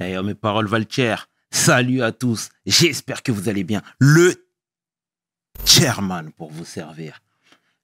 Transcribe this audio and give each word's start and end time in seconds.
D'ailleurs, 0.00 0.24
mes 0.24 0.34
paroles 0.34 0.66
valent 0.66 0.86
cher. 0.88 1.28
Salut 1.50 2.02
à 2.02 2.10
tous. 2.10 2.48
J'espère 2.64 3.22
que 3.22 3.32
vous 3.32 3.50
allez 3.50 3.64
bien. 3.64 3.82
Le 3.98 4.48
chairman 5.66 6.32
pour 6.32 6.50
vous 6.50 6.64
servir. 6.64 7.20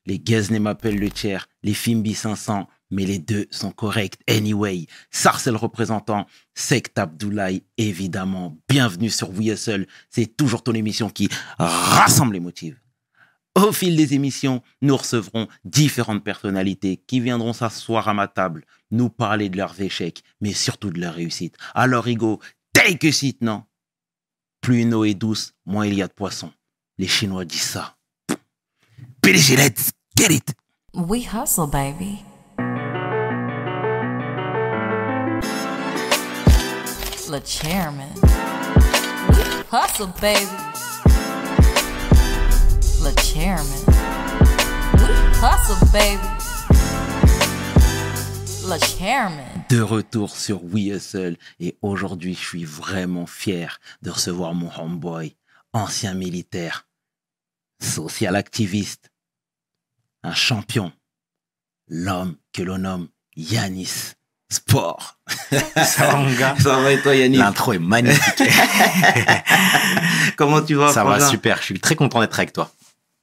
Les 0.06 0.18
Guesnay 0.18 0.58
m'appellent 0.58 0.98
le 0.98 1.10
chair, 1.14 1.46
les 1.62 1.74
Fimbi 1.74 2.14
500, 2.14 2.68
mais 2.90 3.04
les 3.04 3.18
deux 3.18 3.46
sont 3.50 3.71
corrects 3.71 4.16
anyway. 4.29 4.87
Sarcel 5.10 5.56
représentant, 5.56 6.26
Sect 6.54 6.98
Abdoulaye, 6.98 7.64
évidemment. 7.76 8.56
Bienvenue 8.69 9.10
sur 9.10 9.30
Seul. 9.56 9.87
C'est 10.08 10.37
toujours 10.38 10.62
ton 10.62 10.72
émission 10.72 11.10
qui 11.10 11.28
rassemble 11.58 12.35
les 12.35 12.40
motifs. 12.40 12.85
Au 13.57 13.73
fil 13.73 13.97
des 13.97 14.13
émissions, 14.13 14.63
nous 14.83 14.95
recevrons 14.95 15.49
différentes 15.65 16.23
personnalités 16.23 16.98
qui 16.98 17.20
viendront 17.20 17.55
s'asseoir 17.55 18.06
à 18.06 18.12
ma 18.12 18.29
table, 18.29 18.66
nous 18.91 19.09
parler 19.09 19.48
de 19.48 19.56
leurs 19.56 19.80
échecs, 19.80 20.23
mais 20.43 20.52
surtout 20.52 20.91
de 20.91 21.01
leurs 21.01 21.15
réussites. 21.15 21.56
Alors, 21.74 22.06
Hugo, 22.06 22.38
take 22.74 23.09
a 23.09 23.12
seat, 23.12 23.41
non? 23.41 23.65
Plus 24.61 24.83
une 24.83 24.92
eau 24.92 25.05
est 25.05 25.14
douce, 25.14 25.55
moins 25.64 25.87
il 25.87 25.95
y 25.95 26.02
a 26.02 26.06
de 26.06 26.12
poissons. 26.12 26.52
Les 26.98 27.09
Chinois 27.09 27.47
disent 27.47 27.62
ça. 27.62 27.97
PDG, 29.23 29.56
let's 29.56 29.91
get 30.19 30.34
it 30.34 30.55
We 30.92 31.25
hustle, 31.25 31.66
baby. 31.66 32.25
Le 37.30 37.41
chairman. 37.45 38.12
Hustle, 39.73 40.09
baby. 40.20 40.75
Le 43.06 43.12
chairman. 43.23 43.84
We 44.95 45.06
hustle, 45.41 45.78
baby. 45.92 46.27
Le 48.66 48.78
chairman. 48.84 49.64
De 49.69 49.80
retour 49.80 50.37
sur 50.37 50.64
We 50.64 50.87
Hustle 50.87 51.37
et 51.61 51.78
aujourd'hui 51.83 52.34
je 52.34 52.45
suis 52.45 52.64
vraiment 52.64 53.27
fier 53.27 53.78
de 54.02 54.11
recevoir 54.11 54.55
mon 54.55 54.73
homeboy, 54.77 55.37
ancien 55.73 56.14
militaire, 56.14 56.89
social 57.80 58.34
activiste, 58.34 59.12
un 60.25 60.34
champion, 60.34 60.91
l'homme 61.86 62.34
que 62.52 62.62
l'on 62.62 62.78
nomme 62.78 63.08
Yanis 63.36 64.14
Sport. 64.48 65.19
Ça 65.77 66.08
va, 66.08 66.17
mon 66.17 66.34
gars 66.34 66.56
Ça 66.58 66.80
va 66.80 66.91
et 66.91 67.00
toi, 67.00 67.14
Yanis? 67.14 67.36
L'intro 67.36 67.73
est 67.73 67.78
magnifique. 67.78 68.42
Comment 70.36 70.61
tu 70.62 70.75
vas 70.75 70.92
Ça 70.92 71.05
va 71.05 71.20
super. 71.20 71.58
Je 71.58 71.64
suis 71.64 71.80
très 71.80 71.95
content 71.95 72.20
d'être 72.20 72.39
avec 72.39 72.52
toi. 72.52 72.73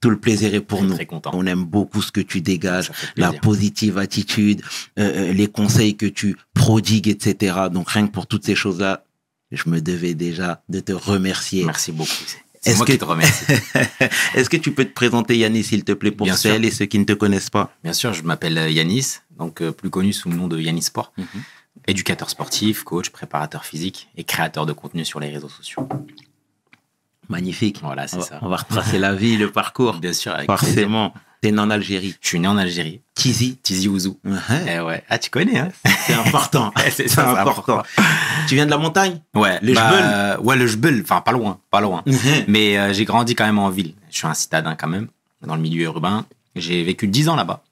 Tout 0.04 0.10
le 0.10 0.18
plaisir 0.20 0.52
est 0.54 0.60
pour 0.60 0.82
nous. 0.82 0.92
très 0.94 1.06
content. 1.06 1.30
On 1.32 1.46
aime 1.46 1.64
beaucoup 1.64 2.02
ce 2.02 2.12
que 2.12 2.20
tu 2.20 2.42
dégages, 2.42 2.90
la 3.16 3.32
positive 3.32 3.96
attitude, 3.96 4.60
euh, 4.98 5.30
euh, 5.30 5.32
les 5.32 5.46
conseils 5.46 5.96
que 5.96 6.04
tu 6.04 6.36
prodigues, 6.52 7.08
etc. 7.08 7.56
Donc 7.72 7.88
rien 7.88 8.06
que 8.06 8.12
pour 8.12 8.26
toutes 8.26 8.44
ces 8.44 8.54
choses-là, 8.54 9.02
je 9.50 9.62
me 9.70 9.80
devais 9.80 10.12
déjà 10.12 10.62
de 10.68 10.80
te 10.80 10.92
remercier. 10.92 11.64
Merci 11.64 11.90
beaucoup. 11.90 12.10
C'est 12.60 12.68
Est-ce 12.70 12.76
moi 12.76 12.86
que- 12.86 12.92
qui 12.92 12.98
te 12.98 13.04
remercie. 13.06 13.44
Est-ce 14.34 14.50
que 14.50 14.58
tu 14.58 14.72
peux 14.72 14.84
te 14.84 14.92
présenter, 14.92 15.38
Yannis, 15.38 15.64
s'il 15.64 15.84
te 15.84 15.92
plaît, 15.92 16.10
pour 16.10 16.26
Bien 16.26 16.36
sûr. 16.36 16.50
celles 16.52 16.66
et 16.66 16.70
ceux 16.70 16.84
qui 16.84 16.98
ne 16.98 17.04
te 17.04 17.14
connaissent 17.14 17.48
pas? 17.48 17.74
Bien 17.82 17.94
sûr, 17.94 18.12
je 18.12 18.22
m'appelle 18.24 18.70
Yanis, 18.70 19.20
donc 19.38 19.62
euh, 19.62 19.72
plus 19.72 19.88
connu 19.88 20.12
sous 20.12 20.28
le 20.28 20.36
nom 20.36 20.48
de 20.48 20.60
Yanis 20.60 20.82
Sport. 20.82 21.12
Mhm. 21.16 21.26
Éducateur 21.86 22.28
sportif, 22.28 22.82
coach, 22.84 23.08
préparateur 23.08 23.64
physique 23.64 24.08
et 24.18 24.24
créateur 24.24 24.66
de 24.66 24.74
contenu 24.74 25.02
sur 25.06 25.18
les 25.18 25.30
réseaux 25.30 25.48
sociaux. 25.48 25.88
Magnifique. 27.28 27.80
Voilà, 27.82 28.06
c'est 28.06 28.20
ça. 28.20 28.38
on 28.42 28.48
va 28.48 28.56
retracer 28.56 28.98
la 28.98 29.14
vie, 29.14 29.36
le 29.36 29.50
parcours. 29.50 29.94
Bien 29.94 30.12
sûr, 30.12 30.32
avec. 30.32 30.46
Forcément. 30.46 31.12
T'es 31.44 31.52
né 31.52 31.60
en 31.60 31.68
Algérie. 31.68 32.16
Je 32.22 32.28
suis 32.28 32.40
né 32.40 32.48
en 32.48 32.56
Algérie, 32.56 33.02
Tizi. 33.14 33.58
Tizi 33.62 33.86
Ouzou. 33.86 34.18
Eh 34.66 34.80
ouais. 34.80 35.04
Ah, 35.10 35.18
tu 35.18 35.28
connais, 35.28 35.58
hein 35.58 35.68
C'est 36.06 36.14
important. 36.26 36.72
C'est 36.90 37.18
important. 37.18 37.82
Tu 38.48 38.54
viens 38.54 38.64
de 38.64 38.70
la 38.70 38.78
montagne? 38.78 39.20
Ouais. 39.34 39.58
Le 39.60 39.74
bah, 39.74 40.40
Ouais, 40.40 40.56
le 40.56 40.66
Jbeul. 40.66 41.02
Enfin, 41.02 41.20
pas 41.20 41.32
loin, 41.32 41.60
pas 41.70 41.82
loin. 41.82 42.02
Mais 42.48 42.78
euh, 42.78 42.94
j'ai 42.94 43.04
grandi 43.04 43.34
quand 43.34 43.44
même 43.44 43.58
en 43.58 43.68
ville. 43.68 43.92
Je 44.10 44.16
suis 44.16 44.26
un 44.26 44.32
citadin 44.32 44.74
quand 44.74 44.88
même, 44.88 45.08
dans 45.46 45.54
le 45.54 45.60
milieu 45.60 45.84
urbain. 45.84 46.24
J'ai 46.56 46.82
vécu 46.82 47.08
10 47.08 47.28
ans 47.28 47.36
là-bas, 47.36 47.62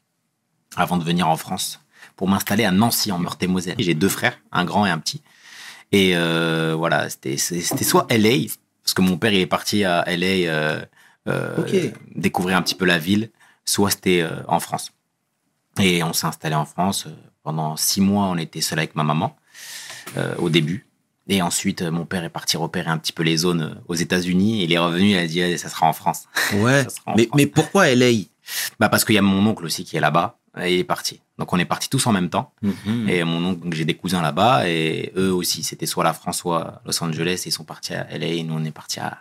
avant 0.77 0.99
de 0.99 1.05
venir 1.05 1.27
en 1.27 1.39
France, 1.39 1.81
pour 2.17 2.29
m'installer 2.29 2.65
à 2.65 2.73
Nancy, 2.73 3.11
en 3.11 3.19
Meurthe-et-Moselle. 3.19 3.77
J'ai 3.79 3.95
deux 3.95 4.11
frères, 4.11 4.39
un 4.53 4.67
grand 4.67 4.85
et 4.85 4.91
un 4.91 4.99
petit. 4.99 5.23
Et 5.93 6.13
euh, 6.15 6.75
voilà, 6.77 7.09
c'était 7.09 7.39
soit 7.39 8.07
LA, 8.11 8.49
parce 8.83 8.95
que 8.95 9.03
mon 9.03 9.17
père 9.17 9.33
il 9.33 9.41
est 9.41 9.47
parti 9.47 9.85
à 9.85 10.05
LA 10.07 10.27
euh, 10.51 10.85
euh, 11.29 11.91
découvrir 12.15 12.57
un 12.57 12.63
petit 12.63 12.75
peu 12.75 12.85
la 12.85 12.99
ville, 12.99 13.31
soit 13.65 13.91
c'était 13.91 14.23
euh, 14.23 14.31
en 14.49 14.61
France. 14.61 14.93
Et 15.81 16.03
on 16.03 16.13
s'est 16.13 16.27
installé 16.27 16.55
en 16.55 16.65
France. 16.65 17.07
Pendant 17.43 17.77
six 17.77 18.01
mois, 18.01 18.27
on 18.27 18.37
était 18.37 18.61
seul 18.61 18.79
avec 18.79 18.95
ma 18.95 19.03
maman 19.05 19.37
euh, 20.17 20.35
au 20.39 20.49
début. 20.51 20.87
Et 21.29 21.41
ensuite, 21.43 21.83
mon 21.83 22.05
père 22.05 22.25
est 22.25 22.29
parti 22.29 22.57
repérer 22.57 22.91
un 22.91 22.99
petit 22.99 23.13
peu 23.13 23.23
les 23.23 23.37
zones 23.37 23.81
aux 23.89 23.95
États-Unis. 23.95 24.63
Il 24.65 24.73
est 24.73 24.79
revenu, 24.79 25.11
il 25.11 25.17
a 25.17 25.27
dit, 25.27 25.41
Eh, 25.41 25.57
ça 25.57 25.69
sera 25.69 25.87
en 25.87 25.93
France. 25.93 26.25
Ouais. 26.55 26.85
Ça 26.85 26.91
sera 26.91 27.13
en 27.13 27.17
Mais, 27.17 27.25
France. 27.27 27.37
mais 27.37 27.47
pourquoi 27.47 27.95
LA 27.95 28.11
Bah 28.79 28.89
parce 28.89 29.05
qu'il 29.05 29.15
y 29.15 29.19
a 29.19 29.23
mon 29.23 29.45
oncle 29.47 29.65
aussi 29.65 29.85
qui 29.85 29.97
est 29.97 30.01
là-bas. 30.01 30.39
Et 30.61 30.75
il 30.75 30.81
est 30.81 30.85
parti. 30.85 31.21
Donc 31.43 31.53
on 31.53 31.59
est 31.59 31.65
partis 31.65 31.89
tous 31.91 32.07
en 32.07 32.13
même 32.13 32.29
temps. 32.31 32.53
Mhm. 32.63 33.09
Et 33.09 33.25
mon 33.25 33.45
oncle, 33.45 33.67
j'ai 33.73 33.85
des 33.85 33.95
cousins 33.95 34.23
là-bas. 34.23 34.69
Et 34.69 35.13
eux 35.17 35.33
aussi, 35.33 35.65
c'était 35.65 35.87
soit 35.87 36.05
la 36.05 36.13
France, 36.13 36.39
soit 36.39 36.81
Los 36.87 37.03
Angeles. 37.03 37.43
Ils 37.47 37.51
sont 37.51 37.65
partis 37.65 37.95
à 37.95 38.07
LA. 38.17 38.27
Et 38.27 38.43
nous, 38.45 38.55
on 38.55 38.65
est 38.65 38.71
partis 38.71 39.01
à- 39.01 39.19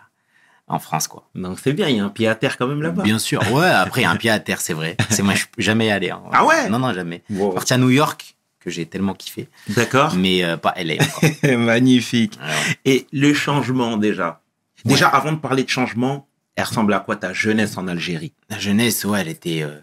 en 0.68 0.78
France, 0.78 1.08
quoi. 1.08 1.28
Donc 1.34 1.58
c'est 1.58 1.72
bien, 1.72 1.88
il 1.88 1.96
y 1.96 1.98
a 2.00 2.04
un 2.04 2.08
pied 2.10 2.28
à 2.28 2.36
terre 2.36 2.56
quand 2.56 2.68
même 2.68 2.80
là-bas. 2.80 3.02
Bien 3.02 3.18
sûr. 3.18 3.40
Ouais, 3.52 3.66
après, 3.66 4.02
il 4.02 4.04
y 4.04 4.06
a 4.06 4.10
un 4.12 4.16
pied 4.16 4.30
à 4.30 4.38
terre, 4.38 4.60
c'est 4.60 4.72
vrai. 4.72 4.96
C'est 5.10 5.24
moi, 5.24 5.34
je 5.34 5.40
suis 5.40 5.48
jamais 5.58 5.90
allé. 5.90 6.10
hein. 6.10 6.22
Ah 6.32 6.46
ouais? 6.46 6.68
Non, 6.70 6.78
non, 6.78 6.92
jamais. 6.94 7.24
Wow. 7.28 7.50
Parti 7.54 7.74
à 7.74 7.78
New 7.78 7.90
York, 7.90 8.36
que 8.60 8.70
j'ai 8.70 8.86
tellement 8.86 9.14
kiffé. 9.14 9.48
D'accord. 9.68 10.14
Mais 10.14 10.44
euh, 10.44 10.56
pas 10.56 10.74
LA. 10.76 10.94
Magnifique. 11.56 12.38
Ouais. 12.40 12.76
Et 12.84 13.06
le 13.12 13.34
changement 13.34 13.96
déjà? 13.96 14.40
Déjà, 14.84 15.08
avant 15.08 15.32
de 15.32 15.38
parler 15.38 15.64
de 15.64 15.68
changement, 15.68 16.28
elle 16.54 16.64
ressemble 16.64 16.94
à 16.94 17.00
quoi 17.00 17.16
ta 17.16 17.32
jeunesse 17.32 17.76
en 17.76 17.88
Algérie? 17.88 18.32
La 18.48 18.58
jeunesse, 18.60 19.04
ouais, 19.04 19.20
elle 19.20 19.28
était. 19.28 19.62
euh, 19.62 19.80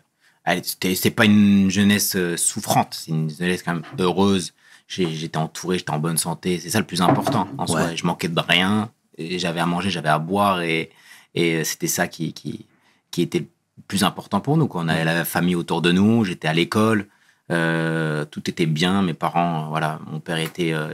c'est 0.94 1.12
pas 1.12 1.26
une 1.26 1.70
jeunesse 1.70 2.16
euh, 2.16 2.38
souffrante, 2.38 2.94
c'est 2.94 3.12
une 3.12 3.30
jeunesse 3.30 3.64
quand 3.64 3.74
même 3.76 3.84
heureuse. 4.00 4.54
J'étais 4.88 5.38
entouré, 5.38 5.78
j'étais 5.78 5.92
en 5.92 6.00
bonne 6.00 6.18
santé. 6.18 6.58
C'est 6.60 6.72
ça 6.72 6.80
le 6.80 6.86
plus 6.86 7.02
important 7.02 7.48
en 7.60 7.68
soi. 7.68 7.96
Je 7.96 8.06
manquais 8.06 8.28
de 8.28 8.40
rien. 8.40 8.90
J'avais 9.20 9.60
à 9.60 9.66
manger, 9.68 9.90
j'avais 9.92 10.10
à 10.10 10.18
boire 10.18 10.62
et, 10.62 10.90
et 11.36 11.58
euh, 11.58 11.64
c'était 11.64 11.88
ça 11.88 12.08
qui, 12.08 12.34
qui, 12.34 12.66
qui 13.12 13.22
était 13.22 13.40
le 13.40 13.48
plus 13.88 14.04
important 14.04 14.40
pour 14.42 14.58
nous. 14.58 14.68
quoi. 14.68 14.82
On 14.82 14.88
avait 14.88 15.04
la 15.04 15.26
famille 15.26 15.56
autour 15.56 15.82
de 15.84 15.92
nous, 15.92 16.24
j'étais 16.26 16.48
à 16.48 16.54
l'école, 16.54 17.08
euh, 17.52 18.26
tout 18.26 18.50
était 18.50 18.66
bien. 18.66 19.02
Mes 19.04 19.14
parents, 19.14 19.68
voilà, 19.70 20.00
mon 20.10 20.20
père 20.20 20.38
était 20.38 20.72
euh, 20.74 20.94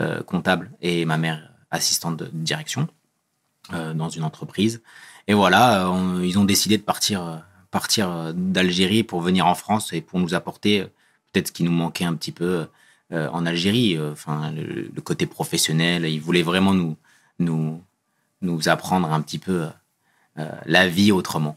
euh, 0.00 0.22
comptable 0.22 0.70
et 0.82 1.04
ma 1.06 1.16
mère 1.16 1.50
assistante 1.70 2.16
de 2.18 2.30
direction 2.32 2.86
dans 3.72 4.10
une 4.10 4.24
entreprise. 4.24 4.82
Et 5.26 5.32
voilà, 5.32 5.90
on- 5.90 6.20
ils 6.20 6.38
ont 6.38 6.44
décidé 6.44 6.76
de 6.76 6.82
partir, 6.82 7.42
partir 7.74 8.10
euh, 8.10 8.32
d'Algérie 8.34 9.02
pour 9.02 9.20
venir 9.20 9.46
en 9.46 9.54
France 9.54 9.92
et 9.92 10.00
pour 10.00 10.18
nous 10.20 10.32
apporter 10.34 10.80
euh, 10.80 10.86
peut-être 11.32 11.48
ce 11.48 11.52
qui 11.52 11.64
nous 11.64 11.72
manquait 11.72 12.04
un 12.06 12.14
petit 12.14 12.32
peu 12.32 12.66
euh, 13.12 13.28
en 13.32 13.44
Algérie. 13.46 13.98
Enfin, 14.12 14.52
le, 14.52 14.88
le 14.96 15.00
côté 15.02 15.26
professionnel. 15.26 16.06
Ils 16.06 16.20
voulaient 16.20 16.42
vraiment 16.52 16.72
nous, 16.72 16.96
nous, 17.40 17.82
nous 18.40 18.68
apprendre 18.68 19.12
un 19.12 19.20
petit 19.20 19.38
peu 19.40 19.66
euh, 20.38 20.50
la 20.66 20.88
vie 20.88 21.12
autrement. 21.12 21.54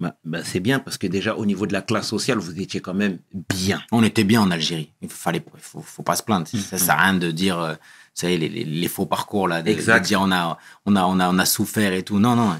Bah, 0.00 0.14
bah, 0.24 0.42
C'est 0.44 0.60
bien 0.60 0.78
parce 0.78 0.98
que 0.98 1.06
déjà 1.08 1.34
au 1.36 1.46
niveau 1.46 1.66
de 1.66 1.72
la 1.72 1.82
classe 1.82 2.08
sociale, 2.08 2.38
vous 2.38 2.60
étiez 2.60 2.80
quand 2.80 2.94
même 2.94 3.18
bien. 3.54 3.80
On 3.92 4.02
était 4.04 4.24
bien 4.24 4.40
en 4.42 4.50
Algérie. 4.50 4.90
Il 5.02 5.08
fallait, 5.08 5.42
faut, 5.58 5.80
faut 5.82 6.02
pas 6.04 6.16
se 6.16 6.22
plaindre. 6.22 6.46
Mhm. 6.52 6.60
Ça 6.60 6.78
sert 6.78 6.94
à 6.98 7.02
rien 7.04 7.14
de 7.14 7.30
dire, 7.30 7.58
euh, 7.58 7.72
vous 7.74 8.20
savez, 8.22 8.36
les, 8.38 8.48
les- 8.48 8.64
les 8.82 8.88
faux 8.88 9.06
parcours 9.06 9.46
là, 9.48 9.62
de, 9.62 9.70
Exact. 9.70 10.00
de 10.02 10.06
dire 10.06 10.20
on 10.20 10.30
a, 10.32 10.58
on 10.86 10.94
a, 10.96 11.04
on 11.06 11.18
a, 11.20 11.28
on 11.30 11.38
a 11.38 11.46
souffert 11.46 11.92
et 11.92 12.02
tout. 12.02 12.18
Non, 12.18 12.34
non. 12.36 12.50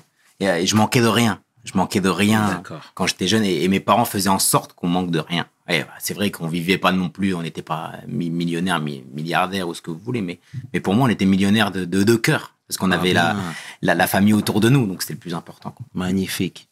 Et, 0.41 0.67
je 0.67 0.75
manquais 0.77 1.01
de 1.03 1.07
rien. 1.21 1.41
Je 1.65 1.73
manquais 1.77 2.01
de 2.01 2.09
rien 2.09 2.63
quand 2.95 3.07
j'étais 3.07 3.29
jeune 3.29 3.45
et, 3.45 3.63
et 3.63 3.69
mes 3.69 3.79
parents 3.81 4.05
faisaient 4.05 4.29
en 4.29 4.39
sorte 4.41 4.73
qu'on 4.73 4.89
manque 4.89 5.11
de 5.11 5.21
rien. 5.21 5.47
Et, 5.69 5.81
bah, 5.81 5.89
c'est 6.01 6.13
vrai 6.15 6.31
qu'on 6.33 6.49
vivait 6.49 6.77
pas 6.79 6.91
non 6.93 7.09
plus, 7.09 7.35
on 7.35 7.43
n'était 7.43 7.63
pas 7.63 7.93
mi- 8.09 8.31
millionnaire, 8.31 8.81
mi- 8.81 9.05
milliardaire 9.15 9.69
ou 9.69 9.75
ce 9.75 9.81
que 9.81 9.91
vous 9.93 9.99
voulez, 9.99 10.21
mais, 10.23 10.41
mais 10.73 10.81
pour 10.81 10.95
moi 10.95 11.07
on 11.07 11.09
était 11.09 11.25
millionnaire 11.25 11.71
de, 11.71 11.85
de, 11.85 12.03
de 12.03 12.17
cœur 12.17 12.57
parce 12.67 12.79
qu'on 12.79 12.91
Ah 12.91 12.97
avait 12.97 13.13
la, 13.13 13.35
bien. 13.35 13.43
la, 13.83 13.95
la 13.95 14.07
famille 14.09 14.33
autour 14.35 14.61
de 14.61 14.69
nous, 14.69 14.87
donc 14.87 15.03
c'était 15.03 15.15
le 15.15 15.21
plus 15.21 15.35
important. 15.35 15.71
quoi. 15.71 15.87
Magnifique. 15.95 16.69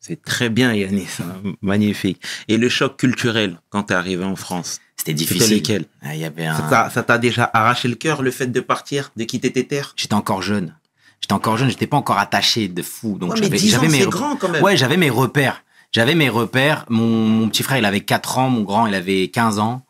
C'est 0.00 0.20
très 0.22 0.48
bien, 0.48 0.72
Yannis. 0.72 1.06
hein. 1.20 1.52
Magnifique. 1.60 2.20
Et 2.48 2.56
le 2.56 2.68
choc 2.68 2.96
culturel 2.96 3.60
quand 3.68 3.84
tu 3.84 3.92
es 3.92 3.96
arrivé 3.96 4.24
en 4.24 4.34
France? 4.34 4.80
C'était 4.96 5.12
C'était 5.12 5.34
difficile. 5.34 5.56
lequel 5.58 5.84
Ah, 6.00 6.14
Il 6.14 6.20
y 6.20 6.24
avait 6.24 6.46
Ça 6.46 6.56
un, 6.66 6.68
t'a- 6.70 6.90
Ça 6.90 7.02
t'a 7.02 7.18
déjà 7.18 7.48
arraché 7.52 7.86
le 7.88 7.94
cœur, 7.96 8.22
le 8.22 8.30
fait 8.30 8.46
de 8.48 8.60
partir, 8.60 9.12
de 9.16 9.24
quitter 9.24 9.52
tes 9.52 9.66
terres? 9.66 9.92
J'étais 9.96 10.14
encore 10.14 10.42
jeune. 10.42 10.74
J'étais 11.22 11.32
encore 11.34 11.56
jeune, 11.56 11.70
j'étais 11.70 11.86
pas 11.86 11.96
encore 11.96 12.18
attaché 12.18 12.68
de 12.68 12.82
fou. 12.82 13.16
Donc 13.18 13.30
Ouais, 13.32 13.36
j'avais 13.42 13.56
10 13.56 13.74
ans, 13.74 13.76
j'avais 13.80 13.88
mes 13.88 13.98
c'est 14.00 14.04
rep- 14.04 14.12
grand 14.12 14.36
quand 14.36 14.48
même. 14.48 14.62
Ouais, 14.62 14.76
j'avais 14.76 14.96
mes 14.96 15.08
repères. 15.10 15.62
J'avais 15.92 16.14
mes 16.14 16.28
repères. 16.28 16.84
Mon, 16.88 17.06
mon 17.06 17.48
petit 17.48 17.62
frère, 17.62 17.78
il 17.78 17.84
avait 17.84 18.00
4 18.00 18.38
ans, 18.38 18.48
mon 18.50 18.62
grand, 18.62 18.86
il 18.86 18.94
avait 18.94 19.28
15 19.28 19.58
ans. 19.58 19.82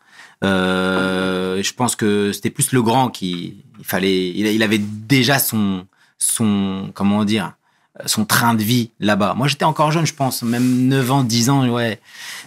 Euh, 0.43 1.61
je 1.63 1.73
pense 1.73 1.95
que 1.95 2.31
c'était 2.33 2.49
plus 2.49 2.71
le 2.73 2.81
grand 2.81 3.09
qui 3.09 3.63
il 3.79 3.85
fallait 3.85 4.29
il, 4.29 4.45
il 4.47 4.61
avait 4.63 4.77
déjà 4.77 5.39
son 5.39 5.85
son 6.17 6.91
comment 6.93 7.23
dire 7.25 7.53
son 8.07 8.25
train 8.25 8.53
de 8.55 8.63
vie 8.63 8.89
là-bas. 8.99 9.35
Moi, 9.37 9.47
j'étais 9.47 9.65
encore 9.65 9.91
jeune, 9.91 10.05
je 10.05 10.15
pense, 10.15 10.41
même 10.41 10.87
9 10.87 11.11
ans, 11.11 11.23
10 11.23 11.49
ans, 11.51 11.67
ouais. 11.69 11.99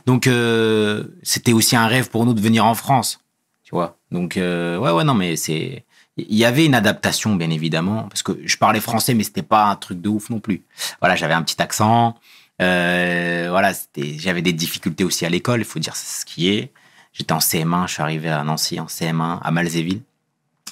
Donc 0.04 0.26
euh, 0.26 1.04
c'était 1.22 1.52
aussi 1.52 1.76
un 1.76 1.86
rêve 1.86 2.10
pour 2.10 2.26
nous 2.26 2.34
de 2.34 2.40
venir 2.40 2.64
en 2.66 2.74
France. 2.74 3.20
Tu 3.62 3.70
vois. 3.74 3.96
Donc, 4.12 4.36
euh, 4.36 4.76
ouais, 4.78 4.90
ouais, 4.92 5.02
non, 5.04 5.14
mais 5.14 5.34
c'est. 5.36 5.84
Il 6.16 6.34
y 6.36 6.44
avait 6.46 6.64
une 6.64 6.74
adaptation, 6.74 7.36
bien 7.36 7.50
évidemment, 7.50 8.04
parce 8.04 8.22
que 8.22 8.38
je 8.44 8.56
parlais 8.56 8.80
français, 8.80 9.12
mais 9.14 9.22
c'était 9.24 9.42
pas 9.42 9.66
un 9.66 9.76
truc 9.76 10.00
de 10.00 10.08
ouf 10.08 10.30
non 10.30 10.40
plus. 10.40 10.62
Voilà, 11.00 11.14
j'avais 11.16 11.34
un 11.34 11.42
petit 11.42 11.60
accent. 11.60 12.16
Euh, 12.62 13.48
voilà, 13.50 13.72
j'avais 14.16 14.40
des 14.40 14.54
difficultés 14.54 15.04
aussi 15.04 15.26
à 15.26 15.28
l'école, 15.28 15.60
il 15.60 15.64
faut 15.66 15.78
dire 15.78 15.94
ce 15.94 16.24
qui 16.24 16.48
est. 16.48 16.72
J'étais 17.12 17.32
en 17.32 17.38
CM1, 17.38 17.86
je 17.86 17.92
suis 17.94 18.02
arrivé 18.02 18.30
à 18.30 18.42
Nancy 18.44 18.80
en 18.80 18.86
CM1, 18.86 19.40
à 19.42 19.50
Malzéville. 19.50 20.00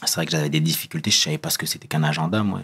C'est 0.06 0.14
vrai 0.16 0.26
que 0.26 0.32
j'avais 0.32 0.48
des 0.48 0.60
difficultés, 0.60 1.10
je 1.10 1.18
savais 1.18 1.38
pas 1.38 1.50
ce 1.50 1.58
que 1.58 1.66
c'était 1.66 1.88
qu'un 1.88 2.02
agenda, 2.02 2.42
moi, 2.42 2.60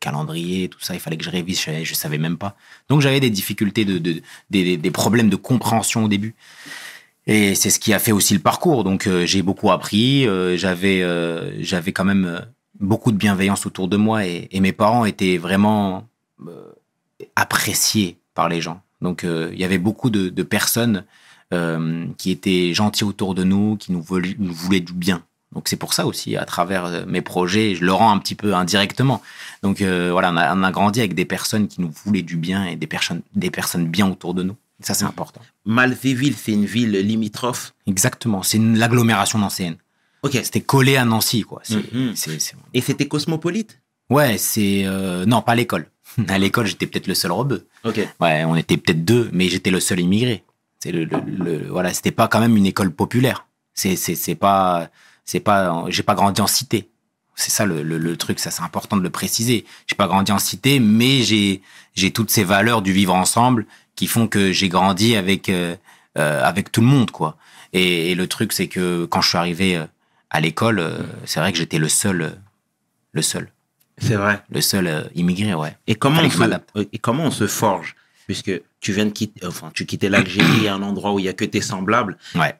calendrier, 0.00 0.68
tout 0.68 0.78
ça, 0.80 0.94
il 0.94 1.00
fallait 1.00 1.16
que 1.16 1.24
je 1.24 1.30
révise, 1.30 1.60
je 1.82 1.94
savais, 1.94 2.18
même 2.18 2.36
pas. 2.36 2.56
Donc 2.88 3.00
j'avais 3.00 3.20
des 3.20 3.30
difficultés, 3.30 3.84
de, 3.84 3.98
de- 3.98 4.22
des, 4.50 4.76
des 4.76 4.90
problèmes 4.90 5.30
de 5.30 5.36
compréhension 5.36 6.04
au 6.04 6.08
début. 6.08 6.34
Et 7.26 7.54
c'est 7.54 7.70
ce 7.70 7.78
qui 7.78 7.94
a 7.94 7.98
fait 7.98 8.12
aussi 8.12 8.34
le 8.34 8.40
parcours. 8.40 8.84
Donc 8.84 9.06
euh, 9.06 9.24
j'ai 9.24 9.42
beaucoup 9.42 9.70
appris, 9.70 10.26
euh, 10.26 10.56
j'avais 10.56 11.02
euh, 11.02 11.62
j'avais 11.62 11.92
quand 11.92 12.04
même 12.04 12.26
euh, 12.26 12.40
beaucoup 12.80 13.12
de 13.12 13.16
bienveillance 13.16 13.64
autour 13.66 13.88
de 13.88 13.96
moi 13.96 14.26
et, 14.26 14.48
et 14.50 14.60
mes 14.60 14.72
parents 14.72 15.06
étaient 15.06 15.38
vraiment 15.38 16.06
euh, 16.46 16.72
appréciés 17.34 18.18
par 18.34 18.48
les 18.48 18.60
gens. 18.60 18.82
Donc 19.00 19.24
euh, 19.24 19.50
il 19.54 19.58
y 19.58 19.64
avait 19.64 19.78
beaucoup 19.78 20.10
de, 20.10 20.28
de 20.28 20.42
personnes 20.42 21.04
qui 22.18 22.32
étaient 22.32 22.74
gentilles 22.74 23.06
autour 23.06 23.36
de 23.36 23.44
nous, 23.44 23.76
qui 23.76 23.92
nous 23.92 24.02
voulaient, 24.02 24.34
nous 24.40 24.52
voulaient 24.52 24.80
du 24.80 24.92
bien. 24.92 25.22
Donc 25.52 25.68
c'est 25.68 25.76
pour 25.76 25.94
ça 25.94 26.04
aussi, 26.04 26.36
à 26.36 26.44
travers 26.44 27.06
mes 27.06 27.22
projets, 27.22 27.76
je 27.76 27.84
le 27.84 27.92
rends 27.92 28.10
un 28.10 28.18
petit 28.18 28.34
peu 28.34 28.54
indirectement. 28.54 29.22
Donc 29.62 29.80
voilà, 29.80 30.32
on 30.32 30.36
a, 30.36 30.56
on 30.56 30.64
a 30.64 30.72
grandi 30.72 30.98
avec 30.98 31.14
des 31.14 31.24
personnes 31.24 31.68
qui 31.68 31.80
nous 31.80 31.92
voulaient 32.04 32.22
du 32.22 32.36
bien 32.36 32.64
et 32.64 32.74
des 32.74 32.88
personnes, 32.88 33.22
des 33.36 33.52
personnes 33.52 33.86
bien 33.86 34.10
autour 34.10 34.34
de 34.34 34.42
nous. 34.42 34.56
Ça, 34.80 34.94
c'est 34.94 35.04
important. 35.04 35.40
Malzéville, 35.64 36.34
c'est 36.36 36.52
une 36.52 36.66
ville 36.66 36.92
limitrophe. 36.98 37.74
Exactement. 37.86 38.42
C'est 38.42 38.58
l'agglomération 38.58 39.38
nancéenne. 39.38 39.76
Ok. 40.22 40.32
C'était 40.42 40.60
collé 40.60 40.96
à 40.96 41.04
Nancy, 41.04 41.42
quoi. 41.42 41.62
Mhm. 41.70 42.14
Et 42.74 42.80
c'était 42.80 43.06
cosmopolite? 43.08 43.80
Ouais, 44.10 44.36
c'est. 44.38 44.82
euh, 44.84 45.24
Non, 45.26 45.42
pas 45.42 45.52
à 45.52 45.54
l'école. 45.56 45.86
À 46.28 46.38
l'école, 46.38 46.66
j'étais 46.66 46.86
peut-être 46.86 47.06
le 47.06 47.14
seul 47.14 47.32
rebeu. 47.32 47.66
Ok. 47.84 47.96
Ouais, 48.20 48.44
on 48.44 48.56
était 48.56 48.76
peut-être 48.76 49.04
deux, 49.04 49.30
mais 49.32 49.48
j'étais 49.48 49.70
le 49.70 49.80
seul 49.80 50.00
immigré. 50.00 50.44
C'est 50.80 50.92
le, 50.92 51.04
le- 51.04 51.20
le- 51.26 51.66
voilà, 51.68 51.92
c'était 51.94 52.10
pas 52.12 52.28
quand 52.28 52.40
même 52.40 52.56
une 52.56 52.66
école 52.66 52.90
populaire. 52.90 53.46
C'est, 53.74 53.96
c'est, 53.96 54.14
c'est 54.14 54.34
pas, 54.34 54.90
c'est 55.24 55.40
pas, 55.40 55.84
j'ai 55.88 56.02
pas 56.02 56.14
grandi 56.14 56.40
en 56.40 56.46
cité. 56.46 56.90
C'est 57.36 57.50
ça 57.50 57.64
le, 57.66 57.82
le, 57.82 57.98
le 57.98 58.16
truc, 58.16 58.38
ça 58.38 58.50
c'est 58.52 58.62
important 58.62 58.96
de 58.96 59.02
le 59.02 59.10
préciser. 59.10 59.64
J'ai 59.88 59.96
pas 59.96 60.06
grandi 60.06 60.30
en 60.30 60.38
cité, 60.38 60.78
mais 60.78 61.22
j'ai, 61.22 61.62
j'ai 61.94 62.12
toutes 62.12 62.30
ces 62.30 62.44
valeurs 62.44 62.80
du 62.82 62.92
vivre 62.92 63.14
ensemble 63.14 63.66
qui 63.96 64.06
font 64.06 64.26
que 64.28 64.52
j'ai 64.52 64.68
grandi 64.68 65.16
avec, 65.16 65.48
euh, 65.48 65.76
euh, 66.18 66.42
avec 66.42 66.72
tout 66.72 66.80
le 66.80 66.86
monde, 66.86 67.10
quoi. 67.10 67.36
Et, 67.72 68.10
et 68.10 68.14
le 68.14 68.26
truc, 68.26 68.52
c'est 68.52 68.68
que 68.68 69.04
quand 69.06 69.20
je 69.20 69.28
suis 69.28 69.38
arrivé 69.38 69.76
euh, 69.76 69.84
à 70.30 70.40
l'école, 70.40 70.82
c'est 71.24 71.40
vrai 71.40 71.52
que 71.52 71.58
j'étais 71.58 71.78
le 71.78 71.88
seul, 71.88 72.36
le 73.12 73.22
seul, 73.22 73.50
C'est 73.98 74.14
vrai. 74.16 74.42
le 74.50 74.60
seul 74.60 75.10
immigré, 75.14 75.54
ouais. 75.54 75.76
Et 75.86 75.94
comment, 75.94 76.22
on 76.22 76.30
se, 76.30 76.84
et 76.92 76.98
comment 76.98 77.24
on 77.24 77.30
se 77.30 77.46
forge? 77.46 77.94
Puisque 78.26 78.50
tu 78.80 78.92
viens 78.92 79.06
de 79.06 79.10
quitter, 79.10 79.46
enfin, 79.46 79.70
tu 79.74 79.86
quittais 79.86 80.08
l'Algérie, 80.08 80.66
un 80.68 80.82
endroit 80.82 81.12
où 81.12 81.18
il 81.18 81.26
y 81.26 81.28
a 81.28 81.32
que 81.34 81.44
tes 81.44 81.60
semblables. 81.60 82.16
Ouais. 82.34 82.54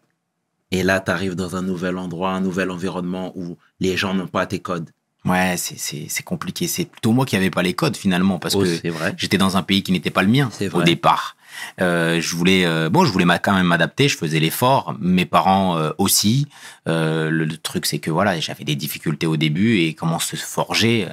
Et 0.71 0.83
là, 0.83 1.01
tu 1.01 1.11
arrives 1.11 1.35
dans 1.35 1.57
un 1.57 1.63
nouvel 1.63 1.99
endroit, 1.99 2.31
un 2.33 2.41
nouvel 2.41 2.71
environnement 2.71 3.33
où 3.35 3.57
les 3.81 3.97
gens 3.97 4.15
n'ont 4.15 4.27
pas 4.29 4.47
tes 4.47 4.59
codes. 4.59 4.91
Ouais, 5.25 5.55
c'est, 5.57 5.79
c'est, 5.79 6.07
c'est 6.09 6.23
compliqué. 6.23 6.69
C'est 6.69 6.85
plutôt 6.85 7.13
moi 7.13 7.25
qui 7.25 7.35
avais 7.37 7.51
pas 7.51 7.63
les 7.63 7.73
codes 7.75 7.97
finalement 7.97 8.39
parce 8.39 8.55
Oh, 8.55 8.61
que 8.61 8.67
c'est 8.77 8.91
vrai. 8.91 9.15
j'étais 9.17 9.39
dans 9.39 9.57
un 9.57 9.63
pays 9.63 9.83
qui 9.83 9.91
n'était 9.93 10.11
pas 10.11 10.23
le 10.23 10.29
mien 10.29 10.51
au 10.61 10.69
vrai. 10.69 10.85
départ. 10.85 11.37
Euh, 11.81 12.21
je 12.21 12.37
voulais, 12.37 12.67
euh, 12.67 12.91
bon, 12.91 13.05
je 13.05 13.13
voulais 13.13 13.25
m'a- 13.25 13.39
quand 13.39 13.55
même 13.55 13.67
m'adapter. 13.67 14.09
Je 14.09 14.19
faisais 14.19 14.39
l'effort. 14.41 14.95
Mes 15.01 15.25
parents 15.25 15.79
euh, 15.79 15.93
aussi. 15.99 16.47
Euh, 16.89 17.31
le, 17.31 17.45
le 17.47 17.57
truc, 17.57 17.87
c'est 17.87 18.01
que 18.01 18.11
voilà, 18.11 18.39
j'avais 18.41 18.65
des 18.65 18.75
difficultés 18.77 19.27
au 19.27 19.37
début 19.39 19.79
et 19.79 19.95
comment 19.95 20.19
se 20.19 20.37
forger, 20.37 21.09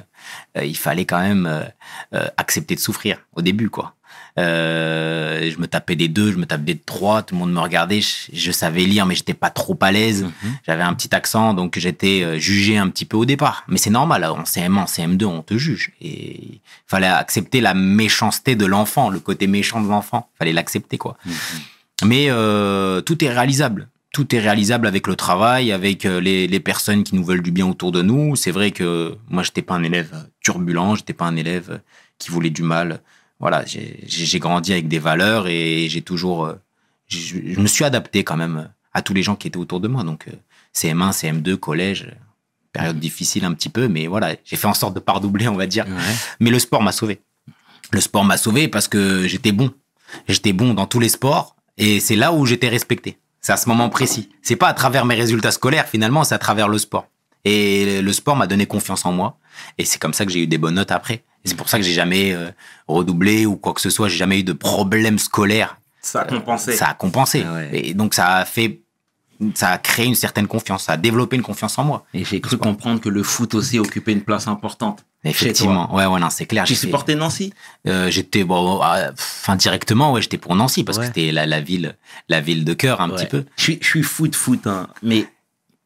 il 0.60 0.76
fallait 0.76 1.06
quand 1.06 1.20
même 1.20 1.70
accepter 2.36 2.74
de 2.74 2.80
souffrir 2.80 3.18
au 3.34 3.40
début, 3.42 3.70
quoi. 3.70 3.94
Euh, 4.38 5.50
je 5.50 5.58
me 5.58 5.66
tapais 5.66 5.94
des 5.94 6.08
deux, 6.08 6.32
je 6.32 6.38
me 6.38 6.46
tapais 6.46 6.62
des 6.62 6.78
trois. 6.78 7.22
Tout 7.22 7.34
le 7.34 7.40
monde 7.40 7.52
me 7.52 7.60
regardait. 7.60 8.00
Je, 8.00 8.30
je 8.32 8.52
savais 8.52 8.84
lire, 8.84 9.04
mais 9.06 9.14
j'étais 9.14 9.34
pas 9.34 9.50
trop 9.50 9.76
à 9.80 9.92
l'aise. 9.92 10.24
Mhm. 10.24 10.52
J'avais 10.66 10.82
un 10.82 10.94
petit 10.94 11.14
accent, 11.14 11.54
donc 11.54 11.78
j'étais 11.78 12.22
euh, 12.22 12.38
jugé 12.38 12.78
un 12.78 12.88
petit 12.88 13.04
peu 13.04 13.16
au 13.16 13.24
départ. 13.24 13.64
Mais 13.68 13.78
c'est 13.78 13.90
normal, 13.90 14.24
en 14.24 14.42
CM1, 14.42 14.78
en 14.78 14.84
CM2, 14.84 15.24
on 15.24 15.42
te 15.42 15.56
juge. 15.56 15.92
Et 16.00 16.44
il 16.44 16.60
fallait 16.86 17.06
accepter 17.06 17.60
la 17.60 17.74
méchanceté 17.74 18.56
de 18.56 18.66
l'enfant, 18.66 19.10
le 19.10 19.20
côté 19.20 19.46
méchant 19.46 19.80
de 19.80 19.88
l'enfant. 19.88 20.28
Il 20.34 20.38
fallait 20.38 20.52
l'accepter, 20.52 20.98
quoi. 20.98 21.16
Mhm. 21.26 21.32
Mais 22.04 22.26
euh, 22.30 23.00
tout 23.00 23.22
est 23.24 23.30
réalisable. 23.30 23.88
Tout 24.12 24.34
est 24.34 24.40
réalisable 24.40 24.86
avec 24.86 25.06
le 25.06 25.16
travail, 25.16 25.72
avec 25.72 26.04
euh, 26.04 26.20
les, 26.20 26.46
les 26.46 26.60
personnes 26.60 27.02
qui 27.02 27.14
nous 27.14 27.24
veulent 27.24 27.42
du 27.42 27.50
bien 27.50 27.66
autour 27.66 27.92
de 27.92 28.02
nous. 28.02 28.36
C'est 28.36 28.50
vrai 28.50 28.70
que 28.70 29.14
moi, 29.30 29.42
j'étais 29.42 29.62
pas 29.62 29.74
un 29.74 29.82
élève 29.82 30.26
turbulent, 30.42 30.96
j'étais 30.96 31.14
pas 31.14 31.24
un 31.24 31.36
élève 31.36 31.80
qui 32.18 32.30
voulait 32.30 32.50
du 32.50 32.62
mal. 32.62 33.00
Voilà, 33.42 33.64
j'ai 33.66 34.38
grandi 34.38 34.72
avec 34.72 34.86
des 34.86 35.00
valeurs 35.00 35.48
et 35.48 35.88
j'ai 35.88 36.00
toujours, 36.00 36.46
euh, 36.46 36.54
je, 37.08 37.36
je 37.44 37.60
me 37.60 37.66
suis 37.66 37.84
adapté 37.84 38.22
quand 38.22 38.36
même 38.36 38.70
à 38.94 39.02
tous 39.02 39.14
les 39.14 39.24
gens 39.24 39.34
qui 39.34 39.48
étaient 39.48 39.58
autour 39.58 39.80
de 39.80 39.88
moi. 39.88 40.04
Donc 40.04 40.28
euh, 40.28 40.32
CM1, 40.72 41.10
CM2, 41.10 41.56
collège, 41.56 42.04
euh, 42.04 42.14
période 42.72 43.00
difficile 43.00 43.44
un 43.44 43.52
petit 43.52 43.68
peu, 43.68 43.88
mais 43.88 44.06
voilà, 44.06 44.36
j'ai 44.44 44.54
fait 44.54 44.68
en 44.68 44.74
sorte 44.74 44.94
de 44.94 45.00
pas 45.00 45.14
redoubler, 45.14 45.48
on 45.48 45.56
va 45.56 45.66
dire. 45.66 45.86
Ouais. 45.86 46.14
Mais 46.38 46.50
le 46.50 46.60
sport 46.60 46.82
m'a 46.82 46.92
sauvé. 46.92 47.20
Le 47.90 48.00
sport 48.00 48.24
m'a 48.24 48.36
sauvé 48.36 48.68
parce 48.68 48.86
que 48.86 49.26
j'étais 49.26 49.50
bon. 49.50 49.72
J'étais 50.28 50.52
bon 50.52 50.72
dans 50.72 50.86
tous 50.86 51.00
les 51.00 51.08
sports 51.08 51.56
et 51.78 51.98
c'est 51.98 52.16
là 52.16 52.32
où 52.32 52.46
j'étais 52.46 52.68
respecté. 52.68 53.18
C'est 53.40 53.52
à 53.52 53.56
ce 53.56 53.68
moment 53.68 53.88
précis. 53.88 54.28
C'est 54.42 54.54
pas 54.54 54.68
à 54.68 54.72
travers 54.72 55.04
mes 55.04 55.16
résultats 55.16 55.50
scolaires 55.50 55.88
finalement, 55.88 56.22
c'est 56.22 56.36
à 56.36 56.38
travers 56.38 56.68
le 56.68 56.78
sport. 56.78 57.08
Et 57.44 58.00
le 58.02 58.12
sport 58.12 58.36
m'a 58.36 58.46
donné 58.46 58.66
confiance 58.66 59.04
en 59.04 59.12
moi 59.12 59.36
et 59.78 59.84
c'est 59.84 59.98
comme 60.00 60.14
ça 60.14 60.24
que 60.24 60.30
j'ai 60.32 60.40
eu 60.42 60.46
des 60.46 60.58
bonnes 60.58 60.74
notes 60.76 60.92
après. 60.92 61.24
C'est 61.44 61.56
pour 61.56 61.68
ça 61.68 61.78
que 61.78 61.84
j'ai 61.84 61.92
jamais 61.92 62.32
euh, 62.32 62.50
redoublé 62.86 63.46
ou 63.46 63.56
quoi 63.56 63.72
que 63.74 63.80
ce 63.80 63.90
soit, 63.90 64.08
j'ai 64.08 64.16
jamais 64.16 64.38
eu 64.40 64.44
de 64.44 64.52
problème 64.52 65.18
scolaire. 65.18 65.76
Ça 66.00 66.20
a 66.20 66.24
compensé. 66.24 66.72
Ça 66.76 66.86
a 66.86 66.94
compensé. 66.94 67.44
Ah 67.46 67.54
ouais. 67.54 67.70
Et 67.72 67.94
donc 67.94 68.14
ça 68.14 68.36
a 68.36 68.44
fait 68.44 68.80
ça 69.54 69.70
a 69.70 69.78
créé 69.78 70.06
une 70.06 70.14
certaine 70.14 70.46
confiance, 70.46 70.84
ça 70.84 70.92
a 70.92 70.96
développé 70.96 71.34
une 71.34 71.42
confiance 71.42 71.76
en 71.76 71.82
moi. 71.82 72.04
Et 72.14 72.24
j'ai 72.24 72.40
cru 72.40 72.58
comprendre 72.58 73.00
que 73.00 73.08
le 73.08 73.24
foot 73.24 73.54
aussi 73.54 73.80
occupait 73.80 74.12
une 74.12 74.22
place 74.22 74.46
importante. 74.46 75.04
Effectivement. 75.24 75.92
Ouais 75.92 76.06
ouais 76.06 76.20
non, 76.20 76.30
c'est 76.30 76.46
clair, 76.46 76.62
Tu 76.64 76.76
supportais 76.76 77.16
Nancy? 77.16 77.52
Euh, 77.88 78.08
j'étais 78.08 78.44
bon, 78.44 78.80
euh, 78.84 79.10
enfin 79.12 79.56
directement, 79.56 80.12
ouais, 80.12 80.22
j'étais 80.22 80.38
pour 80.38 80.54
Nancy 80.54 80.84
parce 80.84 80.98
Ouais. 80.98 81.02
que 81.02 81.06
c'était 81.08 81.32
la, 81.32 81.46
la 81.46 81.60
ville, 81.60 81.96
la 82.28 82.40
ville 82.40 82.64
de 82.64 82.72
cœur 82.74 83.00
un 83.00 83.10
Ouais. 83.10 83.16
petit 83.16 83.26
peu. 83.26 83.44
Je 83.56 83.62
suis, 83.62 83.78
je 83.82 83.86
suis 83.88 84.02
foot 84.04 84.36
foot, 84.36 84.64
hein. 84.68 84.86
mais 85.02 85.26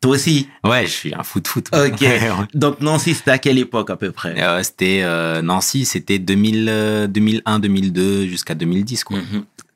toi 0.00 0.12
aussi. 0.12 0.48
Ouais, 0.64 0.86
je 0.86 0.90
suis 0.92 1.14
un 1.14 1.22
foot 1.22 1.46
foot. 1.48 1.68
Ok. 1.72 2.04
Donc 2.54 2.80
Nancy, 2.80 3.14
c'était 3.14 3.30
à 3.32 3.38
quelle 3.38 3.58
époque 3.58 3.90
à 3.90 3.96
peu 3.96 4.12
près? 4.12 4.40
Euh, 4.40 4.62
c'était 4.62 5.00
euh, 5.02 5.42
Nancy, 5.42 5.84
c'était 5.84 6.18
2000, 6.18 6.66
euh, 6.68 7.06
2001, 7.06 7.58
2002 7.58 8.26
jusqu'à 8.26 8.54
2010 8.54 9.04
quoi. 9.04 9.18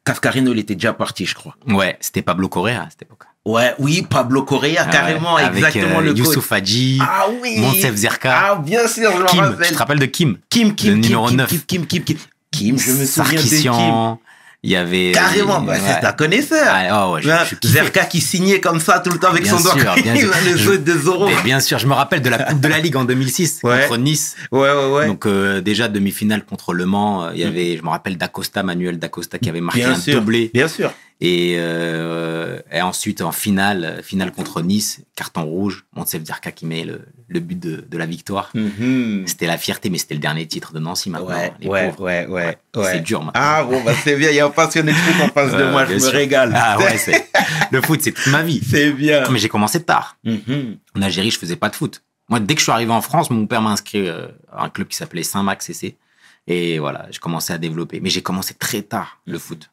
Cascarino, 0.04 0.52
il 0.52 0.59
était 0.59 0.75
déjà 0.75 0.92
parti, 0.92 1.26
je 1.26 1.35
crois. 1.35 1.56
Ouais, 1.68 1.97
c'était 2.00 2.23
Pablo 2.23 2.49
Correa 2.49 2.83
à 2.83 2.90
cette 2.90 3.02
époque. 3.02 3.25
Ouais, 3.47 3.75
oui, 3.78 4.04
Pablo 4.09 4.42
Correa, 4.42 4.85
carrément, 4.87 5.35
Ouais, 5.37 5.42
avec, 5.42 5.59
exactement 5.64 6.00
euh, 6.00 6.02
le. 6.02 6.16
Youssouf 6.16 6.52
Hadji, 6.52 6.99
Ah 7.00 7.26
oui 7.42 7.56
Zerka, 7.95 8.38
Ah, 8.52 8.56
bien 8.56 8.87
sûr, 8.87 9.11
je 9.16 9.23
me 9.23 9.26
Kim. 9.26 9.40
rappelle. 9.40 9.66
Tu 9.66 9.73
te 9.73 9.78
rappelles 9.78 9.99
de 9.99 10.06
Kim? 10.06 10.37
Kim, 10.50 10.75
Kim, 10.75 10.90
Le 10.90 10.95
Kim, 10.97 11.02
numéro 11.02 11.26
Kim, 11.28 11.37
9. 11.38 11.49
Kim, 11.49 11.61
Kim, 11.66 11.87
Kim, 11.87 12.04
Kim. 12.04 12.18
Kim, 12.50 12.78
je 12.78 12.92
me 12.92 13.06
souviens 13.06 13.40
de 13.40 13.47
Kim. 13.47 14.16
Il 14.62 14.71
y 14.71 14.76
avait 14.76 15.12
Carrément, 15.12 15.61
bah, 15.62 15.73
ouais. 15.73 15.79
c'est 16.00 16.07
un 16.07 16.12
connaisseur. 16.12 16.67
Ah, 16.69 17.09
oh, 17.09 17.14
ouais, 17.14 17.23
je- 17.23 17.29
je 17.50 17.55
kiffais. 17.55 17.73
Zerka 17.73 18.05
qui 18.05 18.21
signait 18.21 18.61
comme 18.61 18.79
ça 18.79 18.99
tout 19.00 19.11
le 19.11 19.19
temps 19.19 19.29
avec 19.31 19.45
Bien 19.45 19.57
son 19.57 19.62
doigt. 19.62 19.73
sûr, 19.73 19.95
bien 20.02 20.14
sûr. 20.21 20.31
Les 20.45 20.59
Je- 20.59 20.69
autres 20.71 20.85
de 20.85 20.99
Zoro. 20.99 21.29
Mais 21.29 21.43
bien 21.43 21.61
sûr, 21.61 21.79
je 21.79 21.87
me 21.87 21.95
rappelle 21.95 22.21
de 22.21 22.29
la 22.29 22.37
Coupe 22.38 22.61
de 22.61 22.69
la 22.69 22.79
Ligue 22.79 22.97
en 22.97 23.05
2006 23.05 23.61
Ouais. 23.62 23.87
contre 23.88 23.99
Nice. 23.99 24.37
Ouais, 24.52 24.71
ouais, 24.71 24.90
ouais. 24.93 25.07
Donc 25.07 25.25
euh, 25.25 25.62
déjà 25.62 25.88
demi-finale 25.88 26.45
contre 26.45 26.75
Le 26.75 26.85
Mans, 26.85 27.25
euh, 27.25 27.31
il 27.35 27.40
y 27.40 27.45
avait, 27.45 27.79
je 27.79 27.83
me 27.83 27.88
rappelle 27.88 28.19
d'Acosta, 28.19 28.62
Manuel 28.62 28.99
d'Acosta 28.99 29.38
qui 29.38 29.49
avait 29.49 29.62
marqué 29.62 29.81
bien 29.81 29.93
un 29.93 29.99
sûr. 29.99 30.14
doublé. 30.21 30.50
Bien 30.52 30.69
sûr. 30.69 30.93
Et, 31.23 31.57
euh, 31.59 32.61
et 32.73 32.81
ensuite 32.81 33.21
en 33.21 33.31
finale, 33.31 34.00
finale 34.03 34.33
contre 34.33 34.62
Nice, 34.62 35.03
carton 35.17 35.43
rouge, 35.45 35.85
Montsev 35.95 36.23
Dirka 36.23 36.50
qui 36.50 36.65
met 36.65 36.83
le, 36.85 37.03
le 37.29 37.41
but 37.41 37.61
de, 37.61 37.85
de 37.87 37.99
la 37.99 38.07
victoire. 38.07 38.50
Mhm. 38.55 39.25
C'était 39.27 39.47
la 39.47 39.59
fierté, 39.59 39.91
mais 39.91 39.99
c'était 39.99 40.15
le 40.15 40.21
dernier 40.21 40.47
titre 40.47 40.73
de 40.73 40.79
Nancy 40.79 41.11
maintenant. 41.11 41.29
Ouais, 41.29 41.53
les 41.61 41.69
ouais, 41.69 41.91
pauvres. 41.91 42.05
ouais, 42.05 42.27
ouais, 42.27 42.59
ouais. 42.75 42.85
C'est 42.93 43.00
dur 43.00 43.19
maintenant. 43.23 43.33
Ah 43.43 43.65
bon, 43.65 43.83
bah 43.85 43.93
c'est 44.03 44.17
bien, 44.17 44.31
il 44.31 44.37
y 44.37 44.41
a 44.41 44.47
un 44.47 44.50
passionné 44.50 44.93
de 44.93 44.97
foot 44.97 45.23
en 45.23 45.29
face 45.29 45.53
de 45.53 45.65
moi, 45.71 45.85
je 45.85 45.93
me 45.95 45.99
sûr. 45.99 46.11
régale. 46.12 46.53
Ah 46.57 46.79
ouais, 46.79 46.97
c'est, 46.97 47.29
le 47.71 47.83
foot, 47.83 48.00
c'est 48.00 48.12
toute 48.12 48.29
ma 48.29 48.43
vie. 48.43 48.62
C'est 48.67 48.91
bien. 48.93 49.25
Mais 49.31 49.39
j'ai 49.39 49.50
commencé 49.50 49.83
tard. 49.83 50.17
Mhm. 50.25 50.79
En 50.97 51.03
Algérie, 51.03 51.31
je 51.31 51.39
faisais 51.39 51.57
pas 51.57 51.69
de 51.69 51.77
foot. 51.77 52.03
Moi, 52.31 52.41
dès 52.41 52.55
que 52.55 52.61
je 52.61 52.65
suis 52.65 52.73
arrivé 52.73 52.93
en 52.93 53.03
France, 53.03 53.29
mon 53.29 53.47
père 53.47 53.61
m'a 53.61 53.71
inscrit 53.71 54.09
euh, 54.09 54.29
à 54.53 54.65
un 54.65 54.69
club 54.71 54.89
qui 54.89 54.97
s'appelait 54.97 55.23
Saint-Max 55.23 55.67
CC. 55.67 55.99
Et 56.47 56.79
voilà, 56.79 57.09
je 57.11 57.19
commençais 57.21 57.53
à 57.53 57.59
développer. 57.59 58.00
Mais 58.00 58.09
j'ai 58.09 58.23
commencé 58.23 58.55
très 58.55 58.81
tard, 58.83 59.21
le 59.27 59.39
foot. 59.39 59.71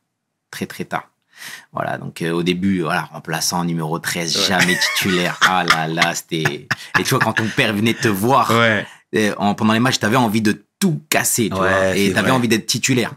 Très, 0.51 0.65
très 0.65 0.83
tard. 0.83 1.09
Voilà, 1.73 1.97
donc 1.97 2.21
euh, 2.21 2.31
au 2.31 2.43
début, 2.43 2.81
voilà, 2.81 3.03
remplaçant 3.11 3.63
numéro 3.63 3.99
13, 3.99 4.35
Ouais. 4.37 4.43
jamais 4.47 4.77
titulaire. 4.95 5.39
Ah 5.47 5.63
là 5.65 5.87
là, 5.87 6.13
c'était... 6.15 6.67
Et 6.99 7.03
tu 7.03 7.09
vois, 7.09 7.19
quand 7.19 7.33
ton 7.33 7.47
père 7.55 7.73
venait 7.73 7.93
te 7.93 8.07
voir 8.07 8.51
Ouais. 8.51 8.85
euh, 9.15 9.33
en, 9.37 9.53
pendant 9.55 9.73
les 9.73 9.79
matchs, 9.79 9.99
t'avais 9.99 10.15
envie 10.17 10.41
de 10.41 10.63
tout 10.79 11.01
casser, 11.09 11.49
tu 11.49 11.53
Ouais, 11.53 11.59
vois. 11.59 11.93
c'est 11.93 12.05
Et 12.05 12.13
t'avais 12.13 12.31
envie 12.31 12.47
d'être 12.47 12.65
titulaire. 12.65 13.13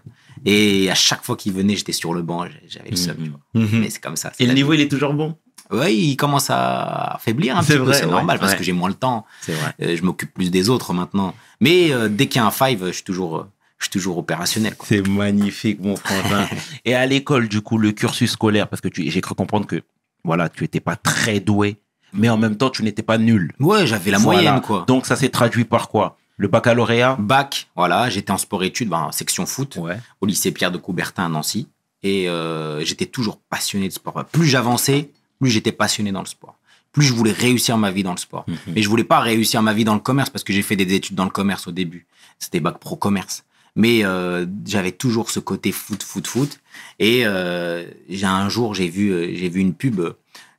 Et 0.46 0.90
à 0.90 0.94
chaque 0.94 1.22
fois 1.22 1.36
qu'il 1.36 1.52
venait, 1.52 1.76
j'étais 1.76 1.92
sur 1.92 2.14
le 2.14 2.22
banc, 2.22 2.46
j'avais 2.66 2.90
le 2.90 2.96
seum, 2.96 3.16
tu 3.22 3.30
vois. 3.30 3.40
Mhm. 3.54 3.80
Mais 3.80 3.90
c'est 3.90 4.00
comme 4.00 4.16
ça. 4.16 4.32
c'est 4.34 4.44
Et 4.44 4.46
le 4.46 4.54
niveau, 4.54 4.72
il 4.72 4.80
est 4.80 4.88
toujours 4.88 5.12
bon? 5.12 5.36
Ouais, 5.70 5.94
il 5.94 6.16
commence 6.16 6.48
à 6.50 7.14
affaiblir 7.14 7.56
un 7.56 7.62
C'est 7.62 7.74
petit 7.74 7.78
peu, 7.78 7.84
vrai, 7.84 7.94
c'est 7.94 8.04
ouais, 8.06 8.10
normal 8.10 8.38
parce 8.40 8.54
que 8.54 8.62
j'ai 8.64 8.72
moins 8.72 8.88
le 8.88 8.94
temps. 8.94 9.24
C'est 9.42 9.52
vrai. 9.52 9.72
Euh, 9.82 9.96
je 9.96 10.02
m'occupe 10.02 10.32
plus 10.34 10.50
des 10.50 10.68
autres 10.68 10.92
maintenant. 10.94 11.34
Mais 11.60 11.90
dès 12.08 12.26
qu'il 12.26 12.40
y 12.40 12.42
a 12.42 12.46
un 12.46 12.50
five, 12.50 12.86
je 12.86 12.92
suis 12.92 13.04
toujours, 13.04 13.46
je 13.80 13.86
suis 13.86 13.90
toujours 13.90 14.18
opérationnel. 14.18 14.74
C'est 14.84 15.06
magnifique, 15.08 15.80
mon 15.80 15.96
frangin. 15.96 16.48
Et 16.84 16.94
à 16.94 17.04
l'école, 17.06 17.48
du 17.48 17.60
coup, 17.62 17.78
le 17.78 17.92
cursus 17.92 18.30
scolaire, 18.32 18.68
parce 18.68 18.80
que 18.80 18.88
tu- 18.88 19.10
j'ai 19.10 19.20
cru 19.20 19.34
comprendre 19.34 19.66
que, 19.66 19.82
voilà, 20.22 20.48
tu 20.48 20.64
étais 20.64 20.80
pas 20.80 20.96
très 20.96 21.40
doué, 21.40 21.78
mais 22.12 22.28
en 22.28 22.36
même 22.36 22.56
temps, 22.56 22.70
tu 22.70 22.82
n'étais 22.82 23.02
pas 23.02 23.18
nul. 23.18 23.52
Ouais, 23.58 23.86
j'avais 23.86 24.10
la 24.10 24.18
Voilà. 24.18 24.42
moyenne, 24.42 24.60
quoi. 24.62 24.84
Donc, 24.86 25.06
ça 25.06 25.16
s'est 25.16 25.30
traduit 25.30 25.64
par 25.64 25.88
quoi? 25.88 26.18
Le 26.36 26.48
baccalauréat? 26.48 27.16
Bac, 27.18 27.68
voilà, 27.74 28.08
j'étais 28.10 28.30
en 28.30 28.38
sport-études, 28.38 28.88
ben, 28.88 29.10
section 29.12 29.44
foot, 29.46 29.76
Ouais. 29.76 29.98
au 30.20 30.26
lycée 30.26 30.52
Pierre 30.52 30.70
de 30.72 30.78
Coubertin 30.78 31.24
à 31.26 31.28
Nancy. 31.28 31.68
Et 32.02 32.28
euh, 32.30 32.82
j'étais 32.84 33.04
toujours 33.06 33.38
passionné 33.38 33.88
de 33.88 33.92
sport. 33.92 34.24
Plus 34.32 34.46
j'avançais, 34.46 35.10
plus 35.38 35.50
j'étais 35.50 35.72
passionné 35.72 36.12
dans 36.12 36.20
le 36.20 36.26
sport. 36.26 36.56
Plus 36.92 37.04
je 37.04 37.12
voulais 37.12 37.32
réussir 37.32 37.76
ma 37.76 37.90
vie 37.90 38.02
dans 38.02 38.12
le 38.12 38.18
sport. 38.18 38.44
Mhm. 38.48 38.56
Mais 38.74 38.82
je 38.82 38.88
voulais 38.88 39.04
pas 39.04 39.20
réussir 39.20 39.62
ma 39.62 39.72
vie 39.74 39.84
dans 39.84 39.94
le 39.94 40.00
commerce 40.00 40.30
parce 40.30 40.42
que 40.42 40.52
j'ai 40.54 40.62
fait 40.62 40.76
des 40.76 40.92
études 40.94 41.14
dans 41.14 41.24
le 41.24 41.30
commerce 41.30 41.66
au 41.68 41.72
début. 41.72 42.06
C'était 42.38 42.58
bac 42.60 42.78
pro 42.78 42.96
commerce. 42.96 43.44
Mais 43.76 44.04
euh, 44.04 44.46
j'avais 44.66 44.92
toujours 44.92 45.30
ce 45.30 45.40
côté 45.40 45.72
foot, 45.72 46.02
foot, 46.02 46.26
foot. 46.26 46.60
Et 46.98 47.22
euh, 47.26 47.86
j'ai 48.08 48.26
un 48.26 48.48
jour, 48.48 48.74
j'ai 48.74 48.88
vu, 48.88 49.10
euh, 49.12 49.34
j'ai 49.34 49.48
vu 49.48 49.60
une 49.60 49.74
pub 49.74 50.00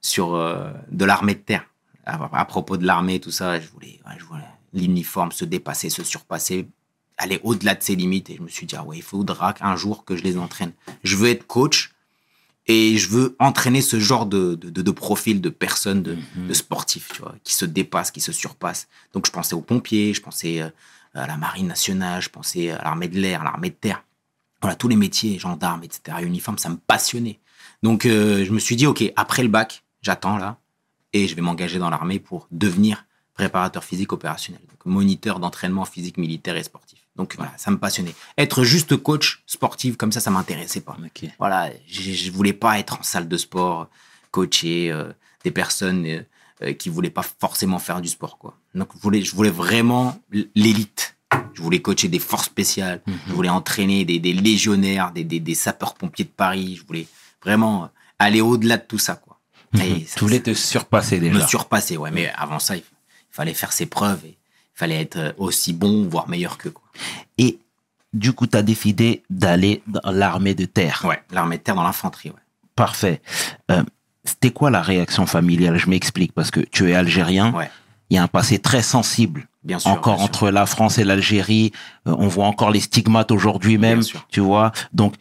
sur 0.02 0.36
euh, 0.36 0.72
de 0.92 1.06
l'armée 1.06 1.36
de 1.36 1.40
terre 1.40 1.66
à, 2.06 2.30
à 2.40 2.46
propos 2.46 2.78
de 2.78 2.86
l'armée, 2.86 3.20
tout 3.20 3.32
ça. 3.32 3.60
Je 3.60 3.68
voulais, 3.70 4.00
ouais, 4.08 4.14
je 4.18 4.24
voulais 4.26 4.42
l'uniforme 4.74 5.32
se 5.32 5.44
dépasser, 5.46 5.90
se 5.90 6.04
surpasser, 6.04 6.68
aller 7.18 7.40
au-delà 7.44 7.76
de 7.76 7.84
ses 7.84 7.96
limites. 7.96 8.30
Et 8.30 8.38
je 8.38 8.42
me 8.42 8.48
suis 8.48 8.66
dit, 8.66 8.76
ah 8.78 8.84
ouais, 8.84 8.98
il 8.98 9.04
faudra 9.04 9.54
qu'un 9.54 9.76
jour 9.76 10.06
que 10.06 10.16
je 10.16 10.24
les 10.24 10.38
entraîne. 10.38 10.72
Je 11.04 11.16
veux 11.18 11.30
être 11.30 11.46
coach 11.46 11.92
et 12.68 12.98
je 12.98 13.10
veux 13.10 13.36
entraîner 13.40 13.82
ce 13.82 14.00
genre 14.00 14.26
de, 14.26 14.56
de, 14.56 14.70
de- 14.70 14.82
de 14.82 14.92
profil 14.92 15.42
de 15.42 15.50
personnes, 15.50 16.02
de, 16.04 16.18
de 16.36 16.54
sportifs, 16.54 17.10
tu 17.14 17.22
vois, 17.22 17.36
qui 17.44 17.54
se 17.54 17.66
dépassent, 17.66 18.12
qui 18.12 18.22
se 18.22 18.32
surpassent. 18.32 18.88
Donc 19.14 19.26
je 19.28 19.32
pensais 19.32 19.56
aux 19.56 19.62
pompiers, 19.62 20.14
je 20.14 20.22
pensais 20.22 20.62
à 21.14 21.28
la 21.28 21.38
marine 21.38 21.68
nationale, 21.68 22.22
je 22.22 22.30
pensais 22.30 22.72
à 22.72 22.84
l'armée 22.84 23.08
de 23.08 23.20
l'air, 23.20 23.42
à 23.42 23.44
l'armée 23.44 23.70
de 23.70 23.76
terre. 23.76 24.04
Voilà, 24.62 24.76
tous 24.76 24.88
les 24.88 24.96
métiers, 24.96 25.40
gendarmes, 25.40 25.84
etc., 25.84 26.18
uniformes, 26.22 26.58
ça 26.58 26.70
me 26.70 26.78
passionnait. 26.78 27.40
Donc 27.84 28.06
euh, 28.06 28.46
je 28.46 28.52
me 28.52 28.60
suis 28.60 28.76
dit, 28.76 28.86
ok, 28.86 29.04
après 29.16 29.44
le 29.44 29.50
bac, 29.50 29.84
j'attends 30.02 30.38
là, 30.38 30.58
et 31.14 31.28
je 31.28 31.36
vais 31.36 31.42
m'engager 31.42 31.80
dans 31.80 31.90
l'armée 31.90 32.20
pour 32.20 32.48
devenir 32.52 33.06
préparateur 33.34 33.84
physique 33.84 34.14
opérationnel, 34.14 34.62
donc 34.70 34.86
moniteur 34.86 35.40
d'entraînement 35.40 35.86
physique 35.86 36.18
militaire 36.18 36.56
et 36.58 36.64
sportif. 36.64 37.00
Donc 37.16 37.36
voilà, 37.36 37.52
ça 37.58 37.72
me 37.72 37.78
passionnait. 37.78 38.16
Être 38.38 38.64
juste 38.64 38.96
coach 38.98 39.44
sportif 39.46 39.98
comme 39.98 40.12
ça, 40.12 40.20
ça 40.20 40.32
m'intéressait 40.32 40.82
pas. 40.82 40.98
Voilà, 41.40 41.70
je, 41.88 42.12
je 42.12 42.32
voulais 42.32 42.54
pas 42.54 42.80
être 42.80 43.00
en 43.00 43.04
salle 43.04 43.28
de 43.28 43.38
sport, 43.38 43.90
coacher 44.32 44.92
euh, 44.92 45.12
des 45.44 45.52
personnes 45.52 46.06
euh, 46.06 46.24
euh, 46.64 46.74
qui 46.74 46.90
voulaient 46.90 47.10
pas 47.10 47.24
forcément 47.24 47.80
faire 47.80 48.02
du 48.02 48.10
sport, 48.10 48.38
quoi. 48.38 48.58
Donc 48.76 48.90
je 48.96 49.02
voulais, 49.02 49.22
je 49.22 49.36
voulais 49.36 49.50
vraiment 49.50 50.18
l'élite. 50.56 51.16
Je 51.54 51.62
voulais 51.62 51.82
coacher 51.82 52.08
des 52.08 52.20
forces 52.20 52.46
spéciales. 52.46 53.02
Je 53.28 53.34
voulais 53.34 53.50
entraîner 53.50 54.06
des, 54.06 54.20
des 54.20 54.34
légionnaires, 54.34 55.12
des, 55.12 55.24
des, 55.24 55.40
des 55.40 55.56
sapeurs-pompiers 55.56 56.26
de 56.26 56.30
Paris. 56.30 56.78
Je 56.80 56.86
voulais 56.86 57.08
vraiment 57.44 57.90
aller 58.20 58.42
au-delà 58.42 58.78
de 58.78 58.84
tout 58.86 58.98
ça, 59.00 59.16
quoi. 59.16 59.40
Ça- 59.76 59.84
Tu 60.16 60.20
voulais 60.24 60.42
te 60.42 60.54
surpasser 60.54 61.20
me 61.20 61.30
déjà. 61.32 61.48
surpasser, 61.48 61.98
ouais. 61.98 62.12
Mais 62.12 62.32
avant 62.36 62.60
ça, 62.60 62.76
il, 62.76 62.80
il 62.80 63.34
fallait 63.34 63.54
faire 63.54 63.72
ses 63.72 63.86
preuves 63.86 64.20
et 64.26 64.30
il 64.30 64.36
fallait 64.80 65.02
être 65.02 65.18
euh, 65.18 65.32
aussi 65.38 65.72
bon, 65.74 66.08
voire 66.10 66.28
meilleur 66.28 66.58
qu'eux, 66.58 66.72
quoi. 66.72 66.84
Et 67.38 67.60
du 68.14 68.34
coup, 68.34 68.48
tu 68.48 68.58
as 68.58 68.62
décidé 68.64 69.24
d'aller 69.30 69.82
dans 69.88 70.12
l'armée 70.12 70.54
de 70.56 70.66
terre. 70.66 71.04
Ouais, 71.08 71.22
l'armée 71.32 71.58
de 71.58 71.64
terre 71.64 71.76
dans 71.76 71.84
l'infanterie, 71.84 72.30
ouais. 72.30 72.36
Parfait. 72.76 73.22
Euh, 73.70 73.84
C'était 74.26 74.52
quoi 74.52 74.70
la 74.70 74.82
réaction 74.82 75.26
familiale? 75.26 75.78
Je 75.78 75.90
m'explique 75.90 76.34
parce 76.34 76.52
que 76.52 76.60
tu 76.60 76.90
es 76.90 76.94
algérien. 76.94 77.54
Ouais, 77.54 77.70
Il 78.12 78.16
y 78.16 78.18
a 78.18 78.24
un 78.24 78.28
passé 78.28 78.60
très 78.60 78.82
sensible. 78.84 79.48
bien 79.64 79.80
sûr. 79.80 79.90
encore 79.90 80.16
bien 80.18 80.26
sûr. 80.26 80.26
entre 80.26 80.50
la 80.52 80.66
France 80.66 80.98
et 80.98 81.06
l'Algérie. 81.06 81.72
Euh, 82.08 82.14
on 82.20 82.28
voit 82.28 82.46
encore 82.46 82.70
les 82.70 82.82
stigmates 82.82 83.32
aujourd'hui 83.32 83.78
même. 83.78 84.04
Tu 84.30 84.42
vois. 84.42 84.74
Donc, 84.94 85.16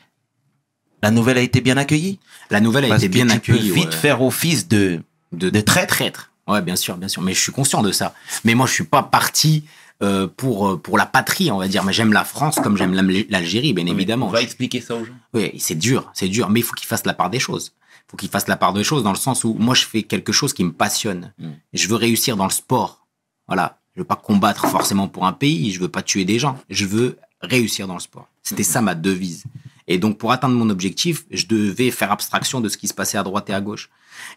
la 1.03 1.13
nouvelle 1.13 1.39
a 1.39 1.41
été 1.41 1.61
bien 1.61 1.77
accueillie. 1.77 2.19
La 2.51 2.61
nouvelle 2.61 2.85
a 2.87 2.89
Parce 2.89 3.05
été 3.05 3.09
que 3.09 3.15
bien 3.15 3.27
tu 3.27 3.41
peux 3.41 3.53
accueillie. 3.55 3.71
vite 3.71 3.87
ouais. 3.87 3.93
faire 3.93 4.21
office 4.23 4.67
de. 4.69 5.01
de, 5.33 5.51
de 5.51 5.61
traître. 5.61 5.95
traître. 5.95 6.33
Ouais, 6.49 6.61
bien 6.63 6.75
sûr, 6.75 6.97
bien 6.97 7.07
sûr. 7.09 7.23
Mais 7.23 7.33
je 7.33 7.41
suis 7.41 7.53
conscient 7.53 7.81
de 7.83 7.93
ça. 7.93 8.13
Mais 8.45 8.55
moi, 8.55 8.67
je 8.67 8.73
suis 8.73 8.85
pas 8.85 9.05
parti 9.05 9.63
euh, 10.03 10.27
pour 10.37 10.69
euh, 10.69 10.77
pour 10.77 10.99
la 10.99 11.07
patrie, 11.07 11.53
on 11.53 11.59
va 11.59 11.69
dire. 11.69 11.85
Mais 11.85 11.93
j'aime 11.93 12.13
la 12.13 12.25
France 12.25 12.57
comme 12.57 12.77
j'aime 12.77 12.93
l'Algérie, 13.29 13.73
bien 13.73 13.87
évidemment. 13.87 14.27
On 14.27 14.31
va 14.31 14.43
expliquer 14.43 14.81
ça 14.81 14.97
aux 14.97 15.05
gens. 15.05 15.13
Oui, 15.33 15.53
c'est 15.59 15.77
dur, 15.77 16.11
c'est 16.13 16.29
dur. 16.29 16.51
Mais 16.51 16.59
il 16.59 16.63
faut 16.65 16.75
qu'il 16.75 16.89
fasse 16.89 17.07
la 17.07 17.15
part 17.15 17.31
des 17.31 17.39
choses. 17.39 17.73
Il 18.11 18.15
faut 18.15 18.17
qu'il 18.17 18.29
fasse 18.29 18.49
la 18.49 18.57
part 18.57 18.73
des 18.73 18.83
choses 18.83 19.05
dans 19.05 19.13
le 19.13 19.17
sens 19.17 19.45
où 19.45 19.55
moi, 19.55 19.75
je 19.75 19.87
fais 19.87 20.03
quelque 20.03 20.33
chose 20.33 20.53
qui 20.53 20.65
me 20.65 20.73
passionne. 20.73 21.33
Mm. 21.39 21.51
Je 21.73 21.89
veux 21.89 21.95
réussir 21.95 22.37
dans 22.37 22.45
le 22.45 22.51
sport. 22.51 23.07
Voilà. 23.47 23.79
Je 23.95 24.01
veux 24.01 24.07
pas 24.07 24.17
combattre 24.17 24.67
forcément 24.67 25.07
pour 25.07 25.27
un 25.27 25.33
pays. 25.33 25.71
Je 25.71 25.81
veux 25.81 25.89
pas 25.89 26.03
tuer 26.03 26.25
des 26.25 26.41
gens. 26.41 26.59
Je 26.71 26.87
veux 26.87 27.19
réussir 27.41 27.87
dans 27.87 27.95
le 27.95 28.01
sport. 28.01 28.29
C'était 28.43 28.65
ça 28.65 28.81
ma 28.81 28.97
devise. 28.97 29.45
Et 29.87 29.99
donc, 29.99 30.19
pour 30.19 30.33
atteindre 30.33 30.57
mon 30.57 30.71
objectif, 30.71 31.25
je 31.31 31.47
devais 31.47 31.93
faire 31.93 32.11
abstraction 32.11 32.61
de 32.61 32.69
ce 32.69 32.77
qui 32.77 32.89
se 32.89 32.95
passait 32.95 33.19
à 33.19 33.23
droite 33.23 33.49
et 33.49 33.55
à 33.55 33.61
gauche. 33.61 33.91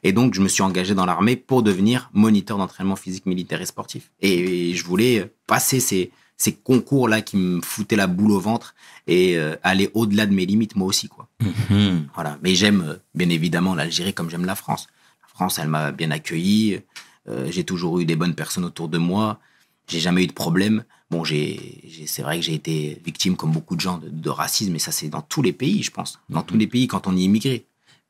Et 0.04 0.12
donc, 0.12 0.36
je 0.36 0.42
me 0.42 0.48
suis 0.48 0.62
engagé 0.62 0.94
dans 0.94 1.06
l'armée 1.06 1.36
pour 1.36 1.64
devenir 1.64 2.12
moniteur 2.14 2.60
d'entraînement 2.60 2.96
physique, 2.96 3.26
militaire 3.26 3.62
et 3.62 3.66
sportif. 3.66 4.12
Et 4.22 4.76
je 4.76 4.84
voulais 4.84 5.34
passer 5.48 5.80
ces, 5.80 6.12
ces 6.38 6.54
concours-là 6.54 7.22
qui 7.22 7.38
me 7.38 7.62
foutaient 7.62 7.96
la 7.96 8.08
boule 8.08 8.32
au 8.32 8.40
ventre 8.40 8.76
et 9.08 9.38
euh, 9.38 9.56
aller 9.64 9.90
au-delà 9.94 10.26
de 10.26 10.34
mes 10.34 10.46
limites, 10.46 10.76
moi 10.76 10.88
aussi, 10.88 11.08
quoi. 11.08 11.28
Mhm. 11.42 12.08
Voilà. 12.16 12.38
Mais 12.44 12.56
j'aime, 12.56 12.82
euh, 12.88 12.96
bien 13.16 13.30
évidemment, 13.30 13.76
l'Algérie 13.76 14.14
comme 14.14 14.30
j'aime 14.30 14.46
la 14.46 14.56
France. 14.56 14.88
La 15.22 15.28
France, 15.28 15.60
elle 15.60 15.68
m'a 15.70 15.92
bien 15.92 16.12
accueilli. 16.12 16.82
Euh, 17.30 17.48
j'ai 17.50 17.64
toujours 17.64 18.00
eu 18.00 18.06
des 18.06 18.16
bonnes 18.16 18.36
personnes 18.36 18.66
autour 18.66 18.90
de 18.90 18.98
moi. 18.98 19.40
J'ai 19.88 20.00
jamais 20.00 20.24
eu 20.24 20.28
de 20.28 20.34
problème. 20.34 20.84
Bon, 21.12 21.24
j'ai, 21.24 22.06
c'est 22.08 22.24
vrai 22.24 22.40
que 22.40 22.46
j'ai 22.46 22.54
été 22.56 23.02
victime, 23.06 23.36
comme 23.36 23.52
beaucoup 23.52 23.76
de 23.76 23.82
gens, 23.82 23.98
de, 23.98 24.10
de 24.10 24.30
racisme, 24.30 24.76
et 24.76 24.80
ça, 24.80 24.92
c'est 24.92 25.10
dans 25.10 25.22
tous 25.22 25.42
les 25.42 25.54
pays, 25.54 25.84
je 25.84 25.92
pense. 25.92 26.20
Dans 26.30 26.42
tous 26.42 26.58
les 26.58 26.68
pays, 26.68 26.88
quand 26.88 27.08
on 27.08 27.16
est 27.16 27.22
immigré. 27.22 27.66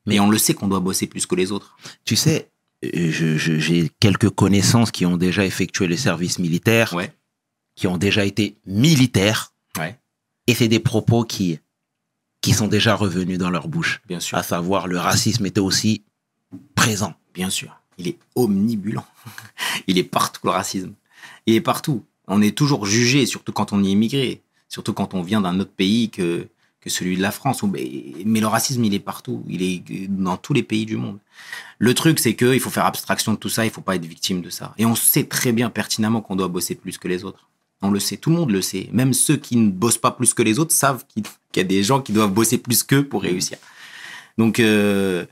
Mais 0.06 0.20
on 0.20 0.28
le 0.30 0.38
sait 0.38 0.54
qu'on 0.54 0.68
doit 0.68 0.80
bosser 0.80 1.06
plus 1.06 1.26
que 1.26 1.34
les 1.34 1.52
autres. 1.52 1.76
Tu 2.04 2.16
sais, 2.16 2.48
euh, 2.84 3.10
j'ai 3.38 3.90
quelques 4.00 4.30
connaissances 4.30 4.90
qui 4.90 5.06
ont 5.06 5.16
déjà 5.16 5.44
effectué 5.44 5.86
le 5.86 5.96
service 5.96 6.38
militaire, 6.38 6.92
Ouais. 6.94 7.12
Qui 7.74 7.86
ont 7.86 7.96
déjà 7.98 8.24
été 8.24 8.56
militaires, 8.66 9.52
Ouais, 9.78 9.98
et 10.46 10.54
c'est 10.54 10.68
des 10.68 10.78
propos 10.80 11.24
qui 11.24 11.58
qui 12.40 12.52
sont 12.52 12.68
déjà 12.68 12.94
revenus 12.94 13.38
dans 13.38 13.48
leur 13.50 13.68
bouche. 13.68 14.02
bien 14.06 14.20
sûr. 14.20 14.36
À 14.36 14.42
savoir, 14.42 14.86
le 14.86 14.98
racisme 14.98 15.46
était 15.46 15.60
aussi 15.60 16.02
présent. 16.74 17.14
Bien 17.32 17.48
sûr. 17.50 17.80
Il 17.96 18.06
est 18.06 18.18
omnibulant. 18.34 19.06
Il 19.86 19.96
est 19.98 20.04
partout, 20.04 20.40
le 20.44 20.50
racisme. 20.50 20.92
Il 21.46 21.54
est 21.54 21.60
partout. 21.62 22.04
On 22.28 22.42
est 22.42 22.56
toujours 22.56 22.84
jugé, 22.86 23.24
surtout 23.26 23.52
quand 23.52 23.72
on 23.72 23.82
est 23.82 23.88
immigré. 23.88 24.42
Surtout 24.68 24.92
quand 24.92 25.14
on 25.14 25.22
vient 25.22 25.40
d'un 25.40 25.58
autre 25.58 25.70
pays 25.72 26.10
que, 26.10 26.46
que 26.82 26.90
celui 26.90 27.16
de 27.16 27.22
la 27.22 27.30
France. 27.30 27.62
Mais 27.62 28.12
mais 28.26 28.40
le 28.40 28.46
racisme, 28.46 28.84
il 28.84 28.92
est 28.92 28.98
partout. 29.00 29.42
Il 29.48 29.62
est 29.62 30.06
dans 30.08 30.36
tous 30.36 30.52
les 30.52 30.62
pays 30.62 30.84
du 30.84 30.96
monde. 30.98 31.18
Le 31.78 31.94
truc, 31.94 32.18
c'est 32.18 32.34
qu'il 32.36 32.60
faut 32.60 32.70
faire 32.70 32.84
abstraction 32.86 33.32
de 33.32 33.38
tout 33.38 33.48
ça. 33.48 33.64
Il 33.64 33.70
faut 33.70 33.80
pas 33.80 33.96
être 33.96 34.04
victime 34.04 34.42
de 34.42 34.50
ça. 34.50 34.74
Et 34.76 34.84
on 34.84 34.94
sait 34.94 35.24
très 35.24 35.52
bien 35.52 35.70
pertinemment 35.70 36.20
qu'on 36.20 36.36
doit 36.36 36.48
bosser 36.48 36.74
plus 36.74 36.98
que 36.98 37.08
les 37.08 37.24
autres. 37.24 37.48
On 37.86 37.90
le 37.90 38.00
sait. 38.00 38.16
Tout 38.16 38.30
le 38.30 38.36
monde 38.36 38.50
le 38.50 38.62
sait. 38.62 38.88
Même 38.92 39.12
ceux 39.12 39.36
qui 39.36 39.56
ne 39.56 39.70
bossent 39.70 39.98
pas 39.98 40.10
plus 40.10 40.32
que 40.32 40.42
les 40.42 40.58
autres 40.58 40.72
savent 40.72 41.04
qu'il 41.06 41.22
y 41.56 41.60
a 41.60 41.64
des 41.64 41.82
gens 41.82 42.00
qui 42.00 42.12
doivent 42.12 42.32
bosser 42.32 42.56
plus 42.56 42.82
qu'eux 42.82 43.06
pour 43.06 43.20
réussir. 43.22 43.58
Donc, 44.38 44.58
euh, 44.58 45.26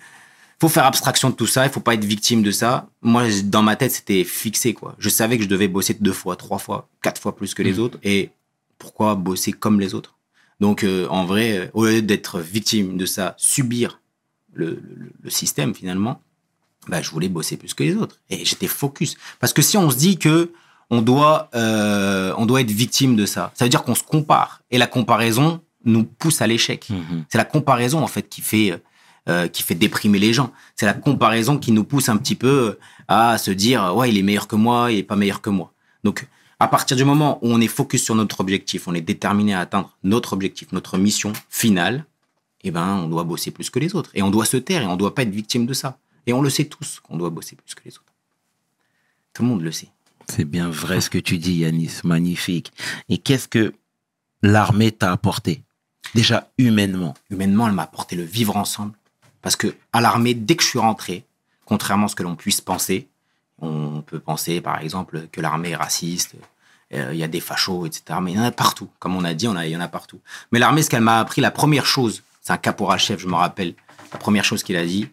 faut 0.61 0.69
faire 0.69 0.85
abstraction 0.85 1.31
de 1.31 1.35
tout 1.35 1.47
ça, 1.47 1.65
il 1.65 1.73
faut 1.73 1.81
pas 1.81 1.95
être 1.95 2.05
victime 2.05 2.43
de 2.43 2.51
ça. 2.51 2.89
Moi, 3.01 3.25
dans 3.45 3.63
ma 3.63 3.75
tête, 3.75 3.91
c'était 3.91 4.23
fixé, 4.23 4.75
quoi. 4.75 4.95
Je 4.99 5.09
savais 5.09 5.39
que 5.39 5.45
je 5.45 5.49
devais 5.49 5.67
bosser 5.67 5.95
deux 5.99 6.13
fois, 6.13 6.37
trois 6.37 6.59
fois, 6.59 6.89
quatre 7.03 7.21
fois 7.21 7.35
plus 7.35 7.55
que 7.55 7.63
les 7.63 7.79
autres. 7.79 7.99
Et 8.05 8.31
pourquoi 8.79 9.15
bosser 9.15 9.53
comme 9.53 9.81
les 9.81 9.95
autres? 9.95 10.15
Donc, 10.61 10.85
euh, 10.85 11.09
en 11.09 11.25
vrai, 11.25 11.59
euh, 11.59 11.67
au 11.73 11.87
lieu 11.87 12.03
d'être 12.03 12.39
victime 12.39 12.99
de 12.99 13.07
ça, 13.07 13.35
subir 13.39 14.01
le, 14.53 14.81
le- 14.97 15.13
le 15.23 15.31
système, 15.31 15.75
finalement, 15.75 16.21
bah, 16.87 17.01
je 17.01 17.11
voulais 17.11 17.29
bosser 17.29 17.57
plus 17.57 17.75
que 17.75 17.83
les 17.83 17.97
autres. 17.97 18.21
Et 18.29 18.45
j'étais 18.45 18.69
focus. 18.69 19.17
Parce 19.41 19.53
que 19.53 19.63
si 19.63 19.77
on 19.79 19.91
se 19.91 19.97
dit 19.97 20.19
que 20.19 20.53
on 20.93 21.01
doit, 21.01 21.49
euh, 21.55 22.35
on 22.37 22.45
doit 22.45 22.61
être 22.61 22.71
victime 22.71 23.17
de 23.17 23.25
ça, 23.25 23.51
ça 23.55 23.65
veut 23.65 23.71
dire 23.71 23.83
qu'on 23.83 23.95
se 23.95 24.03
compare. 24.03 24.61
Et 24.71 24.77
la 24.77 24.87
comparaison 24.87 25.63
nous 25.87 26.05
pousse 26.05 26.43
à 26.43 26.47
l'échec. 26.47 26.91
Mhm. 26.91 27.25
C'est 27.31 27.39
la 27.39 27.47
comparaison 27.47 28.05
en 28.05 28.07
fait 28.07 28.29
qui 28.29 28.43
fait 28.43 28.79
euh, 29.29 29.49
qui 29.49 29.63
fait 29.63 29.75
déprimer 29.75 30.19
les 30.19 30.35
gens. 30.35 30.53
C'est 30.77 30.85
la 30.85 30.93
comparaison 30.93 31.57
qui 31.57 31.73
nous 31.73 31.85
pousse 31.85 32.11
un 32.11 32.19
petit 32.19 32.35
peu 32.35 32.79
à 33.09 33.39
se 33.39 33.51
dire 33.51 33.97
ouais 33.97 34.11
il 34.11 34.19
est 34.19 34.23
meilleur 34.23 34.47
que 34.47 34.55
moi, 34.55 34.93
il 34.93 34.99
est 34.99 35.03
pas 35.03 35.17
meilleur 35.17 35.41
que 35.41 35.49
moi. 35.49 35.73
Donc 36.05 36.29
à 36.61 36.69
partir 36.69 36.95
du 36.95 37.05
moment 37.05 37.39
où 37.41 37.51
on 37.51 37.61
est 37.63 37.69
focus 37.69 38.05
sur 38.05 38.15
notre 38.15 38.41
objectif, 38.41 38.87
on 38.87 38.95
est 38.95 39.01
déterminé 39.01 39.55
à 39.55 39.61
atteindre 39.61 39.97
notre 40.05 40.35
objectif, 40.35 40.73
notre 40.73 40.99
mission 40.99 41.33
finale, 41.49 42.05
eh 42.65 42.71
ben 42.71 43.01
on 43.03 43.09
doit 43.09 43.25
bosser 43.25 43.51
plus 43.51 43.71
que 43.71 43.79
les 43.79 43.95
autres 43.95 44.11
et 44.13 44.23
on 44.23 44.31
doit 44.31 44.45
se 44.45 44.59
taire 44.59 44.83
et 44.83 44.87
on 44.87 44.97
doit 44.97 45.15
pas 45.15 45.23
être 45.23 45.31
victime 45.31 45.65
de 45.65 45.73
ça. 45.73 45.97
Et 46.27 46.35
on 46.35 46.43
le 46.43 46.51
sait 46.51 46.67
tous 46.67 47.01
qu'on 47.01 47.17
doit 47.17 47.31
bosser 47.31 47.57
plus 47.57 47.75
que 47.75 47.81
les 47.87 47.93
autres. 47.93 48.13
Tout 49.33 49.43
le 49.43 49.49
monde 49.49 49.63
le 49.63 49.73
sait. 49.73 49.89
C'est 50.35 50.47
bien 50.47 50.71
vrai 50.71 51.03
ce 51.03 51.11
que 51.11 51.19
tu 51.19 51.37
dis, 51.37 51.57
Yanis. 51.57 52.01
Magnifique. 52.05 52.73
Et 53.11 53.19
qu'est-ce 53.19 53.49
que 53.49 53.75
l'armée 54.41 54.91
t'a 54.91 55.13
apporté? 55.13 55.63
Déjà, 56.15 56.51
humainement. 56.57 57.13
humainement, 57.29 57.69
elle 57.69 57.75
m'a 57.75 57.83
apporté 57.83 58.17
le 58.17 58.23
vivre 58.23 58.57
ensemble. 58.57 58.95
Parce 59.43 59.57
que 59.57 59.75
à 59.93 60.01
l'armée, 60.01 60.33
dès 60.33 60.57
que 60.57 60.63
je 60.63 60.69
suis 60.69 60.79
rentré, 60.79 61.27
contrairement 61.67 62.07
à 62.07 62.09
ce 62.09 62.15
que 62.15 62.23
l'on 62.23 62.35
puisse 62.35 62.63
penser. 62.63 63.09
On 63.61 64.01
peut 64.01 64.21
penser, 64.21 64.63
par 64.63 64.81
exemple, 64.81 65.29
que 65.31 65.43
l'armée 65.43 65.71
est 65.71 65.77
raciste, 65.77 66.35
euh, 66.95 67.11
il 67.13 67.19
y 67.19 67.25
a 67.25 67.29
des 67.29 67.41
fachos, 67.41 67.85
etc. 67.85 68.19
Mais 68.23 68.33
il 68.33 68.39
y 68.39 68.41
en 68.41 68.45
a 68.45 68.51
partout. 68.53 68.89
Comme 69.01 69.15
on 69.15 69.25
a 69.25 69.35
dit, 69.35 69.45
il 69.45 69.69
y 69.69 69.77
en 69.77 69.81
a 69.81 69.89
partout. 69.89 70.21
Mais 70.51 70.59
l'armée, 70.59 70.83
ce 70.83 70.89
qu'elle 70.89 71.03
m'a 71.03 71.21
appris, 71.21 71.43
la 71.43 71.51
première 71.51 71.85
chose, 71.85 72.23
c'est 72.41 72.55
un 72.55 72.57
caporal-chef, 72.57 73.21
je 73.21 73.29
me 73.29 73.35
rappelle, 73.35 73.75
la 74.11 74.19
première 74.19 74.45
chose 74.45 74.63
qu'il 74.63 74.77
a 74.77 74.87
dit, 74.87 75.09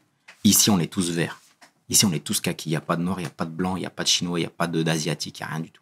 ici, 0.46 0.70
on 0.70 0.80
est 0.80 0.88
tous 0.88 1.12
verts. 1.12 1.42
Ici, 1.90 2.06
on 2.06 2.12
est 2.14 2.24
tous 2.24 2.40
kaki. 2.42 2.70
Il 2.70 2.72
n'y 2.72 2.76
a 2.76 2.82
pas 2.82 2.96
de 2.96 3.02
noir, 3.02 3.20
il 3.20 3.24
n'y 3.24 3.28
a 3.28 3.32
pas 3.32 3.46
de 3.46 3.52
blanc, 3.52 3.76
il 3.76 3.80
n'y 3.82 3.86
a 3.86 3.90
pas 3.90 4.04
de 4.04 4.08
chinois, 4.08 4.40
il 4.40 4.44
n'y 4.44 4.48
a 4.48 4.52
pas 4.52 4.68
d'asiatique, 4.68 5.40
il 5.40 5.44
n'y 5.44 5.48
a 5.50 5.52
rien 5.54 5.60
du 5.62 5.72
tout. 5.72 5.82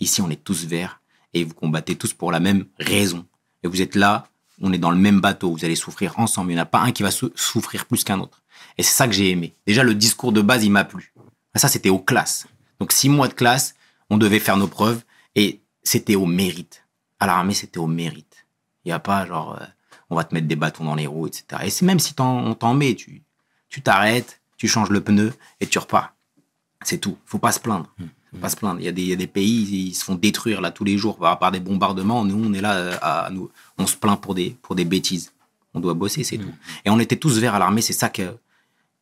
Ici, 0.00 0.22
on 0.22 0.30
est 0.30 0.42
tous 0.42 0.64
verts 0.66 1.00
et 1.34 1.44
vous 1.44 1.54
combattez 1.54 1.96
tous 1.96 2.12
pour 2.12 2.30
la 2.32 2.40
même 2.40 2.66
raison. 2.78 3.26
Et 3.62 3.68
vous 3.68 3.82
êtes 3.82 3.94
là, 3.96 4.28
on 4.60 4.72
est 4.72 4.78
dans 4.78 4.90
le 4.90 4.96
même 4.96 5.20
bateau, 5.20 5.50
vous 5.52 5.64
allez 5.64 5.74
souffrir 5.76 6.18
ensemble. 6.18 6.52
Il 6.52 6.54
n'y 6.54 6.60
en 6.60 6.62
a 6.62 6.66
pas 6.66 6.80
un 6.80 6.92
qui 6.92 7.02
va 7.02 7.10
sou- 7.10 7.32
souffrir 7.34 7.86
plus 7.86 8.04
qu'un 8.04 8.20
autre. 8.20 8.42
Et 8.76 8.82
c'est 8.82 8.92
ça 8.94 9.06
que 9.06 9.12
j'ai 9.12 9.30
aimé. 9.30 9.54
Déjà, 9.66 9.82
le 9.82 9.94
discours 9.94 10.32
de 10.32 10.40
base, 10.40 10.64
il 10.64 10.70
m'a 10.70 10.84
plu. 10.84 11.12
Ça, 11.54 11.66
c'était 11.68 11.88
aux 11.90 11.98
classes. 11.98 12.46
Donc, 12.78 12.92
six 12.92 13.08
mois 13.08 13.26
de 13.28 13.34
classe, 13.34 13.74
on 14.10 14.16
devait 14.16 14.38
faire 14.38 14.56
nos 14.56 14.68
preuves 14.68 15.02
et 15.34 15.60
c'était 15.82 16.14
au 16.14 16.26
mérite. 16.26 16.84
À 17.18 17.26
l'armée, 17.26 17.54
c'était 17.54 17.78
au 17.78 17.88
mérite. 17.88 18.46
Il 18.84 18.88
n'y 18.88 18.92
a 18.92 19.00
pas 19.00 19.26
genre, 19.26 19.58
euh, 19.60 19.64
on 20.10 20.14
va 20.16 20.22
te 20.24 20.32
mettre 20.34 20.46
des 20.46 20.54
bâtons 20.56 20.84
dans 20.84 20.94
les 20.94 21.06
roues, 21.08 21.26
etc. 21.26 21.44
Et 21.64 21.84
même 21.84 21.98
si 21.98 22.14
on 22.20 22.54
t'en 22.54 22.74
met, 22.74 22.94
tu 22.94 23.82
t'arrêtes, 23.82 24.37
tu 24.58 24.68
changes 24.68 24.90
le 24.90 25.00
pneu 25.00 25.32
et 25.60 25.66
tu 25.66 25.78
repars. 25.78 26.14
C'est 26.84 26.98
tout. 26.98 27.16
Faut 27.24 27.38
pas 27.38 27.52
se 27.52 27.60
plaindre. 27.60 27.88
Faut 28.32 28.38
pas 28.38 28.50
se 28.50 28.56
plaindre. 28.56 28.80
Il 28.80 28.84
y, 28.84 28.88
a 28.88 28.92
des, 28.92 29.02
il 29.02 29.08
y 29.08 29.12
a 29.12 29.16
des 29.16 29.26
pays, 29.26 29.88
ils 29.88 29.94
se 29.94 30.04
font 30.04 30.14
détruire 30.14 30.60
là 30.60 30.70
tous 30.70 30.84
les 30.84 30.98
jours 30.98 31.16
par, 31.16 31.38
par 31.38 31.50
des 31.50 31.60
bombardements. 31.60 32.24
Nous, 32.24 32.44
on 32.44 32.52
est 32.52 32.60
là, 32.60 32.74
euh, 32.74 32.96
à, 33.00 33.30
nous, 33.30 33.50
on 33.78 33.86
se 33.86 33.96
plaint 33.96 34.20
pour 34.20 34.34
des, 34.34 34.56
pour 34.60 34.74
des 34.74 34.84
bêtises. 34.84 35.32
On 35.74 35.80
doit 35.80 35.94
bosser, 35.94 36.24
c'est 36.24 36.38
tout. 36.38 36.52
Et 36.84 36.90
on 36.90 36.98
était 36.98 37.16
tous 37.16 37.38
verts 37.38 37.54
à 37.54 37.58
l'armée. 37.58 37.80
C'est 37.80 37.92
ça 37.92 38.08
que, 38.08 38.36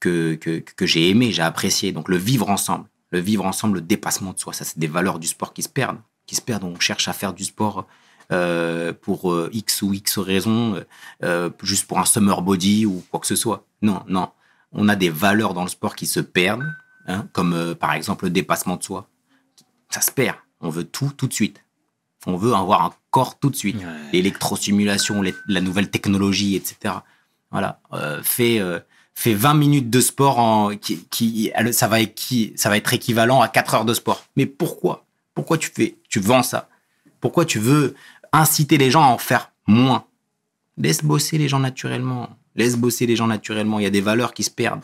que, 0.00 0.34
que, 0.34 0.58
que 0.60 0.86
j'ai 0.86 1.08
aimé, 1.10 1.32
j'ai 1.32 1.42
apprécié. 1.42 1.92
Donc 1.92 2.08
le 2.08 2.16
vivre 2.16 2.48
ensemble, 2.50 2.86
le 3.10 3.18
vivre 3.20 3.44
ensemble, 3.44 3.76
le 3.76 3.80
dépassement 3.80 4.32
de 4.32 4.38
soi, 4.38 4.52
ça 4.52 4.64
c'est 4.64 4.78
des 4.78 4.86
valeurs 4.86 5.18
du 5.18 5.26
sport 5.26 5.52
qui 5.52 5.62
se 5.62 5.68
perdent, 5.68 6.00
qui 6.26 6.34
se 6.34 6.42
perdent. 6.42 6.64
On 6.64 6.78
cherche 6.78 7.08
à 7.08 7.12
faire 7.12 7.32
du 7.32 7.44
sport 7.44 7.86
euh, 8.32 8.92
pour 8.92 9.32
euh, 9.32 9.48
X 9.52 9.82
ou 9.82 9.92
X 9.94 10.18
raisons, 10.18 10.82
euh, 11.22 11.50
juste 11.62 11.86
pour 11.86 11.98
un 11.98 12.04
summer 12.04 12.42
body 12.42 12.84
ou 12.84 13.04
quoi 13.10 13.20
que 13.20 13.26
ce 13.26 13.36
soit. 13.36 13.64
Non, 13.82 14.02
non. 14.08 14.28
On 14.78 14.88
a 14.88 14.94
des 14.96 15.08
valeurs 15.10 15.54
dans 15.54 15.62
le 15.64 15.68
sport 15.70 15.96
qui 15.96 16.06
se 16.06 16.20
perdent, 16.20 16.66
hein, 17.08 17.26
comme 17.32 17.54
euh, 17.54 17.74
par 17.74 17.94
exemple 17.94 18.26
le 18.26 18.30
dépassement 18.30 18.76
de 18.76 18.82
soi. 18.84 19.08
Ça 19.90 20.00
se 20.00 20.10
perd. 20.10 20.36
On 20.60 20.68
veut 20.70 20.84
tout 20.84 21.10
tout 21.16 21.26
de 21.26 21.32
suite. 21.32 21.62
On 22.26 22.36
veut 22.36 22.54
avoir 22.54 22.82
un 22.84 22.92
corps 23.10 23.38
tout 23.38 23.50
de 23.50 23.56
suite. 23.56 23.76
Ouais. 23.76 24.10
L'électrosimulation, 24.12 25.22
les- 25.22 25.34
la 25.48 25.60
nouvelle 25.60 25.90
technologie, 25.90 26.56
etc. 26.56 26.94
Voilà. 27.50 27.80
Euh, 27.92 28.20
fais, 28.22 28.58
euh, 28.60 28.80
fais 29.14 29.32
20 29.34 29.54
minutes 29.54 29.90
de 29.90 30.00
sport 30.00 30.38
en, 30.38 30.76
qui, 30.76 31.04
qui, 31.10 31.50
elle- 31.54 31.72
ça, 31.72 31.88
va, 31.88 32.04
qui, 32.04 32.52
ça 32.56 32.68
va 32.68 32.76
être 32.76 32.92
équivalent 32.92 33.40
à 33.40 33.48
4 33.48 33.74
heures 33.74 33.84
de 33.84 33.94
sport. 33.94 34.24
Mais 34.36 34.46
pourquoi? 34.46 35.04
Pourquoi 35.34 35.56
tu, 35.58 35.70
fais, 35.72 35.96
tu 36.08 36.20
vends 36.20 36.42
ça? 36.42 36.68
Pourquoi 37.20 37.44
tu 37.44 37.58
veux 37.58 37.94
inciter 38.32 38.76
les 38.78 38.90
gens 38.90 39.02
à 39.04 39.06
en 39.08 39.18
faire 39.18 39.52
moins? 39.66 40.04
Laisse 40.76 41.02
bosser 41.04 41.38
les 41.38 41.48
gens 41.48 41.60
naturellement. 41.60 42.28
Laisse 42.56 42.76
bosser 42.76 43.06
les 43.06 43.16
gens 43.16 43.26
naturellement. 43.26 43.78
Il 43.78 43.82
y 43.82 43.86
a 43.86 43.90
des 43.90 44.00
valeurs 44.00 44.32
qui 44.34 44.42
se 44.42 44.50
perdent. 44.50 44.82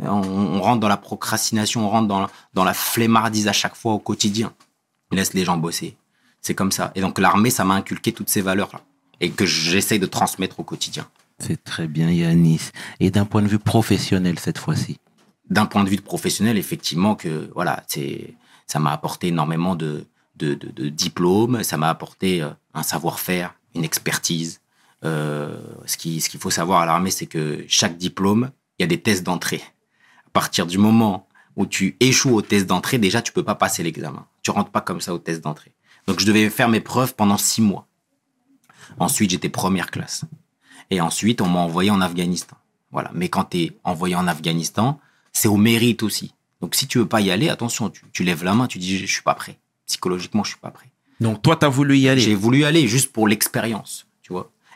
On, 0.00 0.06
on 0.08 0.60
rentre 0.60 0.80
dans 0.80 0.88
la 0.88 0.96
procrastination, 0.96 1.86
on 1.86 1.88
rentre 1.90 2.08
dans, 2.08 2.20
la- 2.20 2.30
dans 2.54 2.64
la 2.64 2.74
flemmardise 2.74 3.46
à 3.48 3.52
chaque 3.52 3.76
fois 3.76 3.92
au 3.92 3.98
quotidien. 4.00 4.52
Laisse 5.12 5.34
les 5.34 5.44
gens 5.44 5.56
bosser. 5.56 5.96
C'est 6.40 6.54
comme 6.54 6.72
ça. 6.72 6.90
Et 6.94 7.00
donc 7.00 7.18
l'armée, 7.18 7.50
ça 7.50 7.64
m'a 7.64 7.74
inculqué 7.74 8.12
toutes 8.12 8.28
ces 8.28 8.40
valeurs-là. 8.40 8.80
Et 9.20 9.30
que 9.30 9.46
j'essaye 9.46 10.00
de 10.00 10.06
transmettre 10.06 10.58
au 10.60 10.64
quotidien. 10.64 11.06
C'est 11.38 11.62
très 11.62 11.86
bien, 11.86 12.10
Yanis. 12.10 12.70
Et 13.00 13.10
d'un 13.10 13.24
point 13.24 13.42
de 13.42 13.46
vue 13.48 13.58
professionnel, 13.60 14.38
cette 14.38 14.58
fois-ci? 14.58 14.98
D'un 15.48 15.66
point 15.66 15.84
de 15.84 15.88
vue 15.90 16.00
professionnel, 16.00 16.58
effectivement, 16.58 17.14
que 17.14 17.50
voilà, 17.54 17.82
c'est, 17.86 18.34
ça 18.66 18.78
m'a 18.80 18.90
apporté 18.92 19.28
énormément 19.28 19.76
de, 19.76 20.06
de, 20.36 20.54
de- 20.54 20.70
de 20.70 20.88
diplômes, 20.88 21.62
ça 21.62 21.76
m'a 21.76 21.88
apporté 21.88 22.42
euh, 22.42 22.48
un 22.74 22.82
savoir-faire, 22.82 23.54
une 23.74 23.84
expertise. 23.84 24.60
Euh, 25.04 25.60
ce 25.86 25.96
qui- 25.96 26.20
ce 26.20 26.28
qu'il 26.30 26.40
faut 26.40 26.50
savoir 26.50 26.80
à 26.80 26.86
l'armée, 26.86 27.10
c'est 27.10 27.26
que 27.26 27.64
chaque 27.68 27.96
diplôme, 27.98 28.50
il 28.78 28.82
y 28.82 28.84
a 28.84 28.86
des 28.86 29.00
tests 29.00 29.22
d'entrée. 29.22 29.62
À 30.26 30.30
partir 30.32 30.66
du 30.66 30.78
moment 30.78 31.28
où 31.56 31.66
tu 31.66 31.96
échoues 32.00 32.34
au 32.34 32.42
test 32.42 32.66
d'entrée, 32.66 32.98
déjà, 32.98 33.20
tu 33.22 33.32
peux 33.32 33.42
pas 33.44 33.54
passer 33.54 33.82
l'examen. 33.82 34.26
Tu 34.42 34.50
rentres 34.50 34.70
pas 34.70 34.80
comme 34.80 35.00
ça 35.00 35.14
au 35.14 35.18
test 35.18 35.42
d'entrée. 35.42 35.72
Donc, 36.06 36.20
je 36.20 36.26
devais 36.26 36.50
faire 36.50 36.68
mes 36.68 36.80
preuves 36.80 37.14
pendant 37.14 37.36
six 37.38 37.62
mois. 37.62 37.86
Ensuite, 38.98 39.30
j'étais 39.30 39.48
première 39.48 39.90
classe. 39.90 40.24
Et 40.90 41.00
ensuite, 41.00 41.40
on 41.40 41.48
m'a 41.48 41.60
envoyé 41.60 41.90
en 41.90 42.00
Afghanistan. 42.00 42.56
Voilà. 42.90 43.10
Mais 43.14 43.28
quand 43.28 43.44
tu 43.44 43.58
es 43.58 43.78
envoyé 43.84 44.14
en 44.14 44.26
Afghanistan, 44.28 45.00
c'est 45.32 45.48
au 45.48 45.56
mérite 45.56 46.02
aussi. 46.02 46.34
Donc, 46.60 46.74
si 46.74 46.86
tu 46.86 46.98
veux 46.98 47.06
pas 47.08 47.20
y 47.20 47.30
aller, 47.30 47.48
attention, 47.48 47.90
tu, 47.90 48.02
tu 48.12 48.24
lèves 48.24 48.44
la 48.44 48.54
main, 48.54 48.66
tu 48.66 48.78
dis, 48.78 48.98
je 48.98 49.06
suis 49.06 49.22
pas 49.22 49.34
prêt. 49.34 49.58
Psychologiquement, 49.86 50.44
je 50.44 50.50
suis 50.50 50.58
pas 50.60 50.70
prêt. 50.70 50.90
Donc, 51.20 51.42
toi, 51.42 51.56
tu 51.56 51.64
as 51.66 51.68
voulu 51.68 51.96
y 51.98 52.08
aller 52.08 52.20
J'ai 52.20 52.34
voulu 52.34 52.60
y 52.60 52.64
aller 52.64 52.86
juste 52.88 53.12
pour 53.12 53.28
l'expérience. 53.28 54.06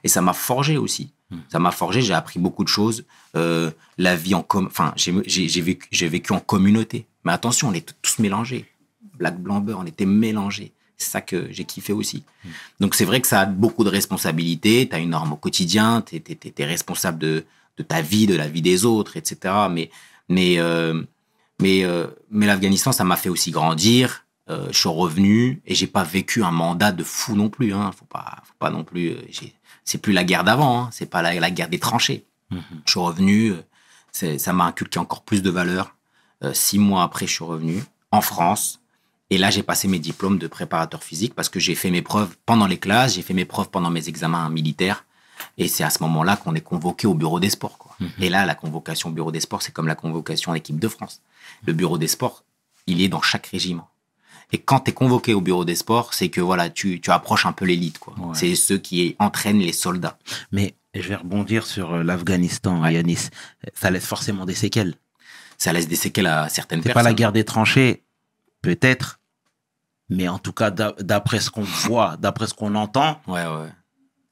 Et 0.09 0.11
ça 0.11 0.23
m'a 0.23 0.33
forgé 0.33 0.79
aussi. 0.79 1.11
Ça 1.53 1.59
m'a 1.59 1.71
forgé, 1.71 2.01
j'ai 2.01 2.15
appris 2.15 2.39
beaucoup 2.39 2.65
de 2.65 2.69
choses. 2.71 3.05
Euh, 3.37 3.71
la 3.99 4.17
vie 4.17 4.35
en 4.35 4.43
com... 4.43 4.67
Enfin, 4.67 4.95
j'ai 4.97 6.09
vécu, 6.09 6.33
en 6.33 6.41
communauté. 6.41 7.05
Mais 7.25 7.33
attention, 7.33 7.69
on 7.69 7.75
est 7.75 7.95
tous 8.01 8.19
mélangés. 8.19 8.65
Black, 9.19 9.39
blanc, 9.39 9.61
beurre, 9.61 9.81
on 9.83 9.85
était 9.85 10.07
mélangés. 10.07 10.73
C'est 10.97 11.11
ça 11.11 11.21
que 11.21 11.49
j'ai 11.51 11.65
kiffé 11.65 11.93
aussi. 11.93 12.25
Donc 12.81 12.95
c'est 12.95 13.05
vrai 13.05 13.21
que 13.21 13.27
ça 13.27 13.41
a 13.41 13.45
beaucoup 13.45 13.85
de 13.85 13.91
responsabilités. 13.91 14.89
Tu 14.89 14.97
as 14.97 14.99
une 14.99 15.11
norme 15.11 15.35
au 15.35 15.37
quotidien, 15.37 16.01
tu 16.01 16.17
es, 16.17 16.65
responsable 16.65 17.19
de, 17.19 17.45
de 17.77 17.83
ta 17.83 18.01
vie, 18.01 18.27
de 18.27 18.35
la 18.35 18.49
vie 18.49 18.63
des 18.63 18.87
autres, 18.87 19.19
etc. 19.19 19.55
Mais, 19.71 19.91
mais, 20.31 20.55
euh, 20.59 21.03
mais, 21.61 21.85
euh, 21.85 22.07
mais 22.31 22.47
l'Afghanistan, 22.47 22.93
ça 22.93 23.05
m'a 23.05 23.17
fait 23.17 23.29
aussi 23.29 23.51
grandir. 23.51 24.25
Euh, 24.51 24.69
je 24.71 24.79
suis 24.79 24.89
revenu 24.89 25.61
et 25.67 25.75
j'ai 25.75 25.87
pas 25.87 26.05
vécu 26.05 26.43
un 26.43 26.51
mandat 26.51 26.93
de 26.93 27.05
fou 27.05 27.35
non 27.37 27.51
plus. 27.51 27.73
Hein. 27.75 27.91
Faut 27.97 28.07
pas, 28.07 28.39
faut 28.45 28.55
pas 28.59 28.71
non 28.71 28.83
plus. 28.85 29.11
euh, 29.11 29.23
c'est 29.85 29.99
plus 29.99 30.13
la 30.13 30.25
guerre 30.25 30.45
d'avant. 30.45 30.81
Hein. 30.85 30.89
C'est 30.93 31.07
pas 31.11 31.23
la, 31.23 31.35
la 31.39 31.51
guerre 31.51 31.69
des 31.69 31.79
tranchées. 31.79 32.25
Mhm. 32.51 32.63
Je 32.87 32.91
suis 32.91 33.01
revenu. 33.01 33.53
euh, 34.23 34.39
Ça 34.39 34.53
m'a 34.53 34.65
inculqué 34.65 34.99
encore 34.99 35.23
plus 35.23 35.43
de 35.43 35.51
valeur. 35.51 35.95
Euh, 36.45 36.53
six 36.55 36.79
mois 36.79 37.03
après, 37.03 37.27
je 37.27 37.33
suis 37.35 37.45
revenu 37.45 37.83
en 38.11 38.21
France. 38.21 38.81
Et 39.31 39.37
là, 39.37 39.51
j'ai 39.51 39.63
passé 39.63 39.89
mes 39.89 39.99
diplômes 39.99 40.39
de 40.39 40.47
préparateur 40.47 41.03
physique 41.05 41.35
parce 41.35 41.51
que 41.51 41.61
j'ai 41.61 41.75
fait 41.75 41.91
mes 41.91 42.01
preuves 42.01 42.35
pendant 42.47 42.67
les 42.67 42.79
classes, 42.79 43.15
j'ai 43.15 43.23
fait 43.23 43.35
mes 43.35 43.45
preuves 43.45 43.69
pendant 43.69 43.91
mes 43.91 44.09
examens 44.09 44.49
militaires. 44.49 45.05
Et 45.59 45.69
c'est 45.69 45.85
à 45.85 45.91
ce 45.91 46.03
moment-là 46.05 46.37
qu'on 46.37 46.55
est 46.55 46.63
convoqué 46.63 47.07
au 47.07 47.13
bureau 47.15 47.39
des 47.39 47.51
sports. 47.51 47.77
Quoi. 47.77 47.95
Et 48.21 48.29
là, 48.31 48.47
la 48.47 48.55
convocation 48.55 49.11
au 49.11 49.13
bureau 49.13 49.31
des 49.31 49.41
sports, 49.41 49.61
c'est 49.63 49.73
comme 49.73 49.87
la 49.87 49.95
convocation 49.95 50.53
à 50.53 50.55
l'équipe 50.55 50.79
de 50.81 50.89
France. 50.89 51.21
Le 51.67 51.75
bureau 51.75 51.99
des 51.99 52.09
sports, 52.09 52.43
il 52.87 53.03
est 53.03 53.09
dans 53.09 53.21
chaque 53.21 53.47
régiment. 53.49 53.89
Et 54.53 54.59
quand 54.59 54.81
tu 54.81 54.91
es 54.91 54.95
convoqué 54.95 55.35
au 55.35 55.41
bureau 55.41 55.65
des 55.65 55.75
sports, 55.75 56.15
c'est 56.15 56.31
que 56.31 56.41
voilà, 56.41 56.71
tu, 56.71 57.01
tu 57.01 57.11
approches 57.11 57.45
un 57.47 57.53
peu 57.53 57.65
l'élite. 57.67 57.99
quoi. 57.99 58.15
Ouais. 58.19 58.35
C'est 58.35 58.55
ceux 58.55 58.79
qui 58.79 59.15
entraînent 59.19 59.59
les 59.59 59.73
soldats. 59.73 60.19
Mais 60.53 60.75
je 60.95 61.07
vais 61.09 61.17
rebondir 61.17 61.67
sur 61.67 61.93
euh, 61.95 62.03
l'Afghanistan, 62.03 62.81
Ouais. 62.83 62.95
Yanis. 62.95 63.29
Ça 63.75 63.91
laisse 63.91 64.07
forcément 64.07 64.47
des 64.47 64.55
séquelles. 64.55 64.95
Ça 65.59 65.73
laisse 65.73 65.87
des 65.89 65.97
séquelles 65.97 66.27
à 66.29 66.49
certaines 66.49 66.81
C'est 66.81 66.85
personnes. 66.89 67.03
pas 67.05 67.09
la 67.09 67.15
guerre 67.15 67.33
des 67.33 67.45
tranchées, 67.45 68.05
peut-être. 68.63 69.21
Mais 70.09 70.29
en 70.29 70.39
tout 70.39 70.53
cas, 70.53 70.71
d'a- 70.71 70.95
d'après 71.01 71.41
ce 71.41 71.51
qu'on 71.51 71.63
voit, 71.63 72.17
d'après 72.17 72.47
ce 72.47 72.55
qu'on 72.55 72.75
entend, 72.75 73.21
Ouais, 73.27 73.45
ouais. 73.45 73.69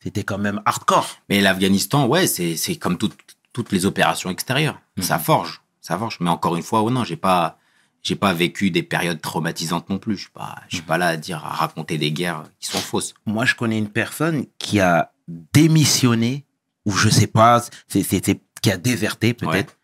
c'était 0.02 0.24
quand 0.24 0.38
même 0.38 0.62
hardcore. 0.64 1.06
Mais 1.28 1.40
l'Afghanistan, 1.42 2.06
ouais, 2.06 2.26
c'est 2.26 2.56
c'est 2.56 2.76
comme 2.76 2.96
toutes 2.96 3.16
toutes 3.52 3.72
les 3.72 3.84
opérations 3.86 4.30
extérieures. 4.30 4.80
Mhm. 4.96 5.02
Ça 5.02 5.18
forge, 5.18 5.60
ça 5.82 5.98
forge. 5.98 6.16
Mais 6.20 6.30
encore 6.30 6.56
une 6.56 6.62
fois, 6.62 6.80
oh 6.82 6.90
non, 6.90 7.04
j'ai 7.04 7.16
pas 7.16 7.58
j'ai 8.06 8.14
pas 8.16 8.32
vécu 8.32 8.70
des 8.70 8.82
périodes 8.84 9.20
traumatisantes 9.20 9.90
non 9.90 9.98
plus. 9.98 10.16
Je 10.16 10.20
suis 10.22 10.30
pas 10.30 10.54
je 10.68 10.76
suis 10.76 10.82
Mhm. 10.82 10.86
pas 10.86 10.98
là 10.98 11.08
à 11.08 11.16
dire 11.16 11.44
à 11.44 11.50
raconter 11.50 11.98
des 11.98 12.12
guerres 12.12 12.44
qui 12.60 12.68
sont 12.68 12.78
fausses. 12.78 13.14
Moi, 13.26 13.44
je 13.44 13.54
connais 13.56 13.78
une 13.78 13.88
personne 13.88 14.46
qui 14.58 14.78
a 14.80 15.10
démissionné, 15.52 16.44
ou 16.84 16.92
je 16.92 17.08
sais 17.08 17.26
pas, 17.26 17.64
c'est- 17.88 18.40
qui 18.62 18.70
a 18.70 18.76
déserté 18.76 19.34
peut-être, 19.34 19.76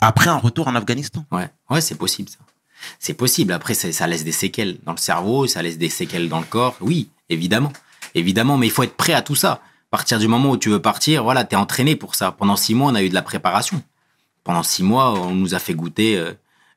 après 0.00 0.28
un 0.28 0.36
retour 0.38 0.66
en 0.68 0.74
Afghanistan. 0.74 1.24
Ouais, 1.30 1.48
ouais, 1.70 1.80
c'est 1.80 1.94
possible 1.94 2.28
ça. 2.28 2.38
C'est 2.98 3.14
possible. 3.14 3.52
Après, 3.52 3.74
ça 3.74 4.06
laisse 4.06 4.24
des 4.24 4.32
séquelles 4.32 4.78
dans 4.84 4.92
le 4.92 4.98
cerveau, 4.98 5.46
ça 5.46 5.62
laisse 5.62 5.78
des 5.78 5.90
séquelles 5.90 6.28
dans 6.28 6.40
le 6.40 6.46
corps. 6.46 6.76
Oui, 6.80 7.10
évidemment, 7.28 7.72
évidemment. 8.14 8.56
Mais 8.58 8.66
il 8.66 8.70
faut 8.70 8.82
être 8.82 8.96
prêt 8.96 9.12
à 9.12 9.22
tout 9.22 9.34
ça. 9.36 9.52
À 9.52 9.90
partir 9.90 10.18
du 10.18 10.28
moment 10.28 10.50
où 10.50 10.56
tu 10.56 10.70
veux 10.70 10.80
partir, 10.82 11.22
voilà, 11.22 11.44
t'es 11.44 11.56
entraîné 11.56 11.94
pour 11.94 12.14
ça. 12.14 12.32
Pendant 12.32 12.56
six 12.56 12.74
mois, 12.74 12.90
on 12.90 12.94
a 12.94 13.02
eu 13.02 13.08
de 13.08 13.14
la 13.14 13.22
préparation. 13.22 13.82
Pendant 14.44 14.62
six 14.62 14.82
mois, 14.82 15.12
on 15.20 15.34
nous 15.34 15.54
a 15.54 15.58
fait 15.58 15.74
goûter 15.74 16.16
euh, 16.16 16.32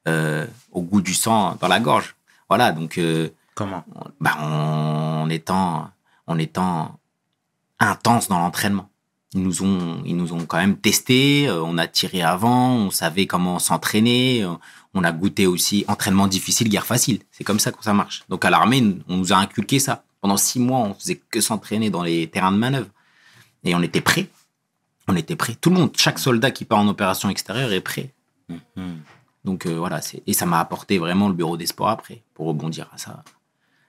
euh, 0.07 0.45
au 0.71 0.81
goût 0.81 1.01
du 1.01 1.13
sang 1.13 1.57
dans 1.59 1.67
la 1.67 1.79
gorge. 1.79 2.15
Voilà, 2.49 2.71
donc. 2.71 2.97
euh, 2.97 3.29
Comment? 3.55 3.83
bah, 4.19 4.35
en 4.39 5.29
étant, 5.29 5.89
en 6.27 6.37
étant 6.39 6.97
intense 7.79 8.27
dans 8.27 8.39
l'entraînement. 8.39 8.89
Ils 9.35 9.41
nous 9.41 9.63
ont, 9.63 10.01
ils 10.05 10.15
nous 10.15 10.33
ont 10.33 10.45
quand 10.45 10.57
même 10.57 10.77
testé. 10.77 11.47
euh, 11.47 11.61
On 11.63 11.77
a 11.77 11.87
tiré 11.87 12.21
avant, 12.21 12.71
on 12.75 12.91
savait 12.91 13.25
comment 13.27 13.59
s'entraîner. 13.59 14.45
On 14.93 15.03
a 15.03 15.11
goûté 15.11 15.47
aussi 15.47 15.85
entraînement 15.87 16.27
difficile, 16.27 16.69
guerre 16.69 16.85
facile. 16.85 17.19
C'est 17.31 17.43
comme 17.43 17.59
ça 17.59 17.71
que 17.71 17.83
ça 17.83 17.93
marche. 17.93 18.23
Donc 18.29 18.45
à 18.45 18.49
l'armée, 18.51 18.97
on 19.07 19.17
nous 19.17 19.33
a 19.33 19.37
inculqué 19.37 19.79
ça. 19.79 20.03
Pendant 20.21 20.37
six 20.37 20.59
mois, 20.59 20.79
on 20.79 20.93
faisait 20.93 21.19
que 21.31 21.41
s'entraîner 21.41 21.89
dans 21.89 22.03
les 22.03 22.27
terrains 22.27 22.51
de 22.51 22.57
manœuvre. 22.57 22.89
Et 23.63 23.73
on 23.75 23.81
était 23.81 24.01
prêt. 24.01 24.29
On 25.07 25.15
était 25.15 25.35
prêt. 25.35 25.55
Tout 25.59 25.69
le 25.71 25.77
monde, 25.77 25.91
chaque 25.97 26.19
soldat 26.19 26.51
qui 26.51 26.63
part 26.63 26.79
en 26.79 26.87
opération 26.87 27.29
extérieure 27.29 27.73
est 27.73 27.81
prêt. 27.81 28.13
Mhm. 28.49 28.99
Donc 29.45 29.65
euh, 29.65 29.75
voilà, 29.77 30.01
c'est- 30.01 30.23
et 30.27 30.33
ça 30.33 30.45
m'a 30.45 30.59
apporté 30.59 30.97
vraiment 30.97 31.27
le 31.27 31.33
bureau 31.33 31.57
des 31.57 31.65
sports 31.65 31.89
après, 31.89 32.23
pour 32.33 32.47
rebondir 32.47 32.89
à 32.93 32.97
ça. 32.97 33.23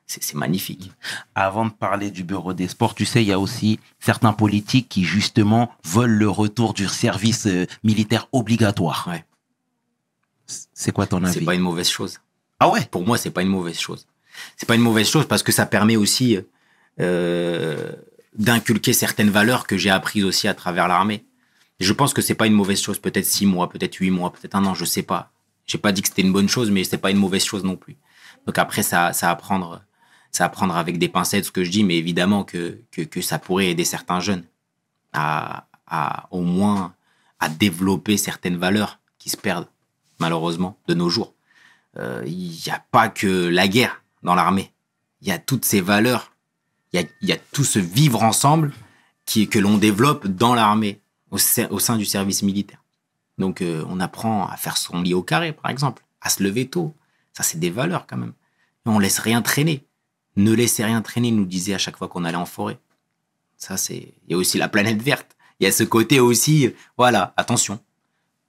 C'est 0.06 0.22
c'est 0.22 0.34
magnifique. 0.34 0.92
Avant 1.34 1.64
de 1.66 1.70
parler 1.70 2.10
du 2.10 2.24
bureau 2.24 2.52
des 2.52 2.68
sports, 2.68 2.94
tu 2.94 3.06
sais, 3.06 3.22
il 3.22 3.28
y 3.28 3.32
a 3.32 3.38
aussi 3.38 3.80
certains 4.00 4.32
politiques 4.34 4.88
qui 4.88 5.04
justement 5.04 5.70
veulent 5.84 6.10
le 6.10 6.28
retour 6.28 6.74
du 6.74 6.86
service 6.88 7.46
euh, 7.46 7.66
militaire 7.84 8.28
obligatoire. 8.32 9.06
Ouais. 9.10 9.24
C'est 10.46 10.92
quoi 10.92 11.06
ton 11.06 11.20
C'est 11.24 11.36
avis? 11.38 11.46
pas 11.46 11.54
une 11.54 11.62
mauvaise 11.62 11.88
chose. 11.88 12.20
Ah 12.60 12.68
ouais? 12.68 12.84
Pour 12.90 13.06
moi, 13.06 13.16
c'est 13.16 13.30
pas 13.30 13.42
une 13.42 13.48
mauvaise 13.48 13.78
chose. 13.78 14.06
C'est 14.56 14.66
pas 14.66 14.74
une 14.74 14.82
mauvaise 14.82 15.08
chose 15.08 15.26
parce 15.26 15.42
que 15.42 15.52
ça 15.52 15.64
permet 15.64 15.96
aussi 15.96 16.38
euh, 17.00 17.92
d'inculquer 18.36 18.92
certaines 18.92 19.30
valeurs 19.30 19.66
que 19.66 19.76
j'ai 19.78 19.90
apprises 19.90 20.24
aussi 20.24 20.48
à 20.48 20.54
travers 20.54 20.86
l'armée. 20.88 21.24
Je 21.80 21.92
pense 21.92 22.12
que 22.12 22.20
c'est 22.22 22.34
pas 22.34 22.46
une 22.46 22.52
mauvaise 22.52 22.80
chose. 22.80 22.98
Peut-être 22.98 23.24
six 23.26 23.46
mois, 23.46 23.68
peut-être 23.70 23.94
huit 23.96 24.10
mois, 24.10 24.32
peut-être 24.32 24.54
un 24.54 24.64
an, 24.66 24.74
je 24.74 24.84
sais 24.84 25.02
pas. 25.02 25.32
J'ai 25.66 25.78
pas 25.78 25.92
dit 25.92 26.02
que 26.02 26.08
c'était 26.08 26.22
une 26.22 26.32
bonne 26.32 26.48
chose, 26.48 26.70
mais 26.70 26.84
c'est 26.84 26.98
pas 26.98 27.10
une 27.10 27.18
mauvaise 27.18 27.44
chose 27.44 27.64
non 27.64 27.76
plus. 27.76 27.96
Donc 28.46 28.58
après, 28.58 28.82
ça, 28.82 29.12
ça 29.12 29.30
à 29.30 29.36
prendre, 29.36 29.82
ça 30.30 30.44
à 30.44 30.48
prendre 30.48 30.76
avec 30.76 30.98
des 30.98 31.08
pincettes 31.08 31.46
ce 31.46 31.50
que 31.50 31.64
je 31.64 31.70
dis, 31.70 31.84
mais 31.84 31.96
évidemment 31.96 32.44
que, 32.44 32.80
que, 32.90 33.02
que 33.02 33.20
ça 33.20 33.38
pourrait 33.38 33.68
aider 33.68 33.84
certains 33.84 34.20
jeunes 34.20 34.44
à, 35.12 35.68
à 35.86 36.28
au 36.30 36.42
moins 36.42 36.94
à 37.40 37.48
développer 37.48 38.16
certaines 38.16 38.56
valeurs 38.56 39.00
qui 39.18 39.30
se 39.30 39.36
perdent 39.36 39.68
malheureusement 40.18 40.78
de 40.86 40.94
nos 40.94 41.08
jours. 41.08 41.34
Euh, 41.96 42.22
Il 42.26 42.50
n'y 42.50 42.70
a 42.72 42.84
pas 42.90 43.08
que 43.08 43.48
la 43.48 43.68
guerre 43.68 44.02
dans 44.22 44.34
l'armée. 44.34 44.72
Il 45.22 45.28
y 45.28 45.32
a 45.32 45.38
toutes 45.38 45.64
ces 45.64 45.80
valeurs. 45.80 46.32
Il 46.92 47.00
y 47.00 47.02
a, 47.02 47.06
y 47.22 47.32
a 47.32 47.38
tout 47.52 47.64
ce 47.64 47.78
vivre 47.78 48.22
ensemble 48.22 48.72
qui, 49.26 49.48
que 49.48 49.58
l'on 49.58 49.78
développe 49.78 50.26
dans 50.26 50.54
l'armée, 50.54 51.00
au, 51.30 51.38
au 51.70 51.78
sein 51.78 51.96
du 51.96 52.04
service 52.04 52.42
militaire. 52.42 52.83
Donc, 53.38 53.62
euh, 53.62 53.84
on 53.88 54.00
apprend 54.00 54.46
à 54.46 54.56
faire 54.56 54.76
son 54.76 55.02
lit 55.02 55.14
au 55.14 55.22
carré, 55.22 55.52
par 55.52 55.70
exemple, 55.70 56.04
à 56.20 56.30
se 56.30 56.42
lever 56.42 56.68
tôt. 56.68 56.94
Ça, 57.32 57.42
c'est 57.42 57.58
des 57.58 57.70
valeurs 57.70 58.06
quand 58.06 58.16
même. 58.16 58.32
Et 58.86 58.90
on 58.90 58.98
laisse 58.98 59.18
rien 59.18 59.42
traîner. 59.42 59.84
Ne 60.36 60.52
laissez 60.52 60.84
rien 60.84 61.02
traîner, 61.02 61.30
nous 61.30 61.44
disait 61.44 61.74
à 61.74 61.78
chaque 61.78 61.96
fois 61.96 62.08
qu'on 62.08 62.24
allait 62.24 62.36
en 62.36 62.46
forêt. 62.46 62.78
Ça, 63.56 63.76
c'est. 63.76 64.14
Il 64.26 64.32
y 64.32 64.34
a 64.34 64.36
aussi 64.36 64.58
la 64.58 64.68
planète 64.68 65.02
verte. 65.02 65.36
Il 65.60 65.64
y 65.64 65.66
a 65.66 65.72
ce 65.72 65.84
côté 65.84 66.20
aussi, 66.20 66.72
voilà, 66.96 67.32
attention. 67.36 67.78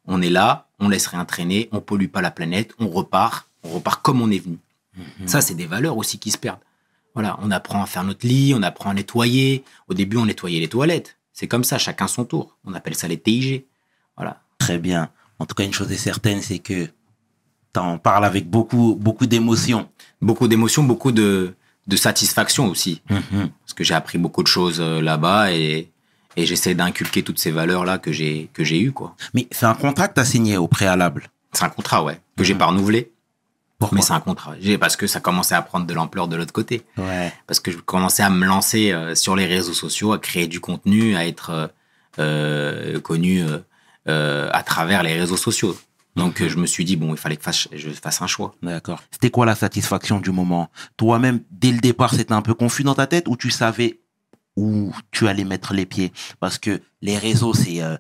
On 0.08 0.22
est 0.22 0.30
là, 0.30 0.68
on 0.80 0.90
laisse 0.90 1.08
rien 1.08 1.26
traîner, 1.26 1.70
on 1.72 1.80
pollue 1.80 2.08
pas 2.08 2.22
la 2.22 2.32
planète, 2.32 2.74
on 2.80 2.88
repart, 2.88 3.48
on 3.64 3.70
repart 3.70 4.02
comme 4.02 4.22
on 4.22 4.32
est 4.32 4.40
venu. 4.40 4.58
Ça, 5.26 5.42
c'est 5.42 5.56
des 5.56 5.66
valeurs 5.66 5.98
aussi 5.98 6.20
qui 6.20 6.32
se 6.32 6.38
perdent. 6.38 6.60
Voilà, 7.14 7.38
on 7.42 7.52
apprend 7.52 7.82
à 7.82 7.86
faire 7.86 8.04
notre 8.04 8.26
lit, 8.26 8.54
on 8.56 8.64
apprend 8.64 8.90
à 8.90 8.94
nettoyer. 8.94 9.64
Au 9.88 9.94
début, 9.94 10.18
on 10.18 10.26
nettoyait 10.26 10.60
les 10.60 10.68
toilettes. 10.68 11.18
C'est 11.34 11.48
comme 11.48 11.64
ça, 11.64 11.78
chacun 11.78 12.08
son 12.08 12.26
tour. 12.26 12.58
On 12.66 12.74
appelle 12.74 12.96
ça 12.96 13.08
les 13.08 13.20
TIG. 13.20 13.66
Voilà. 14.16 14.42
Très 14.66 14.78
bien. 14.78 15.10
En 15.40 15.46
tout 15.46 15.56
cas, 15.56 15.64
une 15.64 15.74
chose 15.74 15.92
est 15.92 15.98
certaine, 15.98 16.42
c'est 16.42 16.60
que 16.60 16.86
tu 17.74 17.80
en 17.80 17.98
parles 17.98 18.26
avec 18.26 18.50
beaucoup, 18.50 18.96
beaucoup 19.00 19.26
d'émotion. 19.26 19.90
Beaucoup 20.22 20.48
d'émotions, 20.48 20.84
beaucoup 20.84 21.12
de, 21.12 21.56
de 21.88 21.96
satisfaction 21.96 22.68
aussi. 22.68 23.02
Mhm. 23.10 23.50
Parce 23.62 23.74
que 23.76 23.84
j'ai 23.84 23.94
appris 23.94 24.18
beaucoup 24.18 24.44
de 24.44 24.48
choses 24.48 24.80
euh, 24.80 25.02
là-bas 25.02 25.52
et, 25.52 25.92
et 26.38 26.46
j'essaie 26.46 26.74
d'inculquer 26.74 27.22
toutes 27.22 27.40
ces 27.40 27.52
valeurs-là 27.52 27.98
que 27.98 28.12
j'ai, 28.12 28.50
que 28.54 28.64
j'ai 28.64 28.80
eues, 28.80 28.92
quoi. 28.92 29.16
Mais 29.34 29.48
c'est 29.52 29.66
un 29.66 29.74
contrat 29.74 30.08
que 30.08 30.16
tu 30.16 30.22
as 30.22 30.26
signé 30.26 30.58
au 30.58 30.68
préalable? 30.68 31.30
C'est 31.54 31.66
un 31.66 31.70
contrat, 31.70 32.04
ouais, 32.04 32.20
que 32.38 32.44
j'ai 32.44 32.56
pas 32.56 32.66
renouvelé. 32.66 33.12
Pourquoi? 33.78 33.98
Mais 33.98 34.02
c'est 34.02 34.14
un 34.14 34.22
contrat. 34.22 34.56
Parce 34.80 34.96
que 34.96 35.06
ça 35.06 35.20
commençait 35.20 35.56
à 35.56 35.62
prendre 35.62 35.86
de 35.86 35.94
l'ampleur 35.94 36.28
de 36.30 36.38
l'autre 36.38 36.54
côté. 36.54 36.86
Ouais. 36.98 37.32
parce 37.46 37.60
que 37.60 37.72
je 37.72 37.78
commençais 37.78 38.24
à 38.24 38.30
me 38.30 38.46
lancer 38.46 38.94
euh, 38.94 39.16
sur 39.16 39.36
les 39.36 39.46
réseaux 39.46 39.74
sociaux, 39.74 40.14
à 40.14 40.20
créer 40.20 40.48
du 40.48 40.62
contenu, 40.62 41.16
à 41.18 41.28
être 41.28 41.50
euh, 41.50 41.68
euh, 42.20 43.00
connu 43.02 43.44
euh, 44.08 44.50
à 44.54 44.64
travers 44.64 45.04
les 45.04 45.14
réseaux 45.20 45.38
sociaux. 45.38 45.78
Donc 46.16 46.42
euh, 46.42 46.48
je 46.50 46.58
me 46.58 46.66
suis 46.66 46.86
dit 46.86 46.96
bon, 46.96 47.14
il 47.14 47.18
fallait 47.18 47.38
que 47.38 47.44
fasse- 47.44 47.68
je 47.74 47.90
fasse 47.90 48.22
un 48.22 48.28
choix. 48.28 48.56
D'accord. 48.62 49.02
C'était 49.12 49.30
quoi 49.32 49.46
la 49.46 49.56
satisfaction 49.56 50.20
du 50.20 50.32
moment? 50.32 50.70
Toi-même, 50.98 51.42
dès 51.52 51.72
le 51.72 51.80
départ, 51.80 52.14
c'était 52.14 52.34
un 52.34 52.42
peu 52.42 52.54
confus 52.54 52.84
dans 52.84 52.96
ta 52.96 53.08
tête 53.08 53.28
ou 53.28 53.36
tu 53.36 53.52
savais 53.52 54.00
où 54.56 54.94
tu 55.12 55.28
allais 55.28 55.44
mettre 55.44 55.74
les 55.74 55.86
pieds? 55.86 56.14
Parce 56.40 56.58
que 56.58 56.82
les 57.02 57.18
réseaux, 57.18 57.54
c'est 57.54 57.82
euh, 57.82 57.98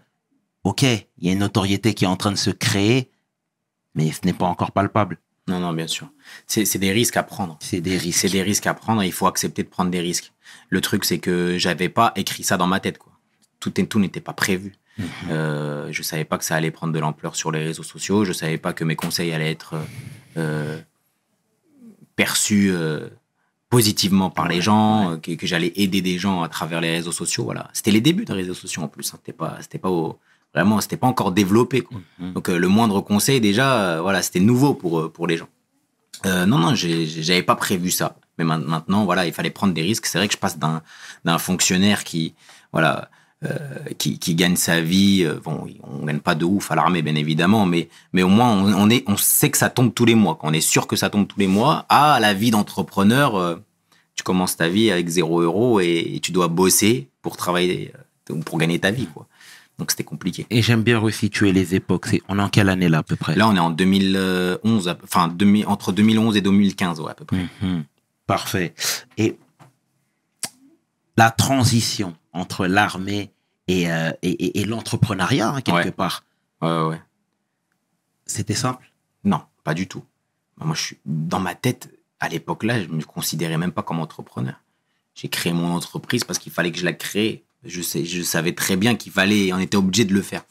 OK, 0.63 0.84
il 0.84 1.06
y 1.20 1.30
a 1.30 1.34
une 1.34 1.39
notoriété 1.39 1.94
qui 1.94 2.06
est 2.06 2.08
en 2.08 2.15
train 2.15 2.32
de 2.32 2.38
se 2.38 2.50
créer, 2.50 3.12
mais 3.94 4.12
ce 4.12 4.22
n'est 4.24 4.34
pas 4.34 4.46
encore 4.46 4.72
palpable. 4.72 5.18
Non, 5.48 5.60
non, 5.60 5.74
bien 5.74 5.86
sûr. 5.86 6.10
C'est 6.48 6.78
des 6.80 6.91
risques 6.91 7.18
à 7.18 7.24
prendre. 7.24 7.58
C'est 7.62 7.82
des 7.82 7.98
risques. 7.98 8.20
C'est 8.20 8.30
des 8.30 8.41
risques 8.41 8.65
à 8.65 8.74
prendre 8.74 9.04
et 9.04 9.06
il 9.06 9.12
faut 9.12 9.28
accepter 9.28 9.62
de 9.62 9.68
prendre 9.68 9.91
des 9.91 10.00
risques. 10.00 10.34
Le 10.70 10.82
truc, 10.82 11.06
c'est 11.06 11.20
que 11.20 11.58
j'avais 11.60 11.89
pas 11.89 12.13
écrit 12.15 12.44
ça 12.44 12.58
dans 12.58 12.65
ma 12.65 12.80
tête. 12.80 12.98
Quoi. 12.98 13.12
Tout, 13.60 13.70
tout 13.70 14.00
n'était 14.00 14.22
pas 14.22 14.34
prévu. 14.34 14.74
Euh, 15.29 15.88
je 15.91 16.01
savais 16.03 16.23
pas 16.25 16.38
que 16.38 16.45
ça 16.45 16.55
allait 16.55 16.71
prendre 16.71 16.93
de 16.93 16.99
l'ampleur 16.99 17.36
sur 17.36 17.51
les 17.51 17.60
réseaux 17.63 17.84
sociaux. 17.84 18.23
Je 18.25 18.34
savais 18.34 18.58
pas 18.58 18.73
que 18.73 18.84
mes 18.84 18.95
conseils 18.95 19.31
allaient 19.34 19.51
être 19.51 19.75
euh, 20.38 20.79
perçus 22.15 22.69
euh, 22.71 23.08
positivement 23.69 24.29
par 24.29 24.47
les 24.47 24.62
gens, 24.62 25.17
que, 25.21 25.31
que 25.36 25.47
j'allais 25.47 25.73
aider 25.75 26.01
des 26.01 26.17
gens 26.17 26.43
à 26.43 26.49
travers 26.49 26.81
les 26.81 26.91
réseaux 26.91 27.12
sociaux. 27.12 27.43
Voilà. 27.43 27.69
C'était 27.73 27.91
les 27.91 28.01
débuts 28.01 28.25
des 28.25 28.34
réseaux 28.34 28.53
sociaux 28.53 28.84
en 28.84 28.88
plus. 28.88 29.13
hein. 29.13 29.17
C'était 29.17 29.34
pas, 29.38 29.58
c'était 29.62 29.77
pas 29.79 29.89
au- 29.89 30.17
vraiment, 30.53 30.79
c'était 30.79 30.97
pas 30.97 31.08
encore 31.08 31.31
développé. 31.31 31.81
Quoi. 31.81 31.99
Mhm. 32.19 32.34
Donc 32.34 32.47
le 32.47 32.67
moindre 32.67 33.01
conseil 33.01 33.41
déjà, 33.41 34.01
voilà, 34.01 34.21
c'était 34.21 34.39
nouveau 34.39 34.73
pour 34.73 35.12
pour 35.12 35.27
les 35.27 35.38
gens. 35.38 35.49
Non, 36.23 36.58
non, 36.58 36.73
j'avais 36.73 37.43
pas 37.43 37.55
prévu 37.55 37.91
ça. 37.91 38.15
Mais 38.38 38.45
ma- 38.45 38.58
maintenant, 38.58 39.05
voilà, 39.05 39.27
il 39.27 39.34
fallait 39.34 39.51
prendre 39.51 39.73
des 39.73 39.81
risques. 39.84 40.05
C'est 40.08 40.17
vrai 40.17 40.27
que 40.27 40.34
je 40.34 40.39
passe 40.39 40.58
d'un 40.58 40.81
d'un 41.25 41.38
fonctionnaire 41.38 42.03
qui, 42.03 42.34
voilà, 42.71 43.10
qui, 43.98 44.17
qui 44.19 44.34
gagne 44.36 44.56
sa 44.56 44.82
vie. 44.82 45.24
euh, 45.26 45.39
bon, 45.43 45.67
on 45.84 46.06
gagne 46.06 46.19
pas 46.19 46.36
de 46.36 46.45
ouf 46.45 46.71
à 46.71 46.76
l'armée, 46.76 47.02
bien 47.02 47.15
évidemment, 47.15 47.65
mais 47.65 47.89
mais 48.13 48.24
au 48.24 48.30
moins 48.30 48.50
on, 48.52 48.74
on 48.74 48.89
est, 48.89 49.04
on 49.08 49.17
sait 49.17 49.50
que 49.50 49.58
ça 49.58 49.69
tombe 49.69 49.93
tous 49.93 50.06
les 50.06 50.15
mois. 50.15 50.36
Qu'on 50.36 50.54
est 50.54 50.62
sûr 50.62 50.88
que 50.88 50.95
ça 50.95 51.10
tombe 51.10 51.28
tous 51.28 51.39
les 51.39 51.48
mois. 51.48 51.86
À 51.89 52.19
la 52.19 52.34
vie 52.34 52.52
d'entrepreneur, 52.52 53.36
euh, 53.36 53.56
tu 54.15 54.24
commences 54.24 54.56
ta 54.58 54.67
vie 54.69 54.89
avec 54.91 55.08
zéro 55.10 55.41
euro 55.41 55.80
et, 55.80 56.13
et 56.15 56.19
tu 56.19 56.32
dois 56.32 56.48
bosser 56.48 57.10
pour 57.21 57.36
travailler, 57.38 57.91
euh, 58.32 58.36
pour 58.45 58.58
gagner 58.58 58.80
ta 58.80 58.91
vie, 58.91 59.08
quoi. 59.08 59.28
Donc 59.78 59.91
c'était 59.91 60.06
compliqué. 60.06 60.48
Et 60.50 60.62
j'aime 60.62 60.84
bien 60.84 60.98
resituer 61.00 61.52
les 61.52 61.76
époques. 61.76 62.06
C'est, 62.06 62.21
on 62.30 62.39
est 62.39 62.41
en 62.41 62.48
quelle 62.48 62.69
année 62.69 62.88
là 62.88 63.00
à 63.00 63.04
peu 63.04 63.17
près? 63.17 63.36
Là, 63.36 63.50
on 63.50 63.56
est 63.58 63.60
en 63.60 63.71
2011, 63.71 64.88
à 64.88 64.95
peu- 64.95 65.04
enfin 65.04 65.28
2000 65.28 65.67
entre 65.67 65.91
2011 65.91 66.38
et 66.38 66.41
2015, 66.41 67.02
ouais, 67.02 67.12
à 67.12 67.13
peu 67.13 67.26
près. 67.26 67.45
Mhm. 67.62 67.84
Parfait. 68.26 68.74
Et 69.17 69.38
la 71.17 71.32
transition 71.32 72.15
entre 72.34 72.67
l'armée 72.67 73.32
et, 73.67 73.91
euh, 73.91 74.12
et, 74.21 74.30
et- 74.32 74.62
et 74.62 74.65
l'entrepreneuriat, 74.65 75.49
hein, 75.49 75.62
quelque 75.62 75.75
Ouais. 75.86 75.91
part, 75.91 76.23
Ouais, 76.62 76.82
ouais, 76.88 77.01
c'était 78.25 78.56
simple? 78.56 78.91
Non, 79.23 79.41
pas 79.63 79.73
du 79.73 79.88
tout. 79.88 80.04
Moi, 80.60 80.75
je 80.75 80.82
suis 80.82 80.97
dans 81.06 81.39
ma 81.39 81.54
tête 81.56 81.89
à 82.19 82.30
l'époque 82.30 82.63
là, 82.63 82.82
je 82.82 82.88
me 82.88 83.01
considérais 83.04 83.58
même 83.58 83.71
pas 83.71 83.84
comme 83.84 83.99
entrepreneur. 83.99 84.56
J'ai 85.13 85.28
créé 85.28 85.54
mon 85.54 85.71
entreprise 85.73 86.23
parce 86.23 86.39
qu'il 86.39 86.51
fallait 86.51 86.71
que 86.71 86.80
je 86.80 86.86
la 86.86 86.93
crée. 86.93 87.43
Je 87.65 87.82
sais, 87.82 88.06
je 88.06 88.21
savais 88.21 88.54
très 88.54 88.75
bien 88.78 88.95
qu'il 88.95 89.12
fallait, 89.12 89.51
on 89.54 89.60
était 89.60 89.78
obligé 89.78 90.06
de 90.06 90.13
le 90.13 90.21
faire. 90.21 90.43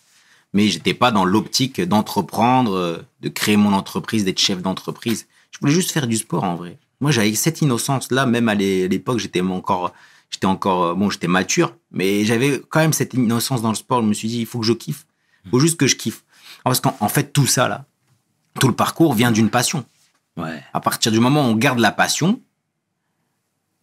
Mais 0.53 0.69
j'étais 0.69 0.95
pas 0.95 1.11
dans 1.11 1.25
l'optique 1.25 1.81
d'entreprendre, 1.81 2.73
euh, 2.75 3.03
de 3.21 3.29
créer 3.29 3.57
mon 3.57 3.73
entreprise, 3.73 4.25
d'être 4.25 4.39
chef 4.41 4.63
d'entreprise. 4.63 5.27
Je 5.51 5.59
voulais 5.61 5.73
juste 5.73 5.91
faire 5.91 6.07
du 6.07 6.17
sport 6.17 6.45
en 6.45 6.55
vrai. 6.55 6.79
Moi, 7.01 7.11
j'avais 7.11 7.35
cette 7.35 7.61
innocence 7.63 8.11
là, 8.13 8.25
même 8.27 8.49
à 8.49 8.55
l'époque, 8.55 9.19
j'étais 9.19 9.41
encore, 9.41 9.93
j'étais 10.35 10.47
encore, 10.47 10.85
euh, 10.85 10.95
bon, 10.95 11.11
j'étais 11.11 11.29
mature, 11.29 11.77
mais 11.93 12.25
j'avais 12.25 12.61
quand 12.69 12.81
même 12.81 12.93
cette 12.93 13.15
innocence 13.15 13.63
dans 13.63 13.69
le 13.69 13.77
sport. 13.77 14.03
Je 14.03 14.09
me 14.09 14.15
suis 14.15 14.29
dit, 14.29 14.41
il 14.41 14.47
faut 14.47 14.59
que 14.59 14.67
je 14.67 14.73
kiffe. 14.73 15.07
Il 15.45 15.51
faut 15.51 15.61
juste 15.61 15.77
que 15.77 15.87
je 15.87 15.95
kiffe. 15.95 16.25
Parce 16.65 16.81
qu'en 16.81 16.97
en 17.01 17.09
fait, 17.09 17.33
tout 17.33 17.47
ça 17.47 17.69
là, 17.69 17.87
tout 18.59 18.67
le 18.67 18.75
parcours 18.75 19.15
vient 19.15 19.31
d'une 19.31 19.51
passion. 19.51 19.85
Ouais. 20.37 20.61
À 20.73 20.81
partir 20.81 21.13
du 21.13 21.21
moment 21.21 21.43
où 21.43 21.51
on 21.51 21.55
garde 21.55 21.79
la 21.79 21.93
passion, 21.93 22.41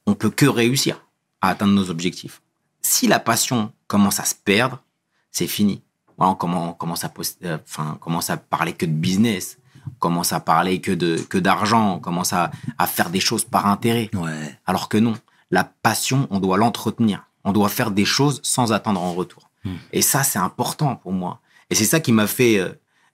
on 0.06 0.14
peut 0.14 0.30
que 0.30 0.46
réussir 0.46 1.06
à 1.40 1.50
atteindre 1.50 1.74
nos 1.74 1.90
objectifs. 1.90 2.42
Si 2.82 3.08
la 3.08 3.20
passion 3.20 3.72
commence 3.88 4.20
à 4.20 4.26
se 4.26 4.36
perdre, 4.36 4.84
c'est 5.32 5.48
fini. 5.48 5.82
Voilà, 6.18 6.34
on, 6.34 6.36
commence, 6.36 6.72
on 6.72 6.74
commence 6.74 7.04
à 7.06 7.14
euh, 7.46 7.58
enfin, 7.64 7.94
on 7.96 7.98
commence 7.98 8.30
à 8.30 8.36
parler 8.36 8.74
que 8.74 8.86
de 8.86 8.92
business, 8.92 9.58
on 9.88 10.00
commence 10.00 10.34
à 10.34 10.42
parler 10.42 10.82
que 10.82 10.92
de 10.92 11.16
que 11.18 11.38
d'argent, 11.38 11.96
on 11.96 12.00
commence 12.00 12.34
à, 12.34 12.52
à 12.78 12.88
faire 12.88 13.10
des 13.10 13.22
choses 13.22 13.46
par 13.46 13.68
intérêt. 13.68 14.10
Ouais. 14.14 14.60
Alors 14.66 14.90
que 14.90 14.98
non, 14.98 15.14
la 15.52 15.64
passion, 15.64 16.28
on 16.32 16.40
doit 16.40 16.58
l'entretenir. 16.58 17.26
On 17.44 17.52
doit 17.52 17.70
faire 17.70 17.92
des 17.92 18.06
choses 18.06 18.40
sans 18.44 18.72
attendre 18.72 19.02
en 19.02 19.14
retour. 19.14 19.50
Hmm. 19.64 19.76
Et 19.94 20.02
ça, 20.02 20.24
c'est 20.24 20.40
important 20.40 20.96
pour 20.96 21.12
moi. 21.12 21.40
Et 21.70 21.76
c'est 21.76 21.86
ça 21.86 22.00
qui 22.00 22.12
m'a 22.12 22.28
fait, 22.28 22.58
euh, 22.58 22.70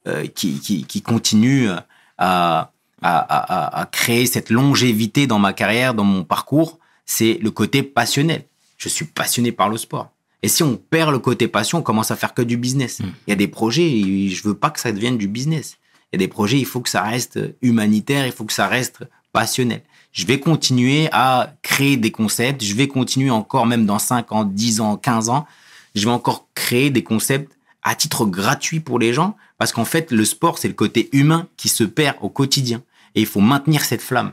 euh, 0.08 0.28
qui, 0.28 0.60
qui, 0.60 0.86
qui 0.86 1.02
continue 1.02 1.69
à, 1.69 1.78
à, 2.17 2.71
à, 3.02 3.82
à 3.82 3.86
créer 3.86 4.26
cette 4.26 4.50
longévité 4.50 5.28
dans 5.28 5.39
ma 5.39 5.54
carrière, 5.54 5.93
dans 5.93 6.04
mon 6.04 6.23
parcours, 6.23 6.80
c'est 7.06 7.39
le 7.41 7.52
côté 7.52 7.84
passionnel. 7.84 8.45
Je 8.78 8.89
suis 8.89 9.06
passionné 9.06 9.52
par 9.52 9.69
le 9.69 9.78
sport. 9.78 10.12
Et 10.43 10.50
si 10.50 10.62
on 10.62 10.76
perd 10.78 11.12
le 11.12 11.19
côté 11.19 11.47
passion, 11.47 11.80
on 11.80 11.82
commence 11.82 12.12
à 12.12 12.15
faire 12.15 12.34
que 12.34 12.43
du 12.43 12.58
business. 12.58 13.00
Hmm. 13.00 13.12
Il 13.26 13.32
y 13.32 13.34
a 13.34 13.38
des 13.38 13.47
projets, 13.47 13.89
et 13.89 14.30
je 14.30 14.43
veux 14.47 14.54
pas 14.54 14.69
que 14.69 14.80
ça 14.80 14.91
devienne 14.91 15.17
du 15.17 15.28
business. 15.28 15.78
Il 16.12 16.15
y 16.15 16.23
a 16.23 16.26
des 16.26 16.28
projets, 16.28 16.60
il 16.60 16.65
faut 16.65 16.82
que 16.82 16.89
ça 16.89 17.02
reste 17.02 17.39
humanitaire, 17.62 18.26
il 18.26 18.32
faut 18.32 18.45
que 18.45 18.54
ça 18.54 18.67
reste 18.67 19.04
passionnel. 19.34 19.82
Je 20.17 20.25
vais 20.25 20.39
continuer 20.39 21.10
à 21.12 21.53
créer 21.62 21.95
des 21.95 22.10
concepts, 22.10 22.63
je 22.63 22.73
vais 22.73 22.88
continuer 22.88 23.30
encore, 23.30 23.67
même 23.67 23.86
dans 23.86 23.99
5 23.99 24.32
ans, 24.32 24.45
10 24.45 24.82
ans, 24.82 24.97
15 24.97 25.30
ans, 25.30 25.45
je 25.93 26.06
vais 26.06 26.12
encore 26.12 26.47
créer 26.56 26.89
des 26.89 27.03
concepts 27.03 27.56
à 27.84 27.93
titre 27.93 28.25
gratuit 28.25 28.80
pour 28.80 28.97
les 28.97 29.13
gens, 29.13 29.38
parce 29.60 29.71
qu'en 29.71 29.86
fait, 29.86 30.12
le 30.12 30.25
sport, 30.25 30.58
c'est 30.58 30.69
le 30.69 30.73
côté 30.73 31.08
humain 31.13 31.47
qui 31.56 31.69
se 31.69 31.84
perd 31.84 32.17
au 32.21 32.30
quotidien. 32.30 32.82
Et 33.13 33.21
il 33.21 33.27
faut 33.27 33.41
maintenir 33.41 33.86
cette 33.86 34.01
flamme. 34.01 34.32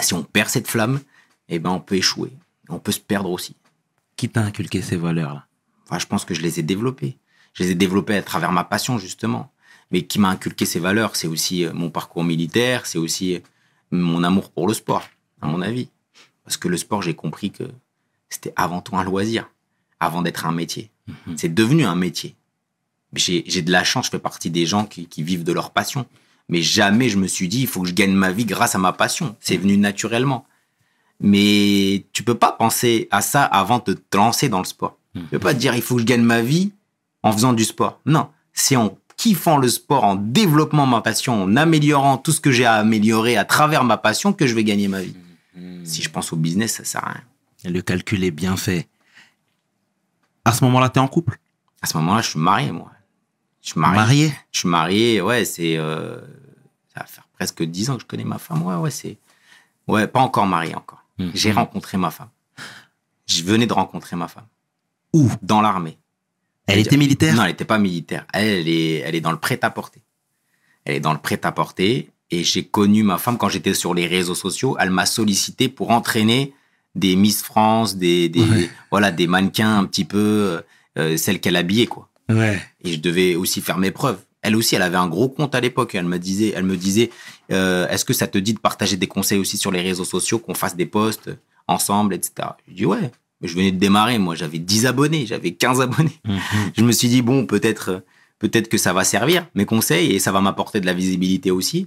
Si 0.00 0.14
on 0.14 0.22
perd 0.22 0.48
cette 0.48 0.66
flamme, 0.66 1.00
eh 1.50 1.58
ben, 1.58 1.68
on 1.68 1.80
peut 1.80 1.96
échouer. 1.96 2.32
On 2.70 2.78
peut 2.78 2.92
se 2.92 3.00
perdre 3.00 3.30
aussi. 3.30 3.54
Qui 4.16 4.30
t'a 4.30 4.40
inculqué 4.40 4.80
ces 4.80 4.96
valeurs-là? 4.96 5.44
Enfin, 5.86 5.98
je 5.98 6.06
pense 6.06 6.24
que 6.24 6.32
je 6.32 6.40
les 6.40 6.60
ai 6.60 6.62
développées. 6.62 7.18
Je 7.52 7.64
les 7.64 7.72
ai 7.72 7.74
développées 7.74 8.16
à 8.16 8.22
travers 8.22 8.52
ma 8.52 8.64
passion, 8.64 8.96
justement. 8.96 9.52
Mais 9.90 10.00
qui 10.00 10.18
m'a 10.18 10.30
inculqué 10.30 10.64
ces 10.64 10.80
valeurs, 10.80 11.14
c'est 11.14 11.28
aussi 11.28 11.66
euh, 11.66 11.74
mon 11.74 11.90
parcours 11.90 12.24
militaire, 12.24 12.86
c'est 12.86 12.98
aussi 12.98 13.34
euh, 13.34 13.40
mon 13.90 14.22
amour 14.22 14.50
pour 14.50 14.68
le 14.68 14.74
sport, 14.74 15.08
à 15.40 15.46
mon 15.46 15.60
avis. 15.62 15.88
Parce 16.44 16.56
que 16.56 16.68
le 16.68 16.76
sport, 16.76 17.02
j'ai 17.02 17.14
compris 17.14 17.50
que 17.50 17.64
c'était 18.28 18.52
avant 18.56 18.80
tout 18.80 18.96
un 18.96 19.04
loisir, 19.04 19.50
avant 19.98 20.22
d'être 20.22 20.46
un 20.46 20.52
métier. 20.52 20.90
Mhm. 21.08 21.36
C'est 21.36 21.54
devenu 21.54 21.84
un 21.84 21.96
métier. 21.96 22.36
J'ai 23.14 23.42
j'ai 23.46 23.62
de 23.62 23.72
la 23.72 23.84
chance, 23.84 24.06
je 24.06 24.10
fais 24.10 24.18
partie 24.18 24.50
des 24.50 24.66
gens 24.66 24.84
qui, 24.84 25.06
qui 25.06 25.22
vivent 25.22 25.44
de 25.44 25.52
leur 25.52 25.70
passion. 25.72 26.06
Mais 26.48 26.62
jamais 26.62 27.08
je 27.08 27.18
me 27.18 27.26
suis 27.26 27.48
dit, 27.48 27.60
il 27.60 27.66
faut 27.66 27.82
que 27.82 27.88
je 27.88 27.94
gagne 27.94 28.12
ma 28.12 28.32
vie 28.32 28.44
grâce 28.44 28.74
à 28.74 28.78
ma 28.78 28.92
passion. 28.92 29.36
C'est 29.40 29.56
venu 29.56 29.76
naturellement. 29.76 30.46
Mais 31.20 32.06
tu 32.12 32.22
peux 32.22 32.34
pas 32.34 32.52
penser 32.52 33.08
à 33.10 33.20
ça 33.20 33.44
avant 33.44 33.78
de 33.84 33.92
te 33.92 34.16
lancer 34.16 34.48
dans 34.48 34.58
le 34.58 34.64
sport. 34.64 34.96
Tu 35.14 35.20
peux 35.22 35.38
pas 35.38 35.54
te 35.54 35.58
dire, 35.58 35.74
il 35.74 35.82
faut 35.82 35.96
que 35.96 36.00
je 36.00 36.06
gagne 36.06 36.22
ma 36.22 36.40
vie 36.40 36.72
en 37.22 37.32
faisant 37.32 37.52
du 37.52 37.64
sport. 37.64 38.00
Non, 38.06 38.28
c'est 38.52 38.76
en 38.76 38.96
kiffant 39.20 39.58
le 39.58 39.68
sport, 39.68 40.04
en 40.04 40.14
développant 40.14 40.86
ma 40.86 41.02
passion, 41.02 41.42
en 41.42 41.54
améliorant 41.56 42.16
tout 42.16 42.32
ce 42.32 42.40
que 42.40 42.50
j'ai 42.50 42.64
à 42.64 42.76
améliorer 42.76 43.36
à 43.36 43.44
travers 43.44 43.84
ma 43.84 43.98
passion 43.98 44.32
que 44.32 44.46
je 44.46 44.54
vais 44.54 44.64
gagner 44.64 44.88
ma 44.88 45.02
vie. 45.02 45.14
Si 45.84 46.00
je 46.02 46.08
pense 46.08 46.32
au 46.32 46.36
business, 46.36 46.76
ça 46.76 46.84
sert 46.84 47.04
à 47.06 47.12
rien. 47.12 47.70
Le 47.70 47.82
calcul 47.82 48.24
est 48.24 48.30
bien 48.30 48.56
fait. 48.56 48.88
À 50.46 50.52
ce 50.52 50.64
moment-là, 50.64 50.88
t'es 50.88 51.00
en 51.00 51.08
couple? 51.08 51.38
À 51.82 51.86
ce 51.86 51.98
moment-là, 51.98 52.22
je 52.22 52.30
suis 52.30 52.38
marié, 52.38 52.72
moi. 52.72 52.90
Je 53.60 53.70
suis 53.72 53.80
marié. 53.80 53.96
Marié? 53.96 54.32
Je 54.52 54.58
suis 54.60 54.68
marié, 54.68 55.20
ouais, 55.20 55.44
c'est. 55.44 55.76
euh, 55.76 56.18
ça 56.94 57.00
va 57.00 57.04
faire 57.06 57.24
presque 57.34 57.62
10 57.62 57.90
ans 57.90 57.96
que 57.96 58.02
je 58.02 58.06
connais 58.06 58.24
ma 58.24 58.38
femme. 58.38 58.62
Ouais, 58.62 58.76
ouais, 58.76 58.90
c'est. 58.90 59.18
Ouais, 59.86 60.06
pas 60.06 60.20
encore 60.20 60.46
marié 60.46 60.74
encore. 60.74 61.04
Mhm. 61.18 61.32
J'ai 61.34 61.52
rencontré 61.52 61.98
ma 61.98 62.10
femme. 62.10 62.30
Je 63.26 63.42
venais 63.42 63.66
de 63.66 63.72
rencontrer 63.74 64.16
ma 64.16 64.28
femme. 64.28 64.46
Où? 65.12 65.30
Dans 65.42 65.60
l'armée. 65.60 65.98
Elle 66.72 66.78
était 66.80 66.96
militaire 66.96 67.34
Non, 67.34 67.42
elle 67.42 67.50
n'était 67.50 67.64
pas 67.64 67.78
militaire. 67.78 68.26
Elle, 68.32 68.48
elle 68.60 68.68
est, 68.68 68.94
elle 68.98 69.14
est 69.14 69.20
dans 69.20 69.32
le 69.32 69.38
prêt-à-porter. 69.38 70.02
Elle 70.84 70.96
est 70.96 71.00
dans 71.00 71.12
le 71.12 71.18
prêt-à-porter. 71.18 72.10
Et 72.30 72.44
j'ai 72.44 72.64
connu 72.64 73.02
ma 73.02 73.18
femme 73.18 73.38
quand 73.38 73.48
j'étais 73.48 73.74
sur 73.74 73.92
les 73.94 74.06
réseaux 74.06 74.34
sociaux. 74.36 74.76
Elle 74.78 74.90
m'a 74.90 75.06
sollicité 75.06 75.68
pour 75.68 75.90
entraîner 75.90 76.54
des 76.94 77.16
Miss 77.16 77.42
France, 77.42 77.96
des, 77.96 78.28
des, 78.28 78.40
Ouais. 78.40 78.70
voilà, 78.90 79.10
des 79.10 79.26
mannequins 79.26 79.78
un 79.78 79.84
petit 79.84 80.04
peu, 80.04 80.60
euh, 80.98 81.16
celles 81.16 81.40
qu'elle 81.40 81.56
habillait, 81.56 81.86
quoi. 81.86 82.08
Ouais. 82.28 82.60
Et 82.82 82.92
je 82.94 83.00
devais 83.00 83.34
aussi 83.34 83.60
faire 83.60 83.78
mes 83.78 83.90
preuves. 83.90 84.18
Elle 84.42 84.56
aussi, 84.56 84.74
elle 84.74 84.82
avait 84.82 84.96
un 84.96 85.08
gros 85.08 85.28
compte 85.28 85.54
à 85.54 85.60
l'époque. 85.60 85.94
Elle 85.94 86.04
me 86.06 86.18
disait, 86.18 86.52
elle 86.56 86.64
me 86.64 86.76
disait, 86.76 87.10
euh, 87.52 87.88
est-ce 87.88 88.04
que 88.04 88.12
ça 88.12 88.26
te 88.26 88.38
dit 88.38 88.54
de 88.54 88.58
partager 88.60 88.96
des 88.96 89.06
conseils 89.08 89.38
aussi 89.38 89.58
sur 89.58 89.70
les 89.72 89.82
réseaux 89.82 90.04
sociaux, 90.04 90.38
qu'on 90.38 90.54
fasse 90.54 90.76
des 90.76 90.86
posts 90.86 91.30
ensemble, 91.66 92.14
etc. 92.14 92.32
Je 92.68 92.74
dis 92.74 92.86
ouais. 92.86 93.10
Mais 93.40 93.48
je 93.48 93.54
venais 93.54 93.72
de 93.72 93.78
démarrer, 93.78 94.18
moi, 94.18 94.34
j'avais 94.34 94.58
10 94.58 94.86
abonnés, 94.86 95.26
j'avais 95.26 95.52
15 95.52 95.80
abonnés. 95.80 96.20
Mhm. 96.26 96.38
Je 96.76 96.82
me 96.82 96.92
suis 96.92 97.08
dit 97.08 97.22
bon, 97.22 97.46
peut-être, 97.46 98.02
peut-être 98.38 98.68
que 98.68 98.78
ça 98.78 98.92
va 98.92 99.04
servir 99.04 99.46
mes 99.54 99.64
conseils 99.64 100.12
et 100.12 100.18
ça 100.18 100.32
va 100.32 100.40
m'apporter 100.40 100.80
de 100.80 100.86
la 100.86 100.92
visibilité 100.92 101.50
aussi. 101.50 101.86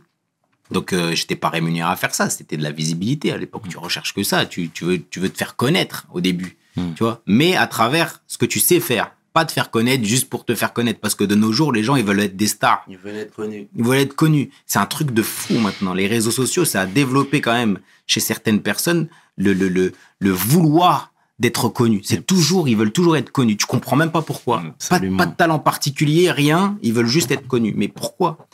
Donc, 0.72 0.94
euh, 0.94 1.13
j'étais 1.13 1.36
pas 1.36 1.50
rémunéré 1.50 1.89
à 1.92 1.96
faire 1.96 2.16
ça. 2.16 2.30
C'était 2.30 2.58
de 2.58 2.63
la 2.63 2.72
visibilité 2.72 3.32
à 3.32 3.38
l'époque. 3.38 3.63
Tu 3.70 3.78
recherches 3.78 4.13
que 4.13 4.24
ça. 4.24 4.46
Tu, 4.46 4.70
tu 4.70 4.86
veux, 4.86 5.02
tu 5.10 5.20
veux 5.20 5.30
te 5.30 5.38
faire 5.38 5.56
connaître 5.56 6.08
au 6.13 6.22
début, 6.22 6.58
tu 6.76 7.04
vois. 7.04 7.22
Mais 7.28 7.56
à 7.56 7.68
travers 7.68 8.22
ce 8.28 8.38
que 8.38 8.46
tu 8.46 8.60
sais 8.60 8.80
faire, 8.80 9.12
pas 9.34 9.46
te 9.46 9.52
faire 9.52 9.72
connaître 9.72 10.04
juste 10.04 10.30
pour 10.30 10.46
te 10.46 10.56
faire 10.56 10.74
connaître. 10.74 11.00
Parce 11.00 11.16
que 11.16 11.24
de 11.24 11.36
nos 11.36 11.52
jours, 11.52 11.74
les 11.74 11.84
gens 11.84 11.96
ils 11.96 12.06
veulent 12.06 12.22
être 12.22 12.38
des 12.38 12.48
stars. 12.48 12.84
Il 12.88 12.98
veut 12.98 13.13
être 13.13 13.36
connu. 13.36 13.68
Ils 13.76 13.84
veulent 13.84 13.98
être 13.98 14.16
connus. 14.16 14.50
C'est 14.66 14.80
un 14.80 14.86
truc 14.86 15.12
de 15.12 15.22
fou 15.22 15.56
maintenant. 15.60 15.94
Les 15.94 16.08
réseaux 16.08 16.32
sociaux, 16.32 16.66
ça 16.66 16.82
a 16.82 16.86
développé 16.86 17.42
quand 17.42 17.54
même 17.54 17.80
chez 18.08 18.20
certaines 18.20 18.62
personnes 18.62 19.08
le, 19.38 19.54
le, 19.54 19.68
le, 19.68 19.92
le 20.20 20.32
vouloir 20.32 21.12
d'être 21.43 21.69
connu. 21.69 22.01
C'est 22.03 22.25
toujours, 22.25 22.67
ils 22.67 22.75
veulent 22.75 22.91
toujours 22.91 23.15
être 23.17 23.32
connus. 23.32 23.56
Tu 23.58 23.65
comprends 23.67 23.95
même 23.95 24.12
pas 24.12 24.21
pourquoi. 24.21 24.62
Pas, 24.62 24.67
Absolument. 24.69 25.17
pas 25.17 25.25
de 25.27 25.36
talent 25.36 25.60
particulier, 25.60 26.32
rien. 26.32 26.77
Ils 26.82 26.93
veulent 26.93 27.06
juste 27.08 27.29
être 27.32 27.47
connus. 27.47 27.73
Mais 27.77 27.88
pourquoi? 27.88 28.47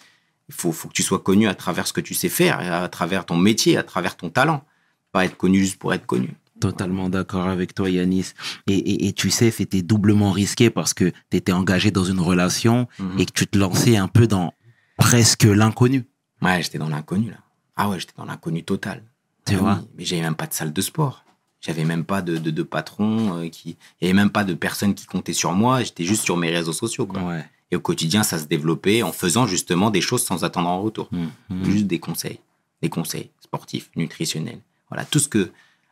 Il 0.50 0.56
faut, 0.56 0.72
faut 0.72 0.88
que 0.90 0.94
tu 0.94 1.04
sois 1.04 1.20
connu 1.20 1.48
à 1.48 1.54
travers 1.56 1.86
ce 1.88 1.94
que 1.94 2.02
tu 2.02 2.14
sais 2.14 2.30
faire, 2.30 2.60
à 2.60 2.90
travers 2.90 3.26
ton 3.26 3.38
métier, 3.38 3.78
à 3.78 3.84
travers 3.84 4.18
ton 4.18 4.30
talent. 4.30 4.64
Pas 5.12 5.26
être 5.26 5.38
connu 5.38 5.60
juste 5.60 5.78
pour 5.78 5.94
être 5.94 6.06
connu. 6.06 6.34
Totalement 6.60 7.08
d'accord 7.10 7.48
avec 7.48 7.74
toi, 7.74 7.90
Yanis. 7.90 8.34
Et, 8.68 8.74
et, 8.78 9.08
et 9.08 9.14
tu 9.14 9.30
sais, 9.30 9.50
c'était 9.52 9.82
doublement 9.82 10.32
risqué 10.32 10.70
parce 10.70 10.94
que 10.94 11.06
tu 11.30 11.38
étais 11.38 11.54
engagé 11.54 11.90
dans 11.92 12.04
une 12.04 12.20
relation 12.20 12.88
Mhm. 13.00 13.20
et 13.20 13.26
que 13.26 13.32
tu 13.32 13.48
te 13.48 13.58
lançais 13.58 13.96
un 13.98 14.08
peu 14.10 14.28
dans 14.28 14.54
presque 14.98 15.44
l'inconnu. 15.44 16.04
Ouais, 16.42 16.62
j'étais 16.62 16.78
dans 16.80 16.90
l'inconnu 16.90 17.30
là. 17.32 17.38
Ah 17.78 17.88
ouais, 17.90 18.00
j'étais 18.00 18.14
dans 18.18 18.26
l'inconnu 18.26 18.64
total. 18.64 19.04
Tu 19.46 19.56
Ah 19.56 19.58
vois? 19.60 19.82
Mais 19.98 20.04
j'avais 20.04 20.22
même 20.22 20.36
pas 20.36 20.48
de 20.48 20.54
salle 20.54 20.74
de 20.74 20.82
sport. 20.82 21.24
J'avais 21.62 21.84
même 21.84 22.06
pas 22.06 22.22
de, 22.22 22.38
de, 22.38 22.52
de 22.52 22.64
patron 22.64 23.38
euh, 23.38 23.50
qui. 23.50 23.78
Il 24.00 24.06
y 24.06 24.10
avait 24.10 24.14
même 24.14 24.30
pas 24.30 24.44
de 24.44 24.54
personnes 24.54 24.96
qui 24.96 25.06
comptaient 25.06 25.34
sur 25.34 25.52
moi. 25.52 25.84
J'étais 25.84 26.06
juste 26.06 26.24
sur 26.24 26.38
mes 26.38 26.50
réseaux 26.50 26.74
sociaux. 26.74 27.06
Quoi. 27.06 27.22
Ouais. 27.22 27.46
Et 27.72 27.76
au 27.76 27.82
quotidien, 27.82 28.24
ça 28.24 28.40
se 28.40 28.46
développait 28.46 29.04
en 29.04 29.12
faisant 29.12 29.46
justement 29.46 29.92
des 29.92 30.02
choses 30.02 30.24
sans 30.24 30.44
attendre 30.44 30.70
en 30.70 30.82
retour. 30.82 31.10
Mhm. 31.12 31.66
Juste 31.66 31.88
des 31.88 32.00
conseils. 32.00 32.40
Des 32.82 32.90
conseils 32.90 33.30
sportifs, 33.42 33.90
nutritionnels. 33.96 34.62
Voilà, 34.90 35.06
tout 35.06 35.20
ce 35.20 35.28
que 35.28 35.52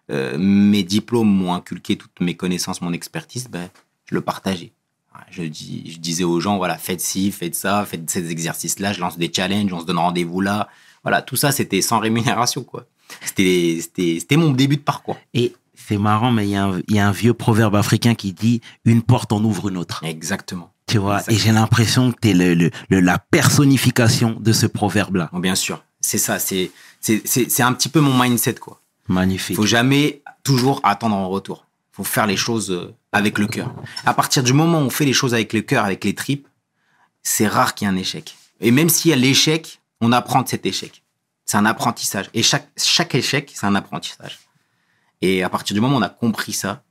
euh, 0.09 0.37
mes 0.37 0.83
diplômes 0.83 1.29
m'ont 1.29 1.53
inculqué, 1.53 1.97
toutes 1.97 2.19
mes 2.21 2.35
connaissances, 2.35 2.81
mon 2.81 2.93
expertise, 2.93 3.49
ben, 3.49 3.69
je 4.05 4.15
le 4.15 4.21
partageais. 4.21 4.71
Je, 5.31 5.41
dis, 5.41 5.91
je 5.91 5.97
disais 5.97 6.23
aux 6.23 6.39
gens, 6.39 6.57
voilà, 6.57 6.77
faites 6.77 7.01
ci, 7.01 7.31
faites 7.31 7.55
ça, 7.55 7.83
faites 7.85 8.07
ces 8.07 8.29
exercices-là, 8.29 8.93
je 8.93 8.99
lance 8.99 9.17
des 9.17 9.31
challenges, 9.33 9.73
on 9.73 9.79
se 9.79 9.85
donne 9.85 9.97
rendez-vous 9.97 10.41
là. 10.41 10.69
Voilà, 11.01 11.23
tout 11.23 11.35
ça, 11.35 11.51
c'était 11.51 11.81
sans 11.81 11.99
rémunération, 11.99 12.63
quoi. 12.63 12.85
C'était, 13.23 14.37
mon 14.37 14.51
début 14.51 14.77
de 14.77 14.81
parcours. 14.81 15.17
Et 15.33 15.53
c'est 15.75 15.97
marrant, 15.97 16.31
mais 16.31 16.47
il 16.47 16.51
y, 16.51 16.55
a 16.55 16.65
un- 16.65 16.79
il 16.87 16.95
y 16.95 16.99
a 16.99 17.07
un 17.07 17.11
vieux 17.11 17.33
proverbe 17.33 17.75
africain 17.75 18.15
qui 18.15 18.33
dit 18.33 18.61
une 18.85 19.01
porte 19.01 19.31
en 19.31 19.43
ouvre 19.43 19.69
une 19.69 19.77
autre. 19.77 20.03
Exactement. 20.03 20.71
Tu 20.87 20.97
vois, 20.97 21.15
Exactement. 21.19 21.35
et 21.37 21.39
j'ai 21.41 21.51
l'impression 21.51 22.11
que 22.11 22.17
tu 22.21 22.29
es 22.29 22.33
le, 22.33 22.53
le- 22.53 22.71
le- 22.89 22.99
la 23.01 23.19
personnification 23.19 24.37
de 24.39 24.53
ce 24.53 24.65
proverbe-là. 24.65 25.29
Bon, 25.33 25.39
bien 25.39 25.55
sûr. 25.55 25.83
C'est 25.99 26.17
ça, 26.17 26.37
c'est 26.39 26.71
un 27.01 27.73
petit 27.73 27.89
peu 27.89 27.99
mon 27.99 28.17
mindset, 28.21 28.55
quoi. 28.55 28.81
Magnifique. 29.09 29.55
faut 29.55 29.65
jamais 29.65 30.21
toujours 30.43 30.81
attendre 30.83 31.15
en 31.15 31.29
retour. 31.29 31.65
faut 31.91 32.03
faire 32.03 32.27
les 32.27 32.35
choses 32.37 32.69
euh, 32.71 32.93
avec 33.11 33.39
le 33.39 33.47
cœur. 33.47 33.73
À 34.05 34.13
partir 34.13 34.43
du 34.43 34.53
moment 34.53 34.79
où 34.79 34.83
on 34.83 34.89
fait 34.89 35.05
les 35.05 35.13
choses 35.13 35.33
avec 35.33 35.51
le 35.53 35.61
cœur, 35.61 35.83
avec 35.85 36.03
les 36.03 36.13
tripes, 36.13 36.47
c'est 37.23 37.47
rare 37.47 37.73
qu'il 37.73 37.87
y 37.87 37.89
ait 37.89 37.93
un 37.93 37.97
échec. 37.97 38.35
Et 38.59 38.69
même 38.71 38.87
s'il 38.89 39.09
y 39.09 39.13
a 39.13 39.17
l'échec, 39.17 39.79
on 40.01 40.11
apprend 40.11 40.41
de 40.43 40.47
cet 40.47 40.65
échec. 40.65 41.03
C'est 41.47 41.57
un 41.57 41.65
apprentissage. 41.65 42.29
Et 42.35 42.43
chaque, 42.43 42.67
chaque 42.77 43.15
échec, 43.15 43.51
c'est 43.55 43.65
un 43.65 43.73
apprentissage. 43.73 44.37
Et 45.21 45.41
à 45.43 45.49
partir 45.49 45.73
du 45.73 45.81
moment 45.81 45.95
où 45.95 45.99
on 45.99 46.03
a 46.03 46.09
compris 46.09 46.53
ça, 46.53 46.83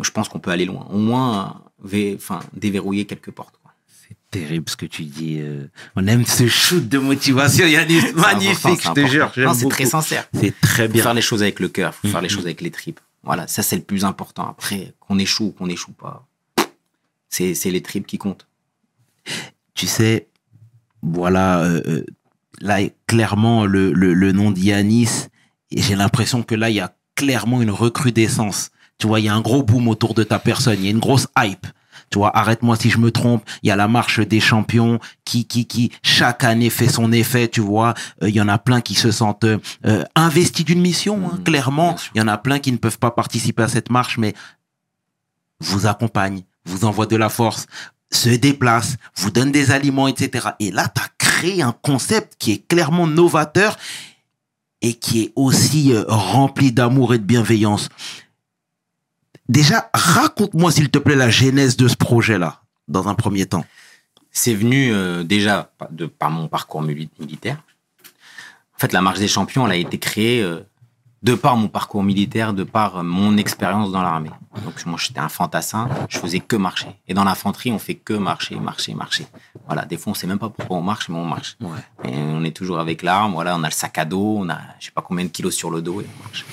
je 0.00 0.10
pense 0.10 0.28
qu'on 0.30 0.38
peut 0.40 0.50
aller 0.52 0.64
loin. 0.64 0.86
Au 0.90 0.96
moins, 0.98 1.60
vé- 1.84 2.14
enfin, 2.16 2.40
déverrouiller 2.54 3.04
quelques 3.04 3.30
portes. 3.32 3.58
C'est 4.08 4.16
terrible 4.30 4.68
ce 4.70 4.76
que 4.76 4.86
tu 4.86 5.02
dis. 5.04 5.38
euh. 5.40 5.66
On 5.96 6.06
aime 6.06 6.24
ce 6.24 6.46
shoot 6.46 6.88
de 6.88 6.98
motivation, 6.98 7.66
Yannis. 7.66 8.12
Magnifique, 8.14 8.80
je 8.82 8.92
te 8.92 9.06
jure. 9.06 9.30
Non, 9.36 9.52
c'est 9.52 9.68
très 9.68 9.84
sincère. 9.86 10.26
C'est 10.32 10.58
très 10.60 10.86
faut 10.86 10.92
bien. 10.94 11.02
faire 11.02 11.14
les 11.14 11.20
choses 11.22 11.42
avec 11.42 11.60
le 11.60 11.68
cœur, 11.68 11.94
faut 11.94 12.08
faire 12.08 12.22
les 12.22 12.28
Mhm. 12.28 12.34
choses 12.34 12.44
avec 12.46 12.60
les 12.62 12.70
tripes. 12.70 13.00
Voilà, 13.24 13.46
ça 13.48 13.62
c'est 13.62 13.76
le 13.76 13.82
plus 13.82 14.04
important. 14.04 14.48
Après, 14.48 14.94
qu'on 15.00 15.18
échoue 15.18 15.46
ou 15.46 15.50
qu'on 15.52 15.68
échoue 15.68 15.92
pas, 15.92 16.26
c'est 17.28 17.54
les 17.70 17.82
tripes 17.82 18.06
qui 18.06 18.18
comptent. 18.18 18.46
tu 19.74 19.86
sais, 19.86 20.28
voilà, 21.02 21.60
euh, 21.62 21.82
euh, 21.86 22.06
là, 22.62 22.78
clairement, 23.06 23.66
le, 23.66 23.92
le, 23.92 24.14
le 24.14 24.32
nom 24.32 24.50
d'Yanis, 24.50 25.28
j'ai 25.70 25.94
l'impression 25.96 26.42
que 26.42 26.54
là, 26.54 26.70
il 26.70 26.76
y 26.76 26.80
a 26.80 26.94
clairement 27.14 27.60
une 27.60 27.70
recrudescence. 27.70 28.70
Tu 28.98 29.06
vois, 29.06 29.20
il 29.20 29.26
y 29.26 29.28
a 29.28 29.34
un 29.34 29.40
gros 29.42 29.62
boom 29.62 29.88
autour 29.88 30.14
de 30.14 30.22
ta 30.22 30.38
personne, 30.38 30.76
il 30.78 30.84
y 30.84 30.88
a 30.88 30.90
une 30.90 30.98
grosse 31.00 31.26
hype. 31.38 31.66
Tu 32.10 32.18
vois, 32.18 32.36
arrête-moi 32.36 32.76
si 32.76 32.90
je 32.90 32.98
me 32.98 33.10
trompe. 33.10 33.42
Il 33.62 33.68
y 33.68 33.70
a 33.70 33.76
la 33.76 33.88
marche 33.88 34.20
des 34.20 34.38
champions 34.40 34.98
qui, 35.24 35.46
qui, 35.46 35.66
qui 35.66 35.90
chaque 36.02 36.44
année 36.44 36.68
fait 36.70 36.88
son 36.88 37.10
effet. 37.10 37.48
Tu 37.48 37.60
vois, 37.60 37.94
Euh, 38.22 38.28
il 38.28 38.34
y 38.34 38.40
en 38.40 38.48
a 38.48 38.58
plein 38.58 38.80
qui 38.82 38.94
se 38.94 39.10
sentent 39.10 39.44
euh, 39.44 40.04
investis 40.14 40.64
d'une 40.64 40.80
mission. 40.80 41.16
hein, 41.26 41.36
Mhm, 41.38 41.44
clairement, 41.44 41.96
il 42.14 42.18
y 42.18 42.20
en 42.22 42.28
a 42.28 42.36
plein 42.38 42.58
qui 42.58 42.70
ne 42.70 42.76
peuvent 42.76 42.98
pas 42.98 43.10
participer 43.10 43.62
à 43.62 43.68
cette 43.68 43.90
marche, 43.90 44.18
mais 44.18 44.34
vous 45.60 45.86
accompagne, 45.86 46.42
vous 46.66 46.84
envoie 46.84 47.06
de 47.06 47.16
la 47.16 47.28
force, 47.28 47.66
se 48.10 48.28
déplace, 48.28 48.96
vous 49.16 49.30
donne 49.30 49.50
des 49.52 49.70
aliments, 49.70 50.06
etc. 50.08 50.48
Et 50.60 50.70
là, 50.70 50.88
tu 50.94 51.00
as 51.00 51.08
un 51.62 51.72
concept 51.72 52.36
qui 52.38 52.52
est 52.52 52.68
clairement 52.68 53.06
novateur 53.06 53.78
et 54.80 54.94
qui 54.94 55.22
est 55.22 55.32
aussi 55.36 55.92
euh, 55.92 56.04
rempli 56.08 56.72
d'amour 56.72 57.14
et 57.14 57.18
de 57.18 57.24
bienveillance. 57.24 57.88
Déjà, 59.48 59.90
raconte-moi, 59.92 60.70
s'il 60.72 60.90
te 60.90 60.98
plaît, 60.98 61.16
la 61.16 61.30
genèse 61.30 61.76
de 61.76 61.88
ce 61.88 61.96
projet-là, 61.96 62.62
dans 62.88 63.08
un 63.08 63.14
premier 63.14 63.46
temps. 63.46 63.64
C'est 64.30 64.54
venu 64.54 64.92
euh, 64.92 65.24
déjà 65.24 65.72
de 65.90 66.06
par 66.06 66.30
mon 66.30 66.48
parcours 66.48 66.82
mili- 66.82 67.10
militaire. 67.18 67.62
En 68.74 68.78
fait, 68.78 68.92
la 68.92 69.02
marche 69.02 69.18
des 69.18 69.28
champions, 69.28 69.66
elle 69.66 69.72
a 69.72 69.76
été 69.76 69.98
créée 69.98 70.42
euh, 70.42 70.60
de 71.22 71.34
par 71.34 71.56
mon 71.56 71.68
parcours 71.68 72.02
militaire, 72.02 72.52
de 72.52 72.64
par 72.64 73.04
mon 73.04 73.36
expérience 73.36 73.92
dans 73.92 74.02
l'armée. 74.02 74.30
Donc 74.64 74.84
moi 74.86 74.98
j'étais 75.00 75.20
un 75.20 75.28
fantassin, 75.28 75.88
je 76.08 76.18
faisais 76.18 76.40
que 76.40 76.56
marcher. 76.56 76.88
Et 77.06 77.14
dans 77.14 77.24
l'infanterie, 77.24 77.70
on 77.70 77.78
fait 77.78 77.94
que 77.94 78.14
marcher, 78.14 78.56
marcher, 78.56 78.94
marcher. 78.94 79.26
Voilà, 79.66 79.84
des 79.84 79.96
fois 79.96 80.12
on 80.12 80.14
sait 80.14 80.26
même 80.26 80.38
pas 80.38 80.48
pourquoi 80.48 80.76
on 80.76 80.82
marche, 80.82 81.08
mais 81.08 81.16
on 81.16 81.24
marche. 81.24 81.56
Ouais. 81.60 82.10
Et 82.10 82.16
on 82.16 82.42
est 82.44 82.56
toujours 82.56 82.80
avec 82.80 83.02
l'arme, 83.02 83.32
voilà, 83.34 83.56
on 83.56 83.62
a 83.62 83.68
le 83.68 83.72
sac 83.72 83.98
à 83.98 84.04
dos, 84.04 84.36
on 84.38 84.48
a 84.48 84.58
je 84.80 84.86
sais 84.86 84.92
pas 84.92 85.02
combien 85.02 85.24
de 85.24 85.30
kilos 85.30 85.54
sur 85.54 85.70
le 85.70 85.80
dos 85.80 86.00
et 86.00 86.06
on 86.18 86.24
marche. 86.24 86.44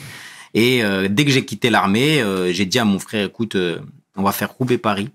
Et 0.54 0.84
euh, 0.84 1.08
dès 1.10 1.26
que 1.26 1.32
j'ai 1.32 1.46
quitté 1.46 1.70
l'armée, 1.70 2.22
euh, 2.22 2.52
j'ai 2.52 2.66
dit 2.66 2.80
à 2.80 2.86
mon 2.86 3.00
frère, 3.00 3.26
écoute, 3.26 3.56
euh, 3.56 3.80
on 4.16 4.24
va 4.24 4.32
faire 4.32 4.52
Roubaix-Paris 4.52 5.10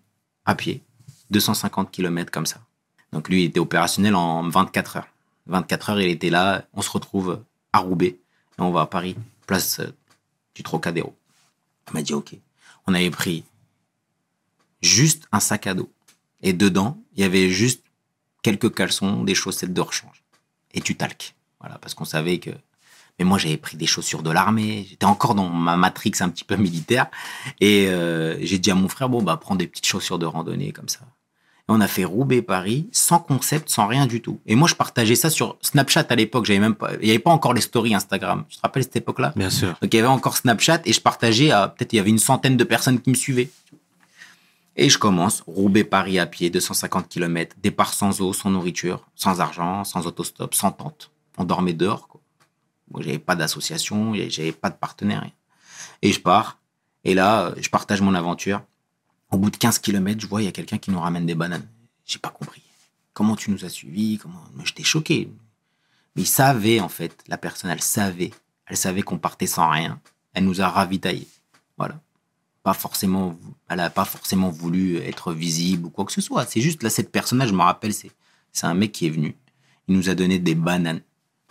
à 0.44 0.54
pied, 0.54 0.82
250 1.30 1.90
km 1.90 2.30
comme 2.30 2.46
ça. 2.46 2.58
Donc 3.12 3.28
lui, 3.28 3.42
il 3.42 3.46
était 3.46 3.60
opérationnel 3.60 4.14
en 4.14 4.48
24 4.48 4.96
heures. 4.96 5.08
24 5.46 5.90
heures, 5.90 6.00
il 6.00 6.10
était 6.10 6.30
là, 6.30 6.64
on 6.72 6.82
se 6.82 6.90
retrouve 6.90 7.40
à 7.72 7.78
Roubaix 7.78 8.16
et 8.58 8.62
on 8.62 8.70
va 8.70 8.82
à 8.82 8.86
Paris, 8.86 9.16
place 9.44 9.80
euh, 9.80 9.94
du 10.54 10.62
Trocadéro. 10.62 11.16
On 11.88 11.94
m'a 11.94 12.02
dit 12.02 12.14
OK. 12.14 12.34
On 12.86 12.94
avait 12.94 13.10
pris 13.10 13.44
juste 14.82 15.26
un 15.32 15.40
sac 15.40 15.66
à 15.66 15.74
dos. 15.74 15.90
Et 16.42 16.52
dedans, 16.52 17.02
il 17.14 17.22
y 17.22 17.24
avait 17.24 17.48
juste 17.48 17.82
quelques 18.42 18.74
caleçons, 18.74 19.24
des 19.24 19.34
chaussettes 19.34 19.72
de 19.72 19.80
rechange. 19.80 20.22
Et 20.74 20.80
tu 20.80 20.96
talques. 20.96 21.34
Voilà, 21.60 21.78
parce 21.78 21.94
qu'on 21.94 22.04
savait 22.04 22.38
que. 22.38 22.50
Mais 23.18 23.24
moi, 23.24 23.38
j'avais 23.38 23.56
pris 23.56 23.76
des 23.76 23.86
chaussures 23.86 24.22
de 24.22 24.30
l'armée. 24.30 24.86
J'étais 24.88 25.06
encore 25.06 25.34
dans 25.34 25.48
ma 25.48 25.76
matrix 25.76 26.12
un 26.20 26.28
petit 26.28 26.44
peu 26.44 26.56
militaire. 26.56 27.06
Et 27.60 27.86
euh, 27.88 28.36
j'ai 28.44 28.58
dit 28.58 28.70
à 28.70 28.74
mon 28.74 28.88
frère, 28.88 29.08
bon, 29.08 29.22
bah, 29.22 29.36
prends 29.36 29.54
des 29.54 29.68
petites 29.68 29.86
chaussures 29.86 30.18
de 30.18 30.26
randonnée 30.26 30.72
comme 30.72 30.88
ça. 30.88 31.00
On 31.66 31.80
a 31.80 31.88
fait 31.88 32.04
Roubaix-Paris 32.04 32.88
sans 32.92 33.18
concept, 33.18 33.70
sans 33.70 33.86
rien 33.86 34.06
du 34.06 34.20
tout. 34.20 34.38
Et 34.44 34.54
moi, 34.54 34.68
je 34.68 34.74
partageais 34.74 35.14
ça 35.14 35.30
sur 35.30 35.56
Snapchat 35.62 36.04
à 36.10 36.14
l'époque. 36.14 36.44
J'avais 36.44 36.58
même 36.58 36.74
pas, 36.74 36.92
il 36.94 37.04
n'y 37.04 37.10
avait 37.10 37.18
pas 37.18 37.30
encore 37.30 37.54
les 37.54 37.62
stories 37.62 37.94
Instagram. 37.94 38.44
Tu 38.50 38.58
te 38.58 38.62
rappelles 38.62 38.82
cette 38.82 38.96
époque-là? 38.96 39.32
Bien 39.34 39.48
sûr. 39.48 39.68
Donc 39.80 39.94
il 39.94 39.96
y 39.96 39.98
avait 39.98 40.08
encore 40.08 40.36
Snapchat 40.36 40.82
et 40.84 40.92
je 40.92 41.00
partageais 41.00 41.52
à 41.52 41.68
peut-être 41.68 41.94
il 41.94 41.96
y 41.96 42.00
avait 42.00 42.10
une 42.10 42.18
centaine 42.18 42.58
de 42.58 42.64
personnes 42.64 43.00
qui 43.00 43.08
me 43.08 43.14
suivaient. 43.14 43.48
Et 44.76 44.90
je 44.90 44.98
commence 44.98 45.42
Roubaix 45.46 45.84
Paris 45.84 46.18
à 46.18 46.26
pied, 46.26 46.50
250 46.50 47.08
km, 47.08 47.56
départ 47.62 47.94
sans 47.94 48.20
eau, 48.20 48.32
sans 48.32 48.50
nourriture, 48.50 49.06
sans 49.14 49.40
argent, 49.40 49.84
sans 49.84 50.06
autostop, 50.06 50.54
sans 50.54 50.72
tente. 50.72 51.12
On 51.38 51.44
dormait 51.44 51.72
dehors 51.72 52.08
quoi. 52.08 52.20
Moi 52.90 53.00
j'avais 53.02 53.18
pas 53.18 53.36
d'association, 53.36 54.12
j'avais 54.28 54.52
pas 54.52 54.68
de 54.68 54.76
partenaire. 54.76 55.24
Et 56.02 56.12
je 56.12 56.20
pars 56.20 56.58
et 57.04 57.14
là 57.14 57.54
je 57.58 57.70
partage 57.70 58.02
mon 58.02 58.14
aventure. 58.14 58.60
Au 59.34 59.36
bout 59.36 59.50
de 59.50 59.56
15 59.56 59.80
km, 59.80 60.20
je 60.20 60.28
vois 60.28 60.42
il 60.42 60.44
y 60.44 60.48
a 60.48 60.52
quelqu'un 60.52 60.78
qui 60.78 60.92
nous 60.92 61.00
ramène 61.00 61.26
des 61.26 61.34
bananes. 61.34 61.66
J'ai 62.06 62.20
pas 62.20 62.28
compris. 62.28 62.62
Comment 63.12 63.34
tu 63.34 63.50
nous 63.50 63.64
as 63.64 63.68
suivis? 63.68 64.16
Comment? 64.16 64.44
J'étais 64.64 64.84
choqué. 64.84 65.28
Mais 66.14 66.22
il 66.22 66.26
savait 66.26 66.78
en 66.78 66.88
fait, 66.88 67.24
la 67.26 67.36
personne, 67.36 67.68
elle 67.68 67.82
savait. 67.82 68.30
Elle 68.66 68.76
savait 68.76 69.02
qu'on 69.02 69.18
partait 69.18 69.48
sans 69.48 69.68
rien. 69.68 70.00
Elle 70.34 70.44
nous 70.44 70.60
a 70.60 70.68
ravitaillés. 70.68 71.26
Voilà. 71.76 72.00
Pas 72.62 72.74
forcément, 72.74 73.36
elle 73.68 73.80
a 73.80 73.90
pas 73.90 74.04
forcément 74.04 74.50
voulu 74.50 74.98
être 74.98 75.32
visible 75.32 75.86
ou 75.86 75.90
quoi 75.90 76.04
que 76.04 76.12
ce 76.12 76.20
soit. 76.20 76.46
C'est 76.46 76.60
juste 76.60 76.84
là, 76.84 76.88
cette 76.88 77.10
personne-là, 77.10 77.48
je 77.48 77.54
me 77.54 77.62
rappelle, 77.62 77.92
c'est, 77.92 78.12
c'est 78.52 78.68
un 78.68 78.74
mec 78.74 78.92
qui 78.92 79.08
est 79.08 79.10
venu. 79.10 79.36
Il 79.88 79.96
nous 79.96 80.10
a 80.10 80.14
donné 80.14 80.38
des 80.38 80.54
bananes. 80.54 81.00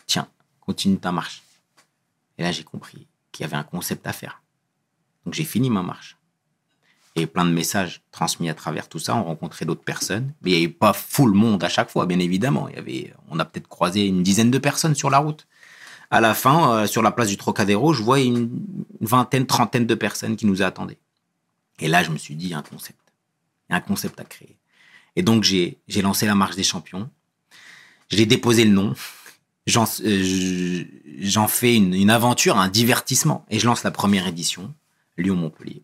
Tiens, 0.06 0.30
continue 0.62 1.00
ta 1.00 1.12
marche. 1.12 1.44
Et 2.38 2.44
là, 2.44 2.54
j'ai 2.54 2.64
compris 2.64 3.08
qu'il 3.34 3.44
y 3.44 3.46
avait 3.46 3.58
un 3.58 3.64
concept 3.64 4.08
à 4.08 4.14
faire. 4.14 4.42
Donc, 5.26 5.34
j'ai 5.34 5.44
fini 5.44 5.70
ma 5.70 5.82
marche. 5.82 6.16
Et 7.16 7.28
plein 7.28 7.46
de 7.46 7.52
messages 7.52 8.02
transmis 8.12 8.50
à 8.50 8.56
travers 8.56 8.90
tout 8.90 9.00
ça. 9.00 9.16
On 9.16 9.24
rencontrait 9.24 9.66
d'autres 9.66 9.84
personnes. 9.84 10.34
Mais 10.42 10.52
il 10.52 10.58
n'y 10.58 10.66
avait 10.66 10.74
pas 10.74 10.94
full 10.94 11.34
monde 11.34 11.64
à 11.64 11.70
chaque 11.70 11.92
fois, 11.92 12.06
bien 12.06 12.20
évidemment. 12.20 12.68
Il 12.70 12.76
y 12.76 12.80
avait, 12.80 13.14
on 13.30 13.40
a 13.40 13.46
peut-être 13.46 13.68
croisé 13.68 14.08
une 14.08 14.24
dizaine 14.24 14.50
de 14.50 14.58
personnes 14.58 14.96
sur 14.96 15.10
la 15.10 15.20
route. 15.20 15.46
À 16.10 16.22
la 16.22 16.34
fin, 16.34 16.74
euh, 16.74 16.88
sur 16.88 17.02
la 17.02 17.12
place 17.12 17.28
du 17.28 17.38
Trocadéro, 17.38 17.94
je 17.94 18.04
vois 18.04 18.20
une 18.20 18.50
vingtaine, 19.02 19.46
trentaine 19.46 19.86
de 19.86 19.96
personnes 19.96 20.36
qui 20.36 20.46
nous 20.46 20.62
attendaient. 20.62 21.00
Et 21.80 21.88
là, 21.88 22.04
je 22.04 22.12
me 22.12 22.18
suis 22.18 22.36
dit, 22.36 22.46
il 22.46 22.52
y 22.52 22.54
a 22.54 22.60
un 22.60 22.64
concept. 22.64 23.00
Il 23.68 23.74
y 23.74 23.76
a 23.76 23.78
un 23.78 23.82
concept 23.82 24.20
à 24.20 24.24
créer. 24.24 24.58
Et 25.16 25.22
donc, 25.22 25.44
j'ai 25.44 25.78
lancé 26.02 26.26
la 26.26 26.36
marche 26.36 26.56
des 26.56 26.64
champions. 26.64 27.10
J'ai 28.10 28.26
déposé 28.26 28.66
le 28.66 28.72
nom. 28.72 28.94
J'en 29.66 29.86
euh, 30.04 31.48
fais 31.48 31.76
une 31.76 32.10
aventure, 32.10 32.58
un 32.58 32.70
divertissement. 32.70 33.46
Et 33.50 33.60
je 33.60 33.66
lance 33.66 33.84
la 33.84 33.92
première 33.92 34.28
édition, 34.28 34.74
Lyon-Montpellier. 35.18 35.84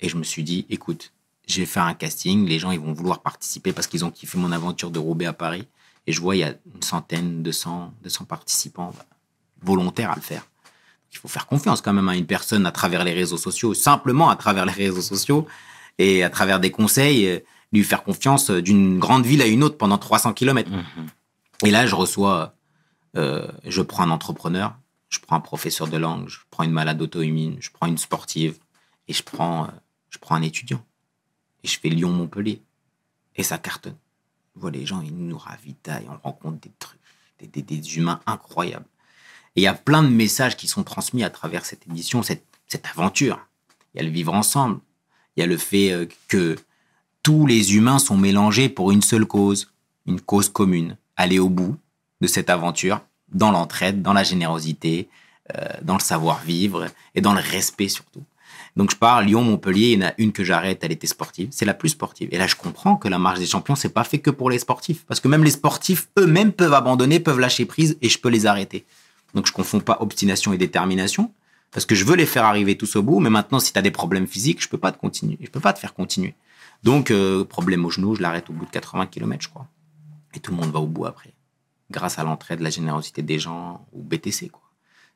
Et 0.00 0.08
je 0.08 0.16
me 0.16 0.22
suis 0.22 0.44
dit, 0.44 0.66
écoute, 0.70 1.12
je 1.48 1.60
vais 1.60 1.66
faire 1.66 1.84
un 1.84 1.94
casting. 1.94 2.46
Les 2.46 2.58
gens, 2.58 2.70
ils 2.70 2.80
vont 2.80 2.92
vouloir 2.92 3.20
participer 3.20 3.72
parce 3.72 3.86
qu'ils 3.86 4.04
ont 4.04 4.10
kiffé 4.10 4.38
mon 4.38 4.52
aventure 4.52 4.90
de 4.90 4.98
Roubaix 4.98 5.26
à 5.26 5.32
Paris. 5.32 5.66
Et 6.06 6.12
je 6.12 6.20
vois, 6.20 6.36
il 6.36 6.40
y 6.40 6.44
a 6.44 6.54
une 6.74 6.82
centaine, 6.82 7.42
200, 7.42 7.94
200 8.02 8.24
participants 8.24 8.92
bah, 8.96 9.04
volontaires 9.62 10.12
à 10.12 10.14
le 10.14 10.20
faire. 10.20 10.46
Il 11.12 11.18
faut 11.18 11.28
faire 11.28 11.46
confiance 11.46 11.80
quand 11.80 11.92
même 11.92 12.08
à 12.08 12.16
une 12.16 12.26
personne 12.26 12.66
à 12.66 12.72
travers 12.72 13.04
les 13.04 13.12
réseaux 13.12 13.38
sociaux, 13.38 13.74
simplement 13.74 14.28
à 14.30 14.36
travers 14.36 14.66
les 14.66 14.72
réseaux 14.72 15.02
sociaux 15.02 15.46
et 15.98 16.22
à 16.22 16.30
travers 16.30 16.60
des 16.60 16.70
conseils, 16.70 17.26
euh, 17.26 17.38
lui 17.72 17.82
faire 17.82 18.04
confiance 18.04 18.50
euh, 18.50 18.62
d'une 18.62 18.98
grande 18.98 19.26
ville 19.26 19.42
à 19.42 19.46
une 19.46 19.62
autre 19.62 19.76
pendant 19.76 19.98
300 19.98 20.34
km. 20.34 20.70
Mhm. 20.70 21.08
Et 21.64 21.70
là, 21.70 21.86
je 21.86 21.94
reçois, 21.94 22.54
euh, 23.16 23.48
je 23.64 23.82
prends 23.82 24.04
un 24.04 24.10
entrepreneur, 24.10 24.76
je 25.08 25.18
prends 25.18 25.36
un 25.36 25.40
professeur 25.40 25.88
de 25.88 25.96
langue, 25.96 26.28
je 26.28 26.38
prends 26.50 26.64
une 26.64 26.72
malade 26.72 27.00
auto-immune, 27.02 27.56
je 27.60 27.70
prends 27.70 27.86
une 27.86 27.98
sportive 27.98 28.58
et 29.08 29.12
je 29.12 29.22
prends, 29.22 29.68
je 30.10 30.18
prends 30.18 30.34
un 30.34 30.42
étudiant. 30.42 30.84
Et 31.62 31.68
je 31.68 31.78
fais 31.78 31.88
Lyon-Montpellier. 31.88 32.62
Et 33.36 33.42
ça 33.42 33.58
cartonne. 33.58 33.96
Je 34.54 34.60
vois 34.60 34.70
les 34.70 34.86
gens, 34.86 35.00
ils 35.00 35.14
nous 35.14 35.38
ravitaillent, 35.38 36.08
on 36.08 36.18
rencontre 36.18 36.58
des 36.60 36.72
trucs, 36.78 36.98
des, 37.40 37.96
humains 37.96 38.20
incroyables. 38.26 38.86
Et 39.54 39.60
il 39.60 39.62
y 39.62 39.68
a 39.68 39.74
plein 39.74 40.02
de 40.02 40.08
messages 40.08 40.56
qui 40.56 40.66
sont 40.66 40.82
transmis 40.82 41.24
à 41.24 41.30
travers 41.30 41.64
cette 41.64 41.86
édition, 41.86 42.22
cette, 42.22 42.44
cette 42.66 42.86
aventure. 42.86 43.46
Il 43.94 43.98
y 43.98 44.00
a 44.00 44.04
le 44.04 44.12
vivre 44.12 44.34
ensemble. 44.34 44.80
Il 45.36 45.40
y 45.40 45.42
a 45.42 45.46
le 45.46 45.56
fait 45.56 45.92
euh, 45.92 46.06
que 46.26 46.56
tous 47.22 47.46
les 47.46 47.76
humains 47.76 47.98
sont 47.98 48.16
mélangés 48.16 48.68
pour 48.68 48.90
une 48.90 49.02
seule 49.02 49.26
cause, 49.26 49.72
une 50.06 50.20
cause 50.20 50.48
commune. 50.48 50.96
Aller 51.16 51.38
au 51.38 51.48
bout 51.48 51.76
de 52.20 52.26
cette 52.26 52.50
aventure, 52.50 53.00
dans 53.28 53.50
l'entraide, 53.50 54.02
dans 54.02 54.12
la 54.12 54.24
générosité, 54.24 55.08
euh, 55.54 55.68
dans 55.82 55.94
le 55.94 56.00
savoir-vivre 56.00 56.88
et 57.14 57.20
dans 57.20 57.32
le 57.32 57.40
respect 57.40 57.88
surtout. 57.88 58.24
Donc 58.78 58.92
je 58.92 58.96
pars 58.96 59.22
Lyon-Montpellier, 59.22 59.94
il 59.94 60.00
y 60.00 60.04
en 60.04 60.06
a 60.06 60.12
une 60.18 60.30
que 60.30 60.44
j'arrête, 60.44 60.84
elle 60.84 60.92
était 60.92 61.08
sportive, 61.08 61.48
c'est 61.50 61.64
la 61.64 61.74
plus 61.74 61.88
sportive. 61.88 62.28
Et 62.30 62.38
là 62.38 62.46
je 62.46 62.54
comprends 62.54 62.94
que 62.96 63.08
la 63.08 63.18
marche 63.18 63.40
des 63.40 63.46
champions, 63.46 63.74
c'est 63.74 63.88
pas 63.88 64.04
fait 64.04 64.20
que 64.20 64.30
pour 64.30 64.50
les 64.50 64.60
sportifs, 64.60 65.04
parce 65.04 65.18
que 65.18 65.26
même 65.26 65.42
les 65.42 65.50
sportifs 65.50 66.08
eux-mêmes 66.16 66.52
peuvent 66.52 66.72
abandonner, 66.72 67.18
peuvent 67.18 67.40
lâcher 67.40 67.64
prise 67.64 67.98
et 68.02 68.08
je 68.08 68.20
peux 68.20 68.28
les 68.28 68.46
arrêter. 68.46 68.86
Donc 69.34 69.48
je 69.48 69.52
confonds 69.52 69.80
pas 69.80 69.98
obstination 70.00 70.52
et 70.52 70.58
détermination, 70.58 71.32
parce 71.72 71.86
que 71.86 71.96
je 71.96 72.04
veux 72.04 72.14
les 72.14 72.24
faire 72.24 72.44
arriver 72.44 72.76
tous 72.76 72.94
au 72.94 73.02
bout, 73.02 73.18
mais 73.18 73.30
maintenant 73.30 73.58
si 73.58 73.72
tu 73.72 73.78
as 73.80 73.82
des 73.82 73.90
problèmes 73.90 74.28
physiques, 74.28 74.62
je 74.62 74.68
peux 74.68 74.78
pas 74.78 74.92
te 74.92 74.98
continuer, 74.98 75.38
je 75.40 75.50
peux 75.50 75.58
pas 75.58 75.72
te 75.72 75.80
faire 75.80 75.92
continuer. 75.92 76.36
Donc 76.84 77.10
euh, 77.10 77.44
problème 77.44 77.84
au 77.84 77.90
genou, 77.90 78.14
je 78.14 78.22
l'arrête 78.22 78.48
au 78.48 78.52
bout 78.52 78.64
de 78.64 78.70
80 78.70 79.06
km, 79.06 79.42
je 79.42 79.48
crois. 79.48 79.66
Et 80.34 80.38
tout 80.38 80.52
le 80.52 80.56
monde 80.56 80.70
va 80.70 80.78
au 80.78 80.86
bout 80.86 81.06
après, 81.06 81.32
grâce 81.90 82.20
à 82.20 82.22
l'entraide, 82.22 82.60
la 82.60 82.70
générosité 82.70 83.22
des 83.22 83.40
gens 83.40 83.84
ou 83.92 84.04
BTC 84.04 84.50
quoi. 84.50 84.62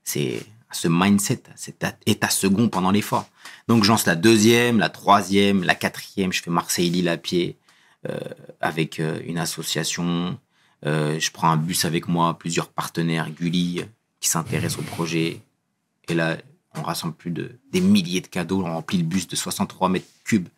C'est 0.03 0.45
ce 0.73 0.89
mindset, 0.89 1.43
cet 1.57 1.85
état 2.07 2.29
second 2.29 2.69
pendant 2.69 2.91
l'effort. 2.91 3.29
Donc, 3.69 3.85
j'en 3.85 3.97
la 4.07 4.15
deuxième, 4.15 4.79
la 4.79 4.89
troisième, 4.89 5.63
la 5.63 5.75
quatrième. 5.75 6.33
Je 6.33 6.43
fais 6.43 6.51
Marseille-Lille 6.51 7.09
à 7.09 7.17
pied 7.17 7.57
euh, 8.09 8.19
avec 8.61 8.99
euh, 8.99 9.21
une 9.27 9.39
association. 9.39 10.39
Euh, 10.85 11.21
je 11.21 11.31
prends 11.31 11.51
un 11.51 11.57
bus 11.57 11.85
avec 11.85 12.09
moi, 12.09 12.37
plusieurs 12.39 12.69
partenaires, 12.69 13.31
Gulli, 13.31 13.83
qui 14.21 14.29
s'intéressent 14.29 14.81
au 14.81 14.83
projet. 14.83 15.41
Et 16.09 16.15
là, 16.15 16.37
on 16.75 16.83
rassemble 16.83 17.15
plus 17.15 17.31
de 17.31 17.53
des 17.71 17.81
milliers 17.81 18.21
de 18.21 18.27
cadeaux. 18.27 18.63
On 18.65 18.73
remplit 18.73 18.99
le 18.99 19.05
bus 19.05 19.29
de 19.29 19.37
63 19.37 19.89
mètres 19.89 20.09
cubes. 20.25 20.49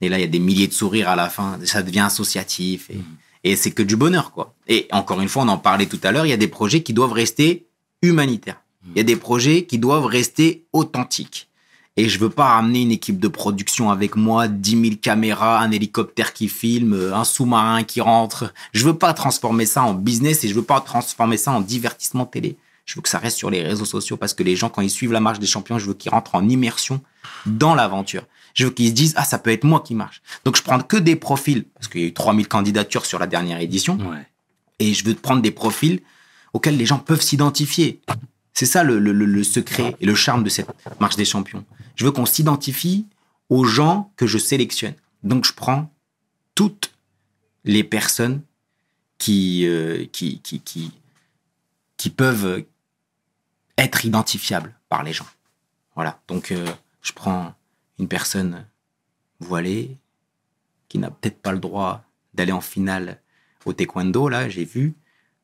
Et 0.00 0.08
là, 0.08 0.18
il 0.18 0.22
y 0.22 0.24
a 0.24 0.28
des 0.28 0.38
milliers 0.38 0.68
de 0.68 0.72
sourires 0.72 1.08
à 1.08 1.16
la 1.16 1.28
fin. 1.28 1.58
Ça 1.64 1.82
devient 1.82 2.00
associatif. 2.00 2.90
Et, 2.90 3.00
et 3.44 3.56
c'est 3.56 3.72
que 3.72 3.82
du 3.82 3.96
bonheur, 3.96 4.32
quoi. 4.32 4.54
Et 4.66 4.88
encore 4.92 5.20
une 5.20 5.28
fois, 5.28 5.42
on 5.42 5.48
en 5.48 5.58
parlait 5.58 5.86
tout 5.86 6.00
à 6.02 6.12
l'heure, 6.12 6.26
il 6.26 6.30
y 6.30 6.34
a 6.34 6.38
des 6.38 6.48
projets 6.48 6.82
qui 6.82 6.92
doivent 6.92 7.12
rester 7.12 7.66
humanitaires. 8.02 8.62
Il 8.90 8.96
y 8.96 9.00
a 9.00 9.04
des 9.04 9.16
projets 9.16 9.64
qui 9.64 9.78
doivent 9.78 10.06
rester 10.06 10.64
authentiques. 10.72 11.48
Et 11.96 12.08
je 12.08 12.18
veux 12.18 12.30
pas 12.30 12.54
ramener 12.54 12.82
une 12.82 12.90
équipe 12.90 13.18
de 13.20 13.28
production 13.28 13.90
avec 13.90 14.16
moi, 14.16 14.48
10 14.48 14.70
000 14.82 14.94
caméras, 15.02 15.60
un 15.60 15.70
hélicoptère 15.70 16.32
qui 16.32 16.48
filme, 16.48 17.12
un 17.14 17.24
sous-marin 17.24 17.84
qui 17.84 18.00
rentre. 18.00 18.52
Je 18.72 18.84
veux 18.84 18.96
pas 18.96 19.12
transformer 19.12 19.66
ça 19.66 19.82
en 19.82 19.92
business 19.92 20.42
et 20.44 20.48
je 20.48 20.54
veux 20.54 20.62
pas 20.62 20.80
transformer 20.80 21.36
ça 21.36 21.52
en 21.52 21.60
divertissement 21.60 22.24
télé. 22.24 22.56
Je 22.86 22.94
veux 22.96 23.02
que 23.02 23.10
ça 23.10 23.18
reste 23.18 23.36
sur 23.36 23.50
les 23.50 23.62
réseaux 23.62 23.84
sociaux 23.84 24.16
parce 24.16 24.32
que 24.34 24.42
les 24.42 24.56
gens, 24.56 24.70
quand 24.70 24.80
ils 24.82 24.90
suivent 24.90 25.12
la 25.12 25.20
marche 25.20 25.38
des 25.38 25.46
champions, 25.46 25.78
je 25.78 25.86
veux 25.86 25.94
qu'ils 25.94 26.10
rentrent 26.10 26.34
en 26.34 26.48
immersion 26.48 27.00
dans 27.46 27.74
l'aventure. 27.74 28.24
Je 28.54 28.64
veux 28.64 28.70
qu'ils 28.70 28.88
se 28.88 28.92
disent, 28.94 29.14
ah, 29.16 29.24
ça 29.24 29.38
peut 29.38 29.50
être 29.50 29.64
moi 29.64 29.80
qui 29.80 29.94
marche. 29.94 30.22
Donc, 30.44 30.56
je 30.56 30.62
prends 30.62 30.80
que 30.80 30.96
des 30.96 31.14
profils, 31.16 31.64
parce 31.74 31.88
qu'il 31.88 32.00
y 32.00 32.04
a 32.04 32.08
eu 32.08 32.12
3000 32.14 32.48
candidatures 32.48 33.04
sur 33.06 33.18
la 33.18 33.26
dernière 33.26 33.60
édition 33.60 33.96
Ouais. 33.98 34.26
et 34.78 34.94
je 34.94 35.04
veux 35.04 35.14
prendre 35.14 35.42
des 35.42 35.50
profils 35.52 36.00
auxquels 36.54 36.76
les 36.76 36.84
gens 36.86 36.98
peuvent 36.98 37.22
s'identifier. 37.22 38.00
C'est 38.54 38.66
ça 38.66 38.84
le, 38.84 38.98
le- 38.98 39.12
le- 39.12 39.24
le 39.26 39.44
secret 39.44 39.96
et 40.00 40.06
le 40.06 40.14
charme 40.14 40.44
de 40.44 40.48
cette 40.50 40.68
marche 41.00 41.16
des 41.16 41.24
champions. 41.24 41.64
Je 41.96 42.04
veux 42.04 42.10
qu'on 42.12 42.26
s'identifie 42.26 43.06
aux 43.48 43.64
gens 43.64 44.12
que 44.16 44.26
je 44.26 44.38
sélectionne. 44.38 44.94
Donc 45.22 45.44
je 45.44 45.52
prends 45.52 45.90
toutes 46.54 46.92
les 47.64 47.84
personnes 47.84 48.42
qui, 49.18 49.66
euh, 49.66 50.04
qui, 50.12 50.40
qui, 50.40 50.60
qui, 50.60 50.90
qui 51.96 52.10
peuvent 52.10 52.64
être 53.78 54.04
identifiable 54.04 54.74
par 54.88 55.02
les 55.02 55.12
gens. 55.12 55.26
Voilà. 55.94 56.20
Donc, 56.28 56.50
euh, 56.52 56.66
je 57.02 57.12
prends 57.12 57.54
une 57.98 58.08
personne 58.08 58.66
voilée 59.40 59.96
qui 60.88 60.98
n'a 60.98 61.10
peut-être 61.10 61.40
pas 61.40 61.52
le 61.52 61.58
droit 61.58 62.04
d'aller 62.34 62.52
en 62.52 62.60
finale 62.60 63.20
au 63.64 63.72
taekwondo, 63.72 64.28
là, 64.28 64.48
j'ai 64.48 64.64
vu. 64.64 64.94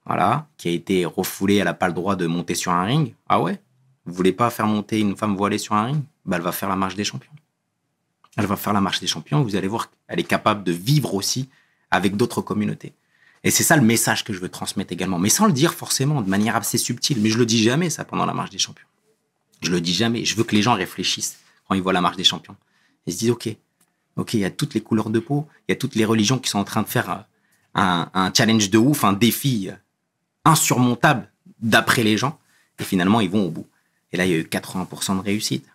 Voilà. 0.09 0.49
Qui 0.57 0.69
a 0.69 0.73
été 0.73 1.05
refoulée, 1.05 1.57
elle 1.57 1.67
n'a 1.67 1.75
pas 1.75 1.87
le 1.87 1.95
droit 1.95 2.17
de 2.17 2.27
monter 2.27 2.55
sur 2.55 2.73
un 2.73 2.83
ring. 2.83 3.15
Ah 3.29 3.41
ouais? 3.41 3.61
Vous 4.07 4.15
voulez 4.15 4.33
pas 4.33 4.51
faire 4.51 4.67
monter 4.67 4.99
une 5.01 5.17
femme 5.17 5.37
voilée 5.37 5.59
sur 5.59 5.75
un 5.75 5.85
ring? 5.85 6.03
Bah, 6.25 6.37
Elle 6.37 6.43
va 6.43 6.53
faire 6.53 6.69
la 6.69 6.77
marche 6.77 6.95
des 6.95 7.05
champions. 7.05 7.31
Elle 8.37 8.47
va 8.47 8.57
faire 8.57 8.73
la 8.73 8.81
marche 8.81 9.01
des 9.01 9.07
champions. 9.07 9.43
Vous 9.43 9.55
allez 9.55 9.69
voir 9.69 9.91
qu'elle 9.91 10.19
est 10.19 10.25
capable 10.25 10.65
de 10.65 10.73
vivre 10.73 11.15
aussi 11.15 11.49
avec 11.91 12.17
d'autres 12.17 12.41
communautés. 12.41 12.95
Et 13.45 13.51
c'est 13.51 13.63
ça 13.63 13.77
le 13.77 13.83
message 13.83 14.25
que 14.25 14.33
je 14.33 14.41
veux 14.41 14.49
transmettre 14.49 14.93
également. 14.93 15.19
Mais 15.19 15.29
sans 15.29 15.47
le 15.47 15.53
dire 15.53 15.75
forcément, 15.75 16.23
de 16.23 16.29
manière 16.29 16.57
assez 16.57 16.79
subtile. 16.79 17.21
Mais 17.21 17.29
je 17.29 17.39
le 17.39 17.47
dis 17.47 17.63
jamais, 17.63 17.91
ça, 17.91 18.05
pendant 18.05 18.27
la 18.27 18.35
marche 18.35 18.51
des 18.51 18.59
champions. 18.59 18.87
Je 19.61 19.71
le 19.71 19.81
dis 19.81 19.93
jamais. 19.93 20.25
Je 20.25 20.37
veux 20.37 20.45
que 20.45 20.57
les 20.57 20.63
gens 20.63 20.75
réfléchissent 20.75 21.39
quand 21.69 21.75
ils 21.75 21.83
voient 21.83 21.93
la 21.93 22.01
marche 22.01 22.17
des 22.17 22.25
champions. 22.25 22.57
Ils 23.07 23.13
se 23.13 23.19
disent, 23.19 23.31
OK, 23.31 23.49
OK, 24.17 24.35
il 24.35 24.41
y 24.41 24.45
a 24.45 24.51
toutes 24.51 24.75
les 24.75 24.81
couleurs 24.81 25.11
de 25.11 25.21
peau, 25.21 25.47
il 25.69 25.73
y 25.73 25.75
a 25.75 25.77
toutes 25.77 25.95
les 25.95 26.05
religions 26.05 26.39
qui 26.39 26.51
sont 26.51 26.59
en 26.59 26.65
train 26.65 26.83
de 26.83 26.89
faire 26.89 27.11
euh, 27.11 28.05
un, 28.13 28.33
challenge 28.37 28.71
de 28.71 28.79
ouf, 28.79 29.05
un 29.05 29.13
défi 29.13 29.69
euh, 29.71 29.77
insurmontable 30.49 31.30
d'après 31.61 32.03
les 32.03 32.16
gens. 32.16 32.38
Et 32.78 32.84
finalement, 32.84 33.20
ils 33.20 33.30
vont 33.30 33.46
au 33.46 33.51
bout. 33.51 33.66
Et 34.12 34.16
là, 34.16 34.26
il 34.26 34.32
y 34.32 34.34
a 34.34 34.38
eu 34.38 34.42
80% 34.42 35.16
de 35.16 35.22
réussite. 35.22 35.66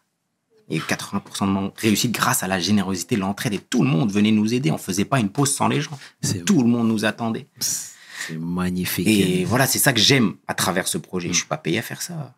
Il 0.70 0.78
y 0.78 0.80
a 0.80 0.84
eu 0.84 0.86
80% 0.86 1.66
de 1.66 1.72
réussite 1.80 2.12
grâce 2.12 2.44
à 2.44 2.48
la 2.48 2.60
générosité, 2.60 3.16
l'entraide. 3.16 3.54
Et 3.54 3.60
tout 3.60 3.84
le 3.84 3.90
monde 3.90 4.12
venait 4.12 4.32
nous 4.32 4.54
aider. 4.54 4.72
On 4.72 4.78
faisait 4.78 5.06
pas 5.06 5.20
une 5.20 5.30
pause 5.30 5.54
sans 5.54 5.68
les 5.68 5.82
gens. 5.82 5.98
Tout 6.46 6.62
le 6.62 6.70
monde 6.70 6.88
nous 6.88 7.06
attendait. 7.06 7.48
c'est 7.60 8.38
magnifique. 8.38 9.08
Et 9.08 9.46
voilà, 9.46 9.68
c'est 9.68 9.80
ça 9.80 9.94
que 9.94 10.00
j'aime 10.00 10.36
à 10.48 10.54
travers 10.54 10.88
ce 10.88 10.98
projet. 10.98 11.30
Je 11.30 11.34
suis 11.34 11.48
pas 11.48 11.58
payé 11.58 11.80
à 11.80 11.82
faire 11.82 12.02
ça. 12.02 12.34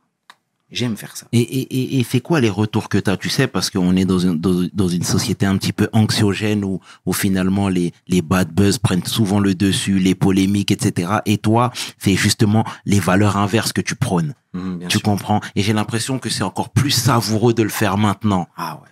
J'aime 0.75 0.97
faire 0.97 1.15
ça. 1.15 1.25
Et, 1.31 1.39
et, 1.41 1.99
et, 1.99 2.03
c'est 2.03 2.19
quoi 2.19 2.41
les 2.41 2.49
retours 2.49 2.89
que 2.89 2.97
tu 2.97 3.09
as 3.09 3.15
Tu 3.17 3.29
sais, 3.29 3.47
parce 3.47 3.69
qu'on 3.69 3.95
est 3.95 4.03
dans 4.05 4.19
une, 4.19 4.37
dans, 4.37 4.67
dans 4.73 4.87
une 4.89 5.03
société 5.03 5.45
un 5.45 5.57
petit 5.57 5.71
peu 5.71 5.87
anxiogène 5.93 6.65
où, 6.65 6.81
où 7.05 7.13
finalement 7.13 7.69
les, 7.69 7.93
les 8.09 8.21
bad 8.21 8.51
buzz 8.51 8.77
prennent 8.77 9.05
souvent 9.05 9.39
le 9.39 9.55
dessus, 9.55 9.99
les 9.99 10.15
polémiques, 10.15 10.71
etc. 10.71 11.19
Et 11.25 11.37
toi, 11.37 11.71
c'est 11.97 12.15
justement 12.15 12.65
les 12.85 12.99
valeurs 12.99 13.37
inverses 13.37 13.71
que 13.71 13.81
tu 13.81 13.95
prônes. 13.95 14.33
Bien 14.53 14.87
tu 14.89 14.97
sûr. 14.97 15.03
comprends? 15.03 15.39
Et 15.55 15.61
j'ai 15.63 15.73
l'impression 15.73 16.19
que 16.19 16.29
c'est 16.29 16.43
encore 16.43 16.69
plus 16.69 16.91
savoureux 16.91 17.53
de 17.53 17.63
le 17.63 17.69
faire 17.69 17.97
maintenant. 17.97 18.47
Ah 18.57 18.79
ouais. 18.83 18.89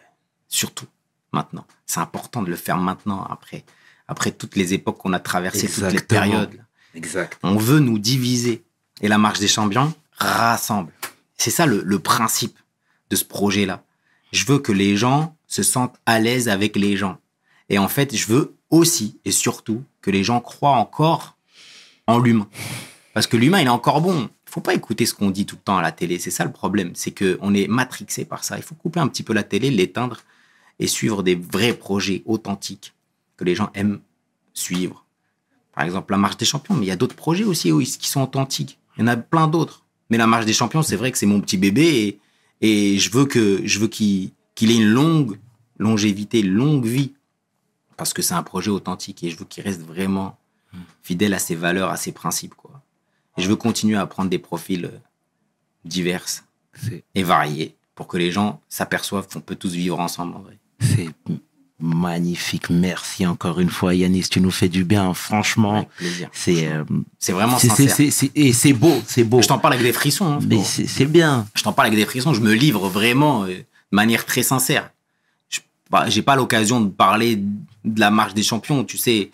Surtout 0.47 0.85
maintenant. 1.33 1.65
C'est 1.85 1.99
important 1.99 2.41
de 2.43 2.49
le 2.49 2.55
faire 2.55 2.77
maintenant 2.77 3.25
après, 3.29 3.65
après 4.07 4.31
toutes 4.31 4.55
les 4.55 4.73
époques 4.73 4.97
qu'on 4.99 5.13
a 5.13 5.19
traversées, 5.19 5.67
toutes 5.67 5.77
les 5.79 5.83
Exactement. 5.89 6.21
périodes. 6.21 6.59
Exact. 6.95 7.37
On 7.43 7.57
veut 7.57 7.79
nous 7.79 7.99
diviser. 7.99 8.63
Et 9.01 9.07
la 9.07 9.17
marche 9.17 9.39
des 9.39 9.47
champions 9.47 9.93
rassemble. 10.17 10.91
C'est 11.43 11.51
ça 11.51 11.65
le, 11.65 11.99
principe 11.99 12.57
de 13.09 13.17
ce 13.17 13.25
projet-là. 13.25 13.83
Je 14.31 14.45
veux 14.45 14.59
que 14.59 14.71
les 14.71 14.95
gens 14.95 15.35
se 15.45 15.61
sentent 15.61 15.97
à 16.05 16.17
l'aise 16.17 16.47
avec 16.47 16.77
les 16.77 16.95
gens. 16.95 17.17
Et 17.67 17.77
en 17.77 17.89
fait, 17.89 18.15
je 18.15 18.27
veux 18.27 18.55
aussi 18.69 19.19
et 19.25 19.31
surtout 19.31 19.83
que 19.99 20.09
les 20.09 20.23
gens 20.23 20.39
croient 20.39 20.77
encore 20.77 21.35
en 22.07 22.17
l'humain. 22.17 22.47
Parce 23.13 23.27
que 23.27 23.35
l'humain, 23.35 23.59
il 23.59 23.65
est 23.67 23.69
encore 23.69 23.99
bon. 23.99 24.29
Il 24.47 24.51
faut 24.51 24.61
pas 24.61 24.73
écouter 24.73 25.05
ce 25.05 25.13
qu'on 25.13 25.31
dit 25.31 25.45
tout 25.45 25.57
le 25.57 25.61
temps 25.63 25.75
à 25.75 25.81
la 25.81 25.91
télé. 25.91 26.17
C'est 26.17 26.31
ça 26.31 26.45
le 26.45 26.51
problème. 26.53 26.91
C'est 26.95 27.11
que 27.11 27.37
on 27.41 27.53
est 27.53 27.67
matrixé 27.67 28.23
par 28.23 28.45
ça. 28.45 28.55
Il 28.55 28.63
faut 28.63 28.75
couper 28.75 29.01
un 29.01 29.09
petit 29.09 29.23
peu 29.23 29.33
la 29.33 29.43
télé, 29.43 29.69
l'éteindre 29.69 30.21
et 30.79 30.87
suivre 30.87 31.23
des 31.23 31.35
vrais 31.35 31.73
projets 31.73 32.23
authentiques 32.25 32.93
que 33.35 33.43
les 33.43 33.53
gens 33.53 33.69
aiment 33.73 33.99
suivre. 34.53 35.03
Par 35.75 35.83
exemple, 35.83 36.13
la 36.13 36.19
marche 36.19 36.37
des 36.37 36.45
champions, 36.45 36.75
mais 36.75 36.85
il 36.85 36.89
y 36.89 36.91
a 36.91 36.95
d'autres 36.95 37.17
projets 37.17 37.43
aussi 37.43 37.69
qui 37.99 38.07
sont 38.07 38.21
authentiques. 38.21 38.79
Il 38.95 39.01
y 39.01 39.03
en 39.03 39.07
a 39.07 39.17
plein 39.17 39.49
d'autres. 39.49 39.82
Mais 40.13 40.19
la 40.19 40.27
marche 40.27 40.45
des 40.45 40.53
champions, 40.53 40.83
c'est 40.83 40.95
vrai 40.95 41.11
que 41.11 41.17
c'est 41.17 41.25
mon 41.25 41.41
petit 41.41 41.57
bébé 41.57 42.19
et, 42.61 42.93
et 42.93 42.99
je 42.99 43.09
veux 43.09 43.25
que 43.25 43.65
je 43.65 43.79
veux 43.79 43.87
qu'il 43.87 44.29
ait 44.61 44.75
une 44.75 44.91
longue 44.91 45.39
longévité, 45.79 46.41
une 46.41 46.53
longue 46.53 46.85
vie 46.85 47.13
parce 47.97 48.13
que 48.13 48.21
c'est 48.21 48.35
un 48.35 48.43
projet 48.43 48.69
authentique 48.69 49.23
et 49.23 49.31
je 49.31 49.37
veux 49.39 49.45
qu'il 49.45 49.63
reste 49.63 49.81
vraiment 49.81 50.37
fidèle 51.01 51.33
à 51.33 51.39
ses 51.39 51.55
valeurs, 51.55 51.89
à 51.89 51.97
ses 51.97 52.11
principes 52.11 52.53
quoi. 52.53 52.83
Et 53.37 53.41
je 53.41 53.49
veux 53.49 53.55
continuer 53.55 53.97
à 53.97 54.05
prendre 54.05 54.29
des 54.29 54.37
profils 54.37 54.85
euh, 54.85 54.99
divers 55.83 56.27
et 57.15 57.23
variés 57.23 57.75
pour 57.95 58.05
que 58.05 58.17
les 58.17 58.29
gens 58.29 58.61
s'aperçoivent 58.69 59.27
qu'on 59.27 59.41
peut 59.41 59.55
tous 59.55 59.73
vivre 59.73 59.99
ensemble 59.99 60.35
en 60.35 60.41
vrai. 60.41 60.59
c'est 60.79 61.09
magnifique. 61.83 62.69
Merci 62.69 63.27
encore 63.27 63.59
une 63.59 63.69
fois, 63.69 63.93
Yanis. 63.93 64.23
Tu 64.29 64.39
nous 64.41 64.51
fais 64.51 64.69
du 64.69 64.83
bien. 64.85 65.13
Franchement, 65.13 65.87
c'est 66.31 66.67
euh, 66.67 66.83
C'est 67.19 67.33
vraiment 67.33 67.59
c'est- 67.59 67.69
c'est- 67.69 67.89
sincère. 68.09 68.29
et 68.35 68.53
c'est 68.53 68.73
beau, 68.73 69.01
c'est 69.05 69.23
beau. 69.23 69.41
Je 69.41 69.47
t'en 69.47 69.59
parle 69.59 69.73
avec 69.75 69.85
des 69.85 69.93
frissons. 69.93 70.25
hein, 70.33 70.39
Mais 70.47 70.63
c'est 70.63 71.05
bien. 71.05 71.45
je 71.55 71.61
t'en 71.63 71.73
parle 71.73 71.87
avec 71.87 71.99
des 71.99 72.05
frissons, 72.05 72.33
je 72.33 72.41
me 72.41 72.53
livre 72.53 72.87
vraiment 72.89 73.43
euh, 73.43 73.47
de 73.49 73.65
manière 73.91 74.25
très 74.25 74.43
sincère. 74.43 74.89
Je 75.49 75.59
bah, 75.91 76.05
j'ai 76.07 76.21
pas 76.21 76.35
l'occasion 76.35 76.79
de 76.81 76.89
parler 76.89 77.35
de 77.83 77.99
la 77.99 78.09
marche 78.09 78.33
des 78.33 78.43
champions, 78.43 78.83
tu 78.83 78.97
sais. 78.97 79.31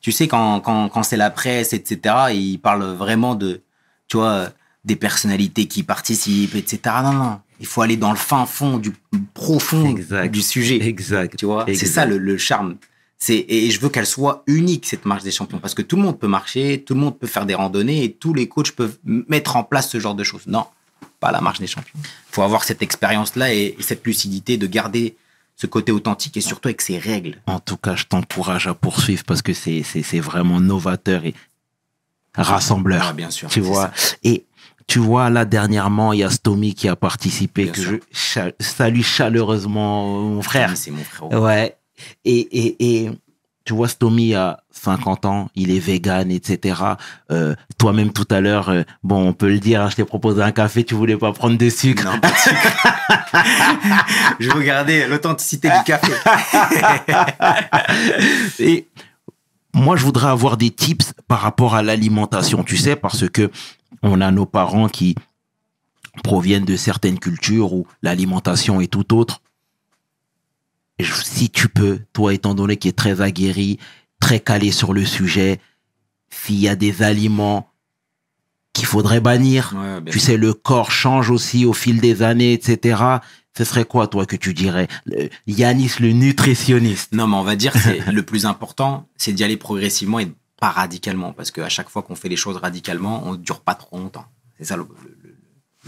Tu 0.00 0.12
sais 0.12 0.28
quand 0.28 0.60
quand, 0.60 0.88
quand 0.88 1.02
c'est 1.04 1.16
la 1.16 1.30
presse, 1.30 1.72
etc. 1.72 2.14
Ils 2.34 2.58
parlent 2.58 2.92
vraiment 2.94 3.34
de, 3.36 3.62
tu 4.08 4.16
vois, 4.18 4.50
des 4.84 4.96
personnalités 4.96 5.66
qui 5.66 5.82
participent, 5.82 6.56
etc. 6.56 6.80
Non 7.04 7.12
non, 7.14 7.40
il 7.60 7.66
faut 7.66 7.82
aller 7.82 7.96
dans 7.96 8.10
le 8.10 8.16
fin 8.16 8.46
fond 8.46 8.78
du 8.78 8.92
profond 9.34 9.86
Exact. 9.86 10.30
du 10.30 10.42
sujet. 10.42 10.82
Exact. 10.86 11.36
Tu 11.36 11.46
vois, 11.46 11.64
c'est 11.68 11.86
ça 11.86 12.04
le, 12.06 12.18
le 12.18 12.36
charme. 12.38 12.76
C'est 13.18 13.44
et 13.48 13.70
je 13.70 13.80
veux 13.80 13.88
qu'elle 13.88 14.06
soit 14.06 14.42
unique 14.46 14.84
cette 14.86 15.04
marche 15.06 15.22
des 15.22 15.30
champions 15.30 15.58
parce 15.58 15.72
que 15.74 15.82
tout 15.82 15.96
le 15.96 16.02
monde 16.02 16.18
peut 16.18 16.28
marcher, 16.28 16.82
tout 16.84 16.94
le 16.94 17.00
monde 17.00 17.18
peut 17.18 17.26
faire 17.28 17.46
des 17.46 17.54
randonnées 17.54 18.04
et 18.04 18.12
tous 18.12 18.34
les 18.34 18.48
coachs 18.48 18.72
peuvent 18.72 18.98
mettre 19.04 19.56
en 19.56 19.64
place 19.64 19.88
ce 19.88 19.98
genre 20.00 20.14
de 20.14 20.24
choses. 20.24 20.42
Non, 20.46 20.66
pas 21.20 21.30
la 21.32 21.40
marche 21.40 21.60
des 21.60 21.66
champions. 21.68 21.94
Il 22.04 22.34
faut 22.34 22.42
avoir 22.42 22.64
cette 22.64 22.82
expérience-là 22.82 23.54
et, 23.54 23.76
et 23.78 23.82
cette 23.82 24.04
lucidité 24.04 24.56
de 24.58 24.66
garder 24.66 25.16
ce 25.56 25.66
côté 25.68 25.92
authentique 25.92 26.36
et 26.36 26.40
surtout 26.40 26.68
avec 26.68 26.82
ses 26.82 26.98
règles. 26.98 27.36
En 27.46 27.60
tout 27.60 27.76
cas, 27.76 27.94
je 27.94 28.04
t'encourage 28.04 28.66
à 28.66 28.74
poursuivre 28.74 29.22
parce 29.24 29.40
que 29.40 29.54
c'est 29.54 29.82
c'est 29.84 30.20
vraiment 30.20 30.60
novateur 30.60 31.24
et 31.24 31.34
rassembleur. 32.34 33.06
Ah, 33.08 33.12
bien 33.12 33.30
sûr. 33.30 33.48
tu 33.48 33.60
vois? 33.60 33.92
ça. 33.94 34.16
Et 34.24 34.44
tu 34.86 34.98
vois, 34.98 35.30
là, 35.30 35.44
dernièrement, 35.44 36.12
il 36.12 36.20
y 36.20 36.24
a 36.24 36.30
Stomy 36.30 36.74
qui 36.74 36.88
a 36.88 36.96
participé, 36.96 37.64
Bien 37.64 37.72
que 37.72 37.80
sûr. 37.80 37.98
je 38.12 38.40
salue 38.60 39.02
chaleureusement, 39.02 40.20
mon 40.20 40.42
frère. 40.42 40.76
C'est 40.76 40.90
mon 40.90 41.02
frère. 41.04 41.40
Ouais. 41.40 41.76
Et, 42.24 42.38
et, 42.38 43.02
et 43.04 43.10
tu 43.64 43.72
vois, 43.72 43.88
Stomy 43.88 44.34
a 44.34 44.62
50 44.70 45.24
ans, 45.24 45.48
il 45.54 45.70
est 45.70 45.78
vegan, 45.78 46.30
etc. 46.30 46.82
Euh, 47.30 47.54
Toi-même, 47.78 48.12
tout 48.12 48.26
à 48.30 48.40
l'heure, 48.40 48.68
euh, 48.68 48.82
bon, 49.02 49.28
on 49.28 49.32
peut 49.32 49.48
le 49.48 49.58
dire, 49.58 49.80
hein, 49.80 49.88
je 49.88 49.96
t'ai 49.96 50.04
proposé 50.04 50.42
un 50.42 50.52
café, 50.52 50.84
tu 50.84 50.94
voulais 50.94 51.16
pas 51.16 51.32
prendre 51.32 51.56
de 51.56 51.70
sucre. 51.70 52.04
Non, 52.04 52.20
pas 52.20 52.30
de 52.30 52.36
sucre. 52.36 52.76
je 54.40 54.50
veux 54.50 54.62
garder 54.62 55.06
l'authenticité 55.06 55.68
du 55.70 55.84
café. 55.84 56.12
Et 58.58 58.86
moi, 59.72 59.96
je 59.96 60.04
voudrais 60.04 60.28
avoir 60.28 60.56
des 60.58 60.70
tips 60.70 61.14
par 61.26 61.40
rapport 61.40 61.74
à 61.74 61.82
l'alimentation, 61.82 62.64
tu 62.64 62.76
sais, 62.76 62.96
parce 62.96 63.28
que 63.30 63.50
on 64.02 64.20
a 64.20 64.30
nos 64.30 64.46
parents 64.46 64.88
qui 64.88 65.14
proviennent 66.22 66.64
de 66.64 66.76
certaines 66.76 67.18
cultures 67.18 67.72
où 67.72 67.86
l'alimentation 68.02 68.80
est 68.80 68.86
tout 68.92 69.14
autre. 69.14 69.40
Si 71.00 71.50
tu 71.50 71.68
peux, 71.68 72.00
toi 72.12 72.32
étant 72.34 72.54
donné 72.54 72.76
qui 72.76 72.88
est 72.88 72.92
très 72.96 73.20
aguerri, 73.20 73.78
très 74.20 74.38
calé 74.40 74.70
sur 74.70 74.92
le 74.92 75.04
sujet, 75.04 75.60
s'il 76.30 76.60
y 76.60 76.68
a 76.68 76.76
des 76.76 77.02
aliments 77.02 77.68
qu'il 78.72 78.86
faudrait 78.86 79.20
bannir, 79.20 79.72
Ouais, 79.76 80.00
bien 80.00 80.12
tu 80.12 80.20
sais, 80.20 80.36
le 80.36 80.52
corps 80.54 80.90
change 80.92 81.30
aussi 81.30 81.64
au 81.64 81.72
fil 81.72 82.00
des 82.00 82.22
années, 82.22 82.52
etc. 82.52 83.02
Ce 83.56 83.64
serait 83.64 83.84
quoi, 83.84 84.06
toi, 84.08 84.26
que 84.26 84.34
tu 84.36 84.52
dirais? 84.54 84.88
Le- 85.04 85.28
Yanis, 85.46 85.92
le 86.00 86.12
nutritionniste. 86.12 87.12
Non, 87.12 87.26
mais 87.28 87.36
on 87.36 87.44
va 87.44 87.54
dire 87.56 87.72
c'est 87.76 88.04
le 88.12 88.22
plus 88.24 88.46
important, 88.46 89.08
c'est 89.16 89.32
d'y 89.32 89.44
aller 89.44 89.56
progressivement 89.56 90.18
et 90.20 90.32
radicalement, 90.70 91.32
parce 91.32 91.50
qu'à 91.50 91.68
chaque 91.68 91.88
fois 91.88 92.02
qu'on 92.02 92.14
fait 92.14 92.28
les 92.28 92.36
choses 92.36 92.56
radicalement, 92.56 93.22
on 93.24 93.32
ne 93.32 93.36
dure 93.36 93.60
pas 93.60 93.74
trop 93.74 93.98
longtemps. 93.98 94.26
C'est 94.58 94.64
ça 94.64 94.76
le, 94.76 94.86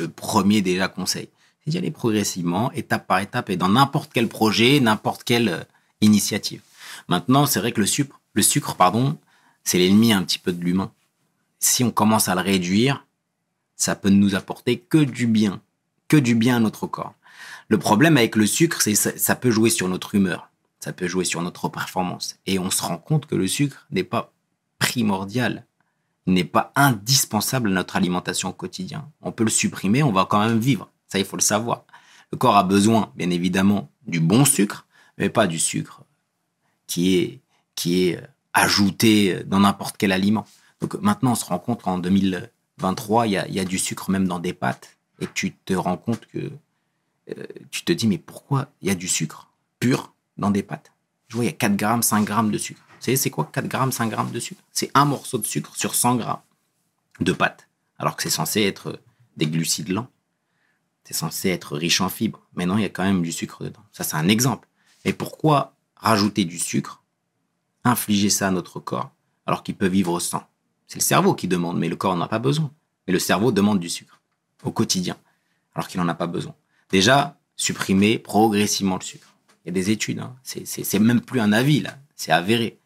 premier 0.08 0.62
déjà 0.62 0.88
conseil. 0.88 1.28
C'est 1.64 1.70
d'y 1.70 1.78
aller 1.78 1.90
progressivement, 1.90 2.70
étape 2.72 3.06
par 3.06 3.20
étape, 3.20 3.50
et 3.50 3.56
dans 3.56 3.68
n'importe 3.68 4.10
quel 4.12 4.28
projet, 4.28 4.80
n'importe 4.80 5.24
quelle 5.24 5.48
euh, 5.48 5.64
initiative. 6.00 6.60
Maintenant, 7.08 7.46
c'est 7.46 7.60
vrai 7.60 7.72
que 7.72 7.80
le 7.80 7.86
sucre, 7.86 8.20
le 8.34 8.42
sucre, 8.42 8.74
pardon, 8.74 9.18
c'est 9.64 9.78
l'ennemi 9.78 10.12
un 10.12 10.22
petit 10.22 10.38
peu 10.38 10.52
de 10.52 10.62
l'humain. 10.62 10.92
Si 11.58 11.82
on 11.82 11.90
commence 11.90 12.28
à 12.28 12.34
le 12.34 12.40
réduire, 12.40 13.06
ça 13.76 13.94
peut 13.94 14.10
nous 14.10 14.34
apporter 14.34 14.78
que 14.78 14.98
du 14.98 15.26
bien, 15.26 15.60
que 16.08 16.16
du 16.16 16.34
bien 16.34 16.56
à 16.56 16.60
notre 16.60 16.86
corps. 16.86 17.14
Le 17.68 17.78
problème 17.78 18.16
avec 18.16 18.36
le 18.36 18.46
sucre, 18.46 18.80
c'est 18.80 18.94
ça 18.94 19.34
peut 19.34 19.50
jouer 19.50 19.70
sur 19.70 19.88
notre 19.88 20.14
humeur, 20.14 20.50
ça 20.78 20.92
peut 20.92 21.08
jouer 21.08 21.24
sur 21.24 21.42
notre 21.42 21.68
performance. 21.68 22.36
Et 22.46 22.58
on 22.58 22.70
se 22.70 22.82
rend 22.82 22.98
compte 22.98 23.26
que 23.26 23.34
le 23.34 23.48
sucre 23.48 23.86
n'est 23.90 24.04
pas 24.04 24.32
primordial, 24.78 25.66
n'est 26.26 26.44
pas 26.44 26.72
indispensable 26.74 27.70
à 27.70 27.72
notre 27.72 27.96
alimentation 27.96 28.48
au 28.48 28.52
quotidien. 28.52 29.08
On 29.22 29.32
peut 29.32 29.44
le 29.44 29.50
supprimer, 29.50 30.02
on 30.02 30.12
va 30.12 30.26
quand 30.26 30.40
même 30.40 30.58
vivre. 30.58 30.90
Ça, 31.08 31.18
il 31.18 31.24
faut 31.24 31.36
le 31.36 31.42
savoir. 31.42 31.84
Le 32.32 32.38
corps 32.38 32.56
a 32.56 32.64
besoin, 32.64 33.12
bien 33.14 33.30
évidemment, 33.30 33.90
du 34.06 34.20
bon 34.20 34.44
sucre, 34.44 34.86
mais 35.18 35.28
pas 35.28 35.46
du 35.46 35.58
sucre 35.58 36.02
qui 36.86 37.16
est, 37.16 37.40
qui 37.74 38.08
est 38.08 38.18
euh, 38.18 38.26
ajouté 38.52 39.44
dans 39.44 39.60
n'importe 39.60 39.96
quel 39.96 40.12
aliment. 40.12 40.46
Donc 40.80 40.94
maintenant, 41.00 41.32
on 41.32 41.36
se 41.36 41.44
rend 41.44 41.58
compte 41.58 41.82
qu'en 41.82 41.98
2023, 41.98 43.26
il 43.26 43.32
y 43.32 43.36
a, 43.36 43.48
y 43.48 43.60
a 43.60 43.64
du 43.64 43.78
sucre 43.78 44.10
même 44.10 44.26
dans 44.26 44.38
des 44.38 44.52
pâtes, 44.52 44.96
et 45.20 45.26
tu 45.32 45.52
te 45.52 45.74
rends 45.74 45.96
compte 45.96 46.26
que 46.26 46.50
euh, 47.30 47.44
tu 47.70 47.84
te 47.84 47.92
dis, 47.92 48.06
mais 48.06 48.18
pourquoi 48.18 48.68
il 48.82 48.88
y 48.88 48.90
a 48.90 48.94
du 48.94 49.08
sucre 49.08 49.48
pur 49.80 50.12
dans 50.36 50.50
des 50.50 50.62
pâtes? 50.62 50.92
Je 51.28 51.36
vois, 51.36 51.44
il 51.44 51.48
y 51.48 51.50
a 51.50 51.56
4 51.56 51.76
grammes, 51.76 52.02
5 52.02 52.24
grammes 52.24 52.50
de 52.50 52.58
sucre. 52.58 52.82
C'est 53.14 53.30
quoi 53.30 53.48
4 53.52 53.68
grammes, 53.68 53.92
5 53.92 54.08
grammes 54.08 54.32
de 54.32 54.40
sucre? 54.40 54.62
C'est 54.72 54.90
un 54.94 55.04
morceau 55.04 55.38
de 55.38 55.46
sucre 55.46 55.76
sur 55.76 55.94
100 55.94 56.16
grammes 56.16 56.40
de 57.20 57.32
pâtes, 57.32 57.68
alors 57.98 58.16
que 58.16 58.22
c'est 58.22 58.30
censé 58.30 58.62
être 58.62 59.00
des 59.36 59.46
glucides 59.46 59.90
lents. 59.90 60.08
C'est 61.04 61.14
censé 61.14 61.50
être 61.50 61.76
riche 61.76 62.00
en 62.00 62.08
fibres. 62.08 62.48
Mais 62.54 62.66
non, 62.66 62.78
il 62.78 62.82
y 62.82 62.86
a 62.86 62.88
quand 62.88 63.04
même 63.04 63.22
du 63.22 63.30
sucre 63.30 63.62
dedans. 63.62 63.84
Ça, 63.92 64.02
c'est 64.02 64.16
un 64.16 64.26
exemple. 64.26 64.68
Et 65.04 65.12
pourquoi 65.12 65.76
rajouter 65.94 66.44
du 66.44 66.58
sucre, 66.58 67.04
infliger 67.84 68.28
ça 68.28 68.48
à 68.48 68.50
notre 68.50 68.80
corps, 68.80 69.12
alors 69.46 69.62
qu'il 69.62 69.76
peut 69.76 69.86
vivre 69.86 70.18
sans? 70.18 70.48
C'est 70.88 70.98
le 70.98 71.04
cerveau 71.04 71.34
qui 71.34 71.46
demande, 71.46 71.78
mais 71.78 71.88
le 71.88 71.94
corps 71.94 72.16
n'en 72.16 72.24
a 72.24 72.28
pas 72.28 72.40
besoin. 72.40 72.72
Mais 73.06 73.12
le 73.12 73.20
cerveau 73.20 73.52
demande 73.52 73.78
du 73.78 73.88
sucre 73.88 74.20
au 74.64 74.72
quotidien, 74.72 75.16
alors 75.74 75.86
qu'il 75.86 76.00
n'en 76.00 76.08
a 76.08 76.14
pas 76.14 76.26
besoin. 76.26 76.54
Déjà, 76.90 77.38
supprimer 77.56 78.18
progressivement 78.18 78.96
le 78.96 79.04
sucre. 79.04 79.34
Il 79.64 79.68
y 79.68 79.70
a 79.70 79.72
des 79.72 79.90
études, 79.90 80.20
hein. 80.20 80.36
c'est 80.42 80.98
même 80.98 81.20
plus 81.20 81.40
un 81.40 81.52
avis, 81.52 81.80
là, 81.80 81.98
c'est 82.14 82.32
avéré. 82.32 82.78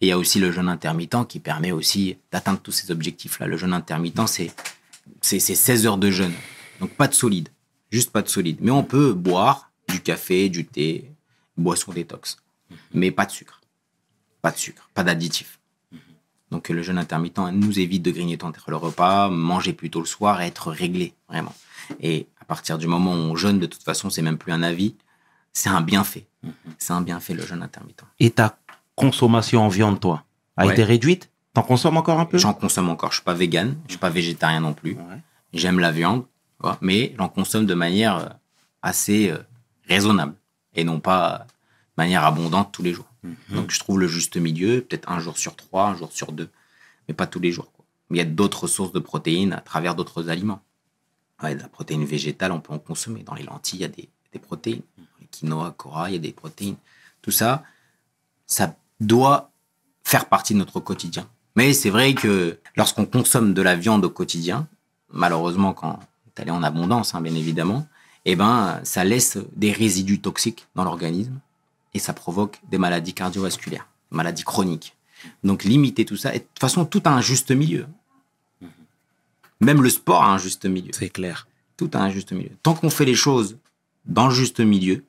Et 0.00 0.06
il 0.06 0.08
y 0.08 0.12
a 0.12 0.18
aussi 0.18 0.38
le 0.38 0.50
jeûne 0.50 0.68
intermittent 0.68 1.26
qui 1.28 1.40
permet 1.40 1.72
aussi 1.72 2.16
d'atteindre 2.32 2.60
tous 2.60 2.72
ces 2.72 2.90
objectifs-là. 2.90 3.46
Le 3.46 3.56
jeûne 3.56 3.72
intermittent, 3.72 4.26
c'est 4.26 5.38
16 5.38 5.86
heures 5.86 5.98
de 5.98 6.10
jeûne. 6.10 6.32
Donc 6.80 6.90
pas 6.90 7.08
de 7.08 7.14
solide, 7.14 7.50
juste 7.90 8.10
pas 8.10 8.22
de 8.22 8.28
solide. 8.28 8.58
Mais 8.60 8.70
on 8.70 8.82
peut 8.82 9.12
boire 9.12 9.70
du 9.88 10.00
café, 10.00 10.48
du 10.48 10.64
thé, 10.64 11.10
boisson 11.56 11.92
détox, 11.92 12.38
mais 12.94 13.10
pas 13.10 13.26
de 13.26 13.30
sucre. 13.30 13.60
Pas 14.40 14.50
de 14.50 14.56
sucre, 14.56 14.88
pas 14.94 15.04
d'additif. 15.04 15.58
Donc 16.50 16.70
le 16.70 16.82
jeûne 16.82 16.98
intermittent 16.98 17.38
nous 17.52 17.78
évite 17.78 18.02
de 18.02 18.10
grignoter 18.10 18.44
entre 18.44 18.70
le 18.70 18.76
repas, 18.76 19.28
manger 19.28 19.74
plutôt 19.74 20.00
le 20.00 20.06
soir 20.06 20.40
et 20.40 20.46
être 20.46 20.70
réglé, 20.70 21.12
vraiment. 21.28 21.54
Et 22.00 22.26
à 22.40 22.44
partir 22.46 22.78
du 22.78 22.86
moment 22.86 23.12
où 23.12 23.16
on 23.16 23.36
jeûne, 23.36 23.58
de 23.58 23.66
toute 23.66 23.82
façon, 23.82 24.08
c'est 24.08 24.22
même 24.22 24.38
plus 24.38 24.52
un 24.52 24.62
avis, 24.62 24.94
c'est 25.52 25.68
un 25.68 25.82
bienfait. 25.82 26.26
C'est 26.78 26.92
un 26.92 27.02
bienfait 27.02 27.34
le 27.34 27.44
jeûne 27.44 27.62
intermittent. 27.62 28.04
Et 28.18 28.30
ta 28.30 28.48
consommation 29.00 29.62
en 29.62 29.68
viande, 29.68 30.00
toi, 30.00 30.24
a 30.56 30.66
Ouais. 30.66 30.72
été 30.72 30.84
réduite? 30.84 31.30
T'en 31.54 31.62
consommes 31.62 31.96
encore 31.96 32.20
un 32.20 32.26
peu? 32.26 32.38
J'en 32.38 32.54
consomme 32.54 32.88
encore. 32.88 33.10
Je 33.10 33.16
suis 33.16 33.24
pas 33.24 33.34
vegan, 33.34 33.76
je 33.86 33.92
suis 33.92 33.98
pas 33.98 34.10
végétarien 34.10 34.60
non 34.60 34.72
plus. 34.72 34.92
Ouais. 34.94 35.20
J'aime 35.52 35.78
la 35.80 35.90
viande, 35.90 36.24
mais 36.80 37.14
j'en 37.18 37.28
consomme 37.28 37.66
de 37.66 37.74
manière 37.74 38.16
euh, 38.16 38.28
assez 38.82 39.30
euh, 39.30 39.38
raisonnable 39.88 40.34
et 40.74 40.84
non 40.84 41.00
pas 41.00 41.34
euh, 41.34 41.38
de 41.44 41.44
manière 41.96 42.24
abondante 42.24 42.70
tous 42.72 42.82
les 42.82 42.92
jours. 42.94 43.06
Donc 43.50 43.70
je 43.70 43.78
trouve 43.80 43.98
le 44.00 44.06
juste 44.08 44.36
milieu, 44.38 44.80
peut-être 44.80 45.10
un 45.10 45.18
jour 45.20 45.36
sur 45.36 45.54
trois, 45.56 45.88
un 45.88 45.96
jour 45.96 46.10
sur 46.12 46.32
deux, 46.32 46.48
mais 47.06 47.12
pas 47.14 47.26
tous 47.26 47.40
les 47.40 47.52
jours. 47.52 47.70
quoi. 47.72 47.84
Mais 48.08 48.16
il 48.18 48.20
y 48.20 48.22
a 48.22 48.30
d'autres 48.30 48.66
sources 48.66 48.92
de 48.92 48.98
protéines 49.00 49.52
à 49.52 49.60
travers 49.60 49.94
d'autres 49.94 50.30
aliments. 50.30 50.62
Ouais, 51.42 51.54
de 51.54 51.60
la 51.60 51.68
protéine 51.68 52.04
végétale, 52.04 52.52
on 52.52 52.60
peut 52.60 52.72
en 52.72 52.78
consommer. 52.78 53.22
Dans 53.22 53.34
les 53.34 53.42
lentilles, 53.42 53.80
il 53.80 53.82
y 53.82 53.84
a 53.84 53.88
des, 53.88 54.08
des 54.32 54.38
protéines. 54.38 54.82
Dans 54.96 55.04
les 55.20 55.26
quinoa, 55.26 55.74
corail, 55.76 56.12
il 56.12 56.16
y 56.16 56.18
a 56.18 56.20
des 56.20 56.32
protéines. 56.32 56.76
Tout 57.22 57.30
ça, 57.30 57.62
ça 58.46 58.74
doit 59.00 59.50
faire 60.04 60.26
partie 60.26 60.54
de 60.54 60.58
notre 60.58 60.80
quotidien. 60.80 61.26
Mais 61.56 61.72
c'est 61.72 61.90
vrai 61.90 62.14
que 62.14 62.58
lorsqu'on 62.76 63.06
consomme 63.06 63.54
de 63.54 63.62
la 63.62 63.76
viande 63.76 64.04
au 64.04 64.10
quotidien, 64.10 64.68
malheureusement 65.12 65.72
quand 65.72 65.98
elle 66.36 66.48
est 66.48 66.52
en 66.52 66.62
abondance, 66.62 67.14
hein, 67.14 67.20
bien 67.20 67.34
évidemment, 67.34 67.86
eh 68.24 68.34
ben, 68.34 68.80
ça 68.82 69.04
laisse 69.04 69.38
des 69.56 69.72
résidus 69.72 70.20
toxiques 70.20 70.66
dans 70.74 70.84
l'organisme 70.84 71.38
et 71.92 71.98
ça 71.98 72.12
provoque 72.12 72.60
des 72.70 72.78
maladies 72.78 73.12
cardiovasculaires, 73.12 73.86
des 74.10 74.16
maladies 74.16 74.44
chroniques. 74.44 74.96
Donc 75.44 75.64
limiter 75.64 76.06
tout 76.06 76.16
ça, 76.16 76.34
et 76.34 76.38
de 76.38 76.44
toute 76.44 76.58
façon, 76.58 76.86
tout 76.86 77.02
a 77.04 77.10
un 77.10 77.20
juste 77.20 77.50
milieu. 77.50 77.86
Même 79.60 79.82
le 79.82 79.90
sport 79.90 80.22
a 80.22 80.32
un 80.32 80.38
juste 80.38 80.64
milieu. 80.64 80.92
C'est 80.94 81.10
clair. 81.10 81.46
Tout 81.76 81.90
a 81.92 81.98
un 81.98 82.10
juste 82.10 82.32
milieu. 82.32 82.52
Tant 82.62 82.74
qu'on 82.74 82.88
fait 82.88 83.04
les 83.04 83.14
choses 83.14 83.58
dans 84.06 84.28
le 84.28 84.34
juste 84.34 84.60
milieu, 84.60 85.04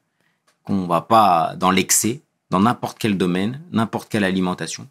qu'on 0.63 0.85
va 0.85 0.99
pas 0.99 1.55
dans 1.55 1.71
l'excès, 1.71 2.21
dans 2.51 2.59
n'importe 2.59 2.99
quel 2.99 3.17
domaine, 3.17 3.61
n'importe 3.71 4.09
quelle 4.09 4.23
alimentation, 4.25 4.87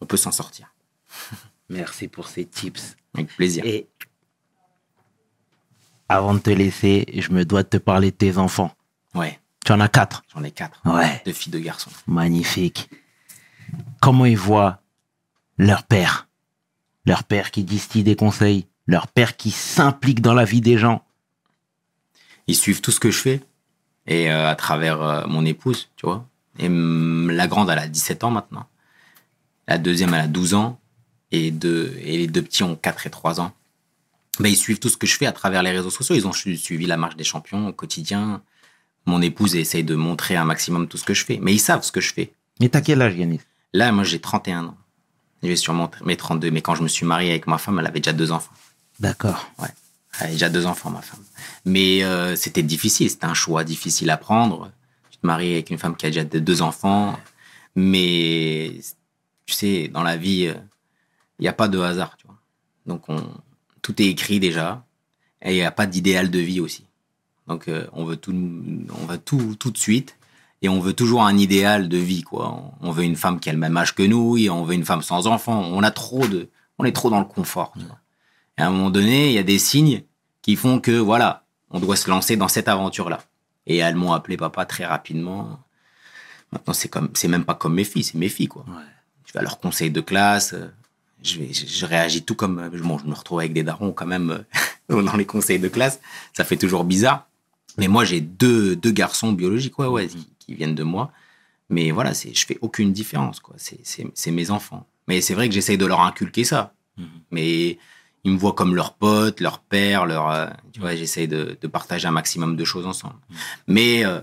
on 0.00 0.06
peut 0.06 0.16
s'en 0.16 0.32
sortir. 0.32 0.72
Merci 1.68 2.06
pour 2.08 2.28
ces 2.28 2.46
tips. 2.46 2.96
Avec 3.14 3.34
plaisir. 3.36 3.64
Et 3.66 3.88
avant 6.08 6.34
de 6.34 6.38
te 6.38 6.50
laisser, 6.50 7.04
je 7.14 7.32
me 7.32 7.44
dois 7.44 7.64
de 7.64 7.68
te 7.68 7.76
parler 7.76 8.12
de 8.12 8.16
tes 8.16 8.38
enfants. 8.38 8.72
Ouais, 9.14 9.40
Tu 9.64 9.72
en 9.72 9.80
as 9.80 9.88
quatre. 9.88 10.22
j'en 10.32 10.44
ai 10.44 10.52
quatre. 10.52 10.80
Ouais. 10.84 11.20
Deux 11.26 11.32
filles, 11.32 11.50
deux 11.52 11.58
garçons. 11.58 11.90
Magnifique. 12.06 12.88
Comment 14.00 14.24
ils 14.26 14.38
voient 14.38 14.80
leur 15.58 15.82
père? 15.82 16.28
Leur 17.06 17.24
père 17.24 17.50
qui 17.50 17.64
distille 17.64 18.04
des 18.04 18.14
conseils, 18.14 18.66
leur 18.86 19.08
père 19.08 19.36
qui 19.36 19.50
s'implique 19.50 20.20
dans 20.20 20.34
la 20.34 20.44
vie 20.44 20.60
des 20.60 20.78
gens. 20.78 21.04
Ils 22.46 22.54
suivent 22.56 22.80
tout 22.80 22.92
ce 22.92 23.00
que 23.00 23.10
je 23.10 23.18
fais. 23.18 23.40
Et 24.06 24.30
euh, 24.30 24.48
à 24.48 24.54
travers 24.54 25.02
euh, 25.02 25.26
mon 25.26 25.44
épouse, 25.44 25.88
tu 25.96 26.06
vois. 26.06 26.24
Et 26.58 26.68
la 26.68 27.46
grande, 27.46 27.70
elle 27.70 27.78
a 27.78 27.88
17 27.88 28.24
ans 28.24 28.30
maintenant. 28.30 28.66
La 29.68 29.78
deuxième, 29.78 30.14
elle 30.14 30.20
a 30.20 30.26
12 30.28 30.54
ans. 30.54 30.78
Et, 31.32 31.50
deux, 31.50 31.96
et 32.02 32.18
les 32.18 32.26
deux 32.28 32.42
petits 32.42 32.62
ont 32.62 32.76
4 32.76 33.06
et 33.06 33.10
3 33.10 33.40
ans. 33.40 33.52
Ben, 34.38 34.48
ils 34.48 34.56
suivent 34.56 34.78
tout 34.78 34.88
ce 34.88 34.96
que 34.96 35.06
je 35.06 35.16
fais 35.16 35.26
à 35.26 35.32
travers 35.32 35.62
les 35.62 35.70
réseaux 35.72 35.90
sociaux. 35.90 36.14
Ils 36.14 36.26
ont 36.26 36.32
su- 36.32 36.56
suivi 36.56 36.86
la 36.86 36.96
marche 36.96 37.16
des 37.16 37.24
champions 37.24 37.68
au 37.68 37.72
quotidien. 37.72 38.42
Mon 39.06 39.20
épouse 39.22 39.56
essaye 39.56 39.82
de 39.84 39.94
montrer 39.96 40.36
un 40.36 40.44
maximum 40.44 40.88
tout 40.88 40.98
ce 40.98 41.04
que 41.04 41.14
je 41.14 41.24
fais. 41.24 41.38
Mais 41.42 41.52
ils 41.54 41.58
savent 41.58 41.82
ce 41.82 41.90
que 41.92 42.00
je 42.00 42.12
fais. 42.12 42.32
Mais 42.60 42.68
t'as 42.68 42.80
quel 42.80 43.02
âge, 43.02 43.16
Yanis 43.16 43.40
Là, 43.72 43.90
moi, 43.92 44.04
j'ai 44.04 44.20
31 44.20 44.64
ans. 44.66 44.76
Je 45.42 45.48
vais 45.48 45.56
sur 45.56 45.72
mon- 45.74 45.90
mes 46.04 46.16
32. 46.16 46.50
Mais 46.50 46.62
quand 46.62 46.74
je 46.74 46.82
me 46.82 46.88
suis 46.88 47.04
marié 47.06 47.30
avec 47.30 47.46
ma 47.46 47.58
femme, 47.58 47.78
elle 47.80 47.86
avait 47.86 48.00
déjà 48.00 48.12
deux 48.12 48.30
enfants. 48.30 48.52
D'accord. 49.00 49.50
Ouais. 49.58 49.68
Elle 50.18 50.24
avait 50.26 50.32
déjà 50.34 50.48
deux 50.48 50.66
enfants, 50.66 50.90
ma 50.90 51.02
femme. 51.02 51.20
Mais 51.64 52.04
euh, 52.04 52.36
c'était 52.36 52.62
difficile. 52.62 53.10
C'était 53.10 53.26
un 53.26 53.34
choix 53.34 53.64
difficile 53.64 54.10
à 54.10 54.16
prendre. 54.16 54.70
Maries 55.26 55.52
avec 55.52 55.70
une 55.70 55.78
femme 55.78 55.96
qui 55.96 56.06
a 56.06 56.10
déjà 56.10 56.24
deux 56.24 56.62
enfants. 56.62 57.18
Mais, 57.74 58.80
tu 59.44 59.54
sais, 59.54 59.88
dans 59.88 60.02
la 60.02 60.16
vie, 60.16 60.46
euh, 60.46 60.54
il 61.38 61.42
n'y 61.42 61.48
a 61.48 61.52
pas 61.52 61.68
de 61.68 61.78
hasard, 61.78 62.16
tu 62.16 62.26
vois. 62.26 62.36
Donc, 62.86 63.08
on, 63.08 63.22
tout 63.82 64.00
est 64.00 64.06
écrit 64.06 64.40
déjà. 64.40 64.84
Et 65.42 65.52
il 65.52 65.56
n'y 65.56 65.62
a 65.62 65.70
pas 65.70 65.86
d'idéal 65.86 66.30
de 66.30 66.38
vie 66.38 66.60
aussi. 66.60 66.84
Donc, 67.46 67.68
euh, 67.68 67.86
on 67.92 68.04
veut 68.04 68.16
tout, 68.16 68.32
on 68.32 69.06
veut 69.06 69.18
tout, 69.18 69.54
tout 69.58 69.70
de 69.70 69.78
suite. 69.78 70.16
Et 70.62 70.68
on 70.68 70.80
veut 70.80 70.94
toujours 70.94 71.22
un 71.22 71.36
idéal 71.36 71.88
de 71.88 71.98
vie, 71.98 72.22
quoi. 72.22 72.72
On 72.80 72.90
veut 72.90 73.04
une 73.04 73.16
femme 73.16 73.38
qui 73.38 73.50
a 73.50 73.52
le 73.52 73.58
même 73.58 73.76
âge 73.76 73.94
que 73.94 74.02
nous, 74.02 74.38
on 74.50 74.64
veut 74.64 74.74
une 74.74 74.86
femme 74.86 75.02
sans 75.02 75.26
enfant. 75.26 75.60
On 75.60 75.82
a 75.82 75.90
trop 75.90 76.26
de, 76.26 76.48
on 76.78 76.84
est 76.84 76.92
trop 76.92 77.10
dans 77.10 77.20
le 77.20 77.26
confort, 77.26 77.72
tu 77.78 77.84
vois. 77.84 77.98
Et 78.58 78.62
à 78.62 78.68
un 78.68 78.70
moment 78.70 78.90
donné, 78.90 79.28
il 79.28 79.34
y 79.34 79.38
a 79.38 79.42
des 79.42 79.58
signes 79.58 80.02
qui 80.40 80.56
font 80.56 80.80
que, 80.80 80.92
voilà, 80.92 81.44
on 81.70 81.78
doit 81.78 81.96
se 81.96 82.08
lancer 82.08 82.36
dans 82.36 82.48
cette 82.48 82.68
aventure-là. 82.68 83.20
Et 83.66 83.78
elles 83.78 83.96
m'ont 83.96 84.12
appelé 84.12 84.36
papa 84.36 84.64
très 84.66 84.84
rapidement. 84.84 85.58
Maintenant, 86.52 86.72
c'est 86.72 86.88
comme, 86.88 87.10
c'est 87.14 87.28
même 87.28 87.44
pas 87.44 87.54
comme 87.54 87.74
mes 87.74 87.84
filles, 87.84 88.04
c'est 88.04 88.18
mes 88.18 88.28
filles, 88.28 88.48
quoi. 88.48 88.64
Je 89.26 89.32
vais 89.32 89.40
à 89.40 89.42
leur 89.42 89.58
conseil 89.58 89.90
de 89.90 90.00
classe. 90.00 90.52
euh, 90.54 90.68
Je, 91.22 91.40
vais, 91.40 91.52
je, 91.52 91.66
je 91.66 91.86
réagis 91.86 92.22
tout 92.24 92.36
comme, 92.36 92.58
euh, 92.60 92.70
bon, 92.70 92.98
je 92.98 93.06
me 93.06 93.14
retrouve 93.14 93.40
avec 93.40 93.52
des 93.52 93.64
darons 93.64 93.92
quand 93.92 94.06
même 94.06 94.44
euh, 94.90 95.02
dans 95.02 95.16
les 95.16 95.26
conseils 95.26 95.58
de 95.58 95.68
classe. 95.68 96.00
Ça 96.32 96.44
fait 96.44 96.56
toujours 96.56 96.84
bizarre. 96.84 97.26
Mais 97.78 97.88
moi, 97.88 98.04
j'ai 98.04 98.20
deux, 98.20 98.76
deux 98.76 98.92
garçons 98.92 99.32
biologiques, 99.32 99.78
ouais, 99.80 99.86
ouais, 99.88 100.06
qui, 100.06 100.28
qui 100.38 100.54
viennent 100.54 100.76
de 100.76 100.84
moi. 100.84 101.10
Mais 101.68 101.90
voilà, 101.90 102.14
c'est, 102.14 102.32
je 102.32 102.46
fais 102.46 102.58
aucune 102.60 102.92
différence, 102.92 103.40
quoi. 103.40 103.56
C'est, 103.58 103.80
c'est, 103.82 104.06
c'est 104.14 104.30
mes 104.30 104.50
enfants. 104.52 104.86
Mais 105.08 105.20
c'est 105.20 105.34
vrai 105.34 105.48
que 105.48 105.54
j'essaye 105.54 105.76
de 105.76 105.86
leur 105.86 106.00
inculquer 106.00 106.44
ça. 106.44 106.72
Mais 107.30 107.78
ils 108.26 108.32
me 108.32 108.38
voient 108.38 108.54
comme 108.54 108.74
leur 108.74 108.94
pote, 108.94 109.40
leur 109.40 109.60
père, 109.60 110.04
leur, 110.04 110.28
euh, 110.30 110.46
tu 110.72 110.80
vois, 110.80 110.96
j'essaye 110.96 111.28
de, 111.28 111.56
de 111.60 111.66
partager 111.68 112.08
un 112.08 112.10
maximum 112.10 112.56
de 112.56 112.64
choses 112.64 112.84
ensemble. 112.86 113.14
Mais, 113.68 114.04
euh, 114.04 114.20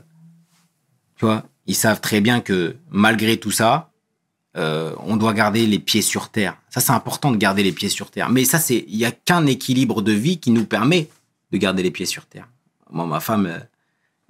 tu 1.15 1.25
vois, 1.25 1.43
ils 1.67 1.75
savent 1.75 2.01
très 2.01 2.19
bien 2.19 2.41
que 2.41 2.75
malgré 2.91 3.37
tout 3.37 3.49
ça, 3.51 3.91
euh, 4.57 4.93
on 4.99 5.15
doit 5.15 5.33
garder 5.33 5.65
les 5.65 5.79
pieds 5.79 6.01
sur 6.01 6.29
terre. 6.29 6.57
Ça, 6.69 6.81
c'est 6.81 6.91
important 6.91 7.31
de 7.31 7.37
garder 7.37 7.63
les 7.63 7.71
pieds 7.71 7.87
sur 7.89 8.11
terre. 8.11 8.29
Mais 8.29 8.43
ça, 8.43 8.59
c'est, 8.59 8.83
il 8.89 8.97
y 8.97 9.05
a 9.05 9.11
qu'un 9.11 9.45
équilibre 9.45 10.01
de 10.01 10.11
vie 10.11 10.37
qui 10.37 10.51
nous 10.51 10.65
permet 10.65 11.09
de 11.53 11.57
garder 11.57 11.81
les 11.81 11.91
pieds 11.91 12.05
sur 12.05 12.25
terre. 12.25 12.47
Moi, 12.91 13.05
ma 13.05 13.21
femme, 13.21 13.47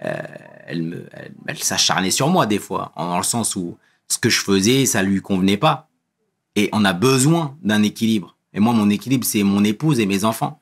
euh, 0.04 0.22
elle 0.66 0.82
me, 0.82 1.06
elle, 1.12 1.34
elle 1.48 1.58
s'acharnait 1.58 2.12
sur 2.12 2.28
moi 2.28 2.46
des 2.46 2.60
fois, 2.60 2.92
en- 2.94 3.08
dans 3.08 3.18
le 3.18 3.24
sens 3.24 3.56
où 3.56 3.76
ce 4.08 4.18
que 4.18 4.30
je 4.30 4.40
faisais, 4.40 4.86
ça 4.86 5.02
lui 5.02 5.20
convenait 5.20 5.56
pas. 5.56 5.88
Et 6.54 6.68
on 6.72 6.84
a 6.84 6.92
besoin 6.92 7.56
d'un 7.62 7.82
équilibre. 7.82 8.33
Et 8.54 8.60
moi, 8.60 8.72
mon 8.72 8.88
équilibre, 8.90 9.24
c'est 9.26 9.42
mon 9.42 9.62
épouse 9.64 10.00
et 10.00 10.06
mes 10.06 10.24
enfants. 10.24 10.60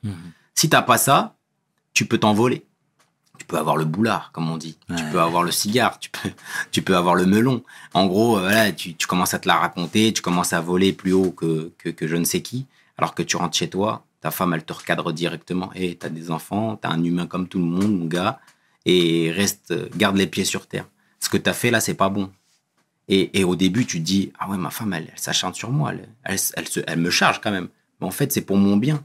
Si 0.54 0.68
t'as 0.68 0.82
pas 0.82 0.98
ça, 0.98 1.36
tu 1.92 2.06
peux 2.06 2.18
t'envoler. 2.18 2.64
Tu 3.38 3.46
peux 3.46 3.58
avoir 3.58 3.76
le 3.76 3.84
boulard, 3.84 4.30
comme 4.32 4.50
on 4.50 4.56
dit. 4.56 4.78
Tu 4.96 5.04
peux 5.12 5.20
avoir 5.20 5.42
le 5.42 5.50
cigare. 5.50 5.98
Tu 5.98 6.08
peux, 6.10 6.30
tu 6.70 6.82
peux 6.82 6.96
avoir 6.96 7.14
le 7.14 7.26
melon. 7.26 7.62
En 7.92 8.06
gros, 8.06 8.36
euh, 8.38 8.40
voilà, 8.42 8.72
tu, 8.72 8.94
tu 8.94 9.06
commences 9.06 9.34
à 9.34 9.38
te 9.38 9.48
la 9.48 9.56
raconter. 9.56 10.12
Tu 10.12 10.22
commences 10.22 10.52
à 10.52 10.60
voler 10.60 10.92
plus 10.92 11.12
haut 11.12 11.32
que, 11.32 11.72
que, 11.78 11.88
que 11.90 12.06
je 12.06 12.16
ne 12.16 12.24
sais 12.24 12.40
qui. 12.42 12.66
Alors 12.98 13.14
que 13.14 13.22
tu 13.22 13.36
rentres 13.36 13.56
chez 13.56 13.68
toi, 13.68 14.04
ta 14.20 14.30
femme, 14.30 14.54
elle 14.54 14.64
te 14.64 14.72
recadre 14.72 15.12
directement. 15.12 15.70
Et 15.74 15.96
t'as 15.96 16.08
des 16.08 16.30
enfants, 16.30 16.76
t'as 16.76 16.90
un 16.90 17.02
humain 17.02 17.26
comme 17.26 17.48
tout 17.48 17.58
le 17.58 17.64
monde, 17.64 17.98
mon 17.98 18.06
gars. 18.06 18.38
Et 18.86 19.30
reste, 19.32 19.74
garde 19.96 20.16
les 20.16 20.26
pieds 20.26 20.44
sur 20.44 20.66
terre. 20.66 20.86
Ce 21.20 21.28
que 21.28 21.36
t'as 21.36 21.52
fait 21.54 21.70
là, 21.70 21.80
c'est 21.80 21.94
pas 21.94 22.08
bon. 22.08 22.30
Et, 23.08 23.40
et 23.40 23.44
au 23.44 23.56
début, 23.56 23.84
tu 23.86 23.98
te 23.98 24.04
dis, 24.04 24.32
ah 24.38 24.48
ouais, 24.48 24.56
ma 24.56 24.70
femme, 24.70 24.92
elle, 24.92 25.08
elle 25.12 25.18
s'acharne 25.18 25.54
sur 25.54 25.70
moi, 25.70 25.90
elle, 25.92 26.08
elle, 26.24 26.38
elle 26.56 26.68
se- 26.68 26.80
elle 26.86 27.00
me 27.00 27.10
charge 27.10 27.40
quand 27.40 27.50
même. 27.50 27.68
Mais 28.02 28.08
en 28.08 28.10
fait, 28.10 28.32
c'est 28.32 28.42
pour 28.42 28.56
mon 28.58 28.76
bien. 28.76 29.02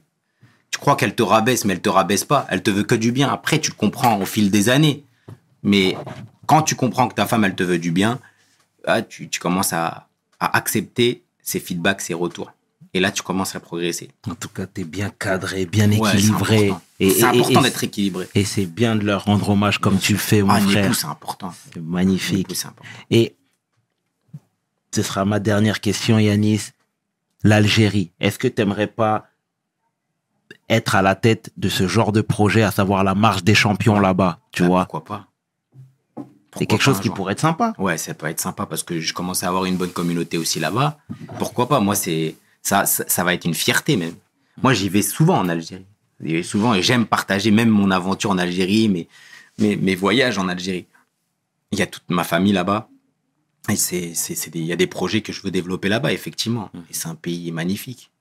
Tu 0.72 0.80
crois 0.80 0.96
qu'elle 0.98 1.16
te 1.16 1.24
rabaisse, 1.24 1.64
mais 1.64 1.74
elle 1.74 1.82
te 1.82 1.90
rabaisse 1.90 2.26
pas. 2.26 2.46
Elle 2.50 2.62
te 2.64 2.70
veut 2.72 2.84
que 2.84 2.96
du 2.96 3.12
bien. 3.14 3.30
Après, 3.30 3.60
tu 3.62 3.72
le 3.72 3.76
comprends 3.78 4.20
au 4.20 4.26
fil 4.26 4.52
des 4.52 4.68
années. 4.70 5.06
Mais 5.64 5.96
quand 6.48 6.62
tu 6.64 6.76
comprends 6.76 7.08
que 7.08 7.14
ta 7.16 7.26
femme, 7.26 7.46
elle 7.46 7.56
te 7.56 7.64
veut 7.64 7.80
du 7.80 7.92
bien, 7.92 8.20
ah, 8.86 9.02
tu, 9.02 9.30
tu 9.30 9.40
commences 9.40 9.72
à, 9.74 10.08
à 10.40 10.58
accepter 10.58 11.24
ses 11.42 11.60
feedbacks, 11.60 12.02
ses 12.02 12.14
retours. 12.14 12.52
Et 12.94 13.00
là, 13.00 13.12
tu 13.12 13.22
commences 13.22 13.56
à 13.56 13.60
progresser. 13.60 14.10
En 14.30 14.34
tout 14.36 14.50
cas, 14.50 14.66
tu 14.66 14.82
es 14.82 14.84
bien 14.84 15.10
cadré, 15.10 15.66
bien 15.66 15.90
Ouais, 15.92 15.98
c'est 16.12 16.18
équilibré. 16.18 16.56
important. 16.70 16.82
C'est 17.00 17.24
important 17.24 17.62
d'être 17.62 17.84
équilibré. 17.84 18.28
Et 18.34 18.44
c'est 18.46 18.66
bien 18.66 18.96
de 18.96 19.04
leur 19.06 19.26
rendre 19.26 19.50
hommage 19.50 19.78
comme 19.80 20.00
tu 20.00 20.14
le 20.14 20.18
fais, 20.20 20.42
mon 20.42 20.50
Ah, 20.52 20.60
frère. 20.62 20.96
c'est 20.96 21.06
important. 21.06 21.54
C'est 21.74 21.82
magnifique. 21.82 22.50
important. 22.52 22.84
Et 23.12 23.36
ce 24.94 25.04
sera 25.04 25.26
ma 25.26 25.40
dernière 25.40 25.80
question, 25.82 26.18
Yanis. 26.18 26.72
L'Algérie, 27.48 28.12
est-ce 28.20 28.38
que 28.38 28.50
tu 28.50 28.62
n'aimerais 28.62 28.88
pas 28.88 29.28
être 30.70 30.96
à 30.96 31.02
la 31.02 31.16
tête 31.16 31.52
de 31.56 31.70
ce 31.70 31.88
genre 31.88 32.12
de 32.12 32.20
projet, 32.20 32.62
à 32.62 32.72
savoir 32.72 33.06
la 33.06 33.16
marche 33.16 33.44
des 33.46 33.56
champions 33.56 34.02
là-bas, 34.02 34.40
tu 34.52 34.64
Ah, 34.64 34.68
vois? 34.68 34.82
Pourquoi 34.82 35.06
pas 35.06 35.28
C'est 36.58 36.66
quelque 36.66 36.82
chose 36.84 37.00
qui 37.00 37.08
jour 37.08 37.16
pourrait 37.16 37.32
être 37.34 37.40
sympa. 37.40 37.74
Ouais, 37.78 37.98
ça 37.98 38.14
peut 38.14 38.26
être 38.28 38.42
sympa 38.42 38.66
parce 38.66 38.84
que 38.84 39.00
je 39.00 39.14
commence 39.14 39.44
à 39.44 39.48
avoir 39.48 39.64
une 39.64 39.78
bonne 39.78 39.92
communauté 39.92 40.38
aussi 40.38 40.60
là-bas. 40.60 40.98
Pourquoi 41.40 41.70
pas? 41.70 41.80
Moi, 41.80 41.96
c'est 41.96 42.36
ça, 42.62 42.86
ça, 42.86 43.06
ça 43.08 43.24
va 43.24 43.34
être 43.34 43.46
une 43.46 43.54
fierté 43.54 43.96
même. 43.96 44.16
Moi, 44.62 44.74
j'y 44.74 44.90
vais 44.90 45.02
souvent 45.02 45.38
en 45.38 45.48
Algérie. 45.48 45.86
J'y 46.20 46.34
vais 46.34 46.44
souvent 46.44 46.74
et 46.74 46.82
j'aime 46.82 47.06
partager 47.06 47.52
même 47.52 47.70
mon 47.70 47.92
aventure 47.92 48.32
en 48.32 48.38
Algérie, 48.38 48.90
mes, 48.90 49.08
mes, 49.58 49.78
mes 49.78 49.96
voyages 49.96 50.38
en 50.38 50.50
Algérie. 50.50 50.86
Il 51.72 51.80
y 51.80 51.82
a 51.82 51.88
toute 51.88 52.10
ma 52.10 52.26
famille 52.26 52.52
là-bas. 52.54 52.90
Et 53.70 53.76
c'est, 53.76 54.14
il 54.56 54.66
y 54.66 54.72
a 54.72 54.76
des 54.78 54.88
projets 54.88 55.22
que 55.22 55.34
je 55.34 55.42
veux 55.42 55.52
développer 55.52 55.90
là-bas, 55.90 56.14
effectivement. 56.14 56.70
Et 56.90 56.94
c'est 56.94 57.08
un 57.10 57.16
pays 57.16 57.52
magnifique 57.52 58.12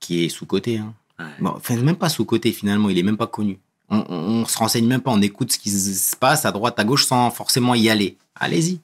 qui 0.00 0.24
est 0.24 0.28
sous-coté. 0.28 0.78
Hein. 0.78 0.94
Bon, 1.40 1.50
enfin, 1.56 1.76
même 1.76 1.96
pas 1.96 2.08
sous-coté 2.08 2.52
finalement, 2.52 2.88
il 2.88 2.98
est 2.98 3.02
même 3.02 3.16
pas 3.16 3.26
connu. 3.26 3.58
On, 3.88 3.98
on, 4.08 4.14
on 4.42 4.44
se 4.46 4.58
renseigne 4.58 4.86
même 4.86 5.00
pas, 5.00 5.10
on 5.12 5.20
écoute 5.22 5.52
ce 5.52 5.58
qui 5.58 5.70
se 5.70 6.16
passe 6.16 6.44
à 6.44 6.52
droite, 6.52 6.78
à 6.80 6.84
gauche 6.84 7.06
sans 7.06 7.30
forcément 7.30 7.74
y 7.74 7.88
aller. 7.88 8.16
Allez-y, 8.34 8.80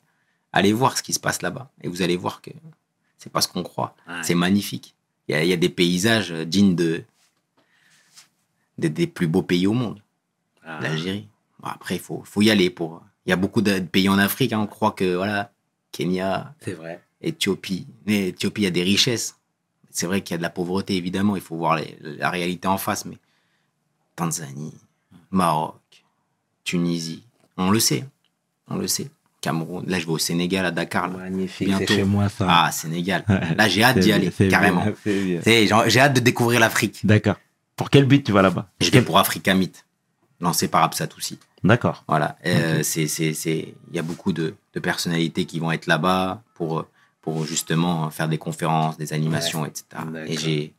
allez 0.52 0.72
voir 0.72 0.96
ce 0.96 1.02
qui 1.02 1.12
se 1.12 1.18
passe 1.20 1.42
là-bas 1.42 1.70
et 1.82 1.88
vous 1.88 2.02
allez 2.02 2.16
voir 2.16 2.40
que 2.40 2.50
c'est 3.18 3.30
pas 3.32 3.40
ce 3.40 3.48
qu'on 3.48 3.62
croit. 3.62 3.94
Ouais. 4.08 4.14
C'est 4.22 4.34
magnifique. 4.34 4.94
Il 5.28 5.32
y, 5.32 5.34
a, 5.38 5.42
il 5.44 5.48
y 5.50 5.52
a 5.52 5.56
des 5.56 5.68
paysages 5.68 6.30
dignes 6.32 6.74
de, 6.76 7.04
des- 8.78 8.90
des 8.90 9.06
plus 9.06 9.26
beaux 9.26 9.42
pays 9.42 9.66
au 9.66 9.72
monde, 9.72 10.00
Ah. 10.64 10.78
l'Algérie. 10.80 11.26
Bon, 11.60 11.68
après, 11.68 11.96
il 11.96 12.00
faut, 12.00 12.22
faut 12.24 12.42
y 12.42 12.50
aller 12.50 12.70
pour. 12.70 13.02
Il 13.26 13.30
y 13.30 13.32
a 13.32 13.36
beaucoup 13.36 13.62
de 13.62 13.78
pays 13.80 14.08
en 14.08 14.18
Afrique, 14.18 14.52
hein, 14.52 14.60
on 14.60 14.66
croit 14.66 14.92
que 14.92 15.14
voilà, 15.16 15.52
Kenya, 15.92 16.54
C'est 16.60 16.72
vrai. 16.72 17.00
Éthiopie. 17.20 17.86
Mais 18.06 18.28
Éthiopie, 18.28 18.62
il 18.62 18.64
y 18.64 18.68
a 18.68 18.70
des 18.70 18.82
richesses. 18.82 19.36
C'est 19.90 20.06
vrai 20.06 20.22
qu'il 20.22 20.32
y 20.32 20.36
a 20.36 20.38
de 20.38 20.42
la 20.42 20.50
pauvreté, 20.50 20.96
évidemment. 20.96 21.36
Il 21.36 21.42
faut 21.42 21.56
voir 21.56 21.76
les- 21.76 21.96
la 22.00 22.30
réalité 22.30 22.66
en 22.66 22.78
face. 22.78 23.04
Mais 23.04 23.18
Tanzanie, 24.16 24.74
Maroc, 25.30 25.80
Tunisie, 26.64 27.22
on 27.56 27.70
le 27.70 27.78
sait. 27.80 28.04
On 28.68 28.76
le 28.76 28.86
sait. 28.88 29.10
Cameroun. 29.40 29.84
Là, 29.88 29.98
je 29.98 30.06
vais 30.06 30.12
au 30.12 30.18
Sénégal, 30.18 30.64
à 30.64 30.70
Dakar. 30.70 31.08
là. 31.08 31.18
Magnifique, 31.18 31.66
Bientôt. 31.68 31.84
c'est 31.88 31.94
chez 31.96 32.04
moi 32.04 32.28
ça. 32.28 32.46
Ah, 32.48 32.70
Sénégal. 32.72 33.24
Là, 33.56 33.68
j'ai 33.68 33.82
hâte 33.82 33.98
d'y 33.98 34.12
aller, 34.12 34.30
bien, 34.38 34.48
carrément. 34.48 34.84
j'ai 35.04 36.00
hâte 36.00 36.14
de 36.14 36.20
découvrir 36.20 36.60
l'Afrique. 36.60 37.04
D'accord. 37.04 37.36
Pour 37.76 37.90
quel 37.90 38.04
but 38.04 38.24
tu 38.24 38.30
vas 38.32 38.42
là-bas? 38.42 38.70
Je 38.80 38.90
vais 38.90 39.02
pour 39.02 39.18
Africa 39.18 39.52
Meet, 39.54 39.84
lancé 40.40 40.68
par 40.68 40.84
Absat 40.84 41.08
aussi. 41.16 41.38
D'accord. 41.64 42.04
Voilà. 42.08 42.36
Euh, 42.46 42.80
c'est, 42.82 43.06
c'est, 43.06 43.34
il 43.44 43.94
y 43.94 43.98
a 43.98 44.02
beaucoup 44.02 44.32
de, 44.32 44.54
de 44.74 44.80
personnalités 44.80 45.44
qui 45.44 45.60
vont 45.60 45.70
être 45.72 45.86
là-bas 45.86 46.42
pour, 46.54 46.86
pour 47.20 47.44
justement 47.44 48.10
faire 48.10 48.28
des 48.28 48.38
conférences, 48.38 48.98
des 48.98 49.12
animations, 49.12 49.64
etc. 49.64 49.84
Et 50.26 50.36
j'ai, 50.36 50.74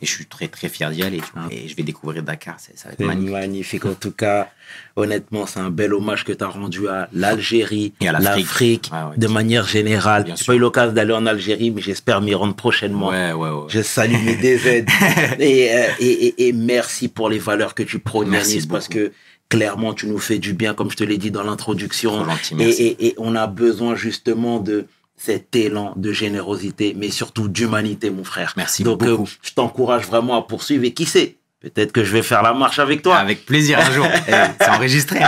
et 0.00 0.06
je 0.06 0.10
suis 0.10 0.26
très, 0.26 0.48
très 0.48 0.68
fier 0.68 0.90
d'y 0.90 1.02
aller. 1.02 1.20
Ah. 1.36 1.46
Et 1.50 1.68
je 1.68 1.76
vais 1.76 1.82
découvrir 1.82 2.22
Dakar. 2.22 2.58
Ça 2.58 2.70
va 2.86 2.92
être 2.92 3.00
magnifique. 3.00 3.32
magnifique. 3.32 3.84
En 3.84 3.94
tout 3.94 4.10
cas, 4.12 4.48
honnêtement, 4.96 5.46
c'est 5.46 5.60
un 5.60 5.70
bel 5.70 5.92
hommage 5.92 6.24
que 6.24 6.32
tu 6.32 6.42
as 6.42 6.48
rendu 6.48 6.88
à 6.88 7.08
l'Algérie, 7.12 7.92
Et 8.00 8.08
à 8.08 8.12
l'Afrique. 8.12 8.90
Ouais, 8.92 9.16
de 9.16 9.26
manière 9.26 9.66
générale. 9.66 10.32
J'ai 10.36 10.44
pas 10.44 10.54
eu 10.54 10.58
l'occasion 10.58 10.92
d'aller 10.92 11.12
en 11.12 11.26
Algérie, 11.26 11.70
mais 11.70 11.82
j'espère 11.82 12.20
m'y 12.20 12.34
rendre 12.34 12.54
prochainement. 12.54 13.08
Ouais, 13.08 13.32
ouais, 13.32 13.50
ouais. 13.50 13.64
Je 13.68 13.82
salue 13.82 14.22
mes 14.24 14.36
DZ. 14.36 14.66
et, 15.40 15.72
euh, 15.72 15.86
et, 15.98 16.26
et, 16.26 16.48
et 16.48 16.52
merci 16.52 17.08
pour 17.08 17.28
les 17.28 17.38
valeurs 17.38 17.74
que 17.74 17.82
tu 17.82 17.98
prônes, 17.98 18.28
Merci 18.28 18.66
parce 18.66 18.88
que 18.88 19.12
clairement, 19.56 19.92
tu 19.94 20.06
nous 20.06 20.18
fais 20.18 20.38
du 20.38 20.52
bien, 20.54 20.72
comme 20.74 20.90
je 20.90 20.96
te 20.96 21.04
l'ai 21.04 21.18
dit 21.18 21.30
dans 21.30 21.42
l'introduction. 21.42 22.22
Et, 22.22 22.26
merci. 22.56 22.82
et, 22.82 23.06
et 23.08 23.14
on 23.18 23.34
a 23.36 23.46
besoin 23.46 23.94
justement 23.94 24.58
de 24.60 24.86
cet 25.16 25.54
élan 25.54 25.92
de 25.96 26.10
générosité, 26.12 26.94
mais 26.96 27.10
surtout 27.10 27.48
d'humanité, 27.48 28.10
mon 28.10 28.24
frère. 28.24 28.54
Merci 28.56 28.82
Donc, 28.82 29.00
beaucoup. 29.04 29.24
euh, 29.24 29.38
je 29.42 29.52
t'encourage 29.52 30.04
vraiment 30.06 30.36
à 30.38 30.42
poursuivre. 30.42 30.84
Et 30.84 30.92
qui 30.92 31.04
sait, 31.04 31.36
peut-être 31.60 31.92
que 31.92 32.02
je 32.02 32.12
vais 32.12 32.22
faire 32.22 32.42
la 32.42 32.54
marche 32.54 32.78
avec 32.80 33.02
toi. 33.02 33.16
Avec 33.18 33.44
plaisir 33.46 33.78
un 33.78 33.90
jour. 33.92 34.06
Eh, 34.28 34.32
c'est 34.60 34.68
enregistré. 34.70 35.20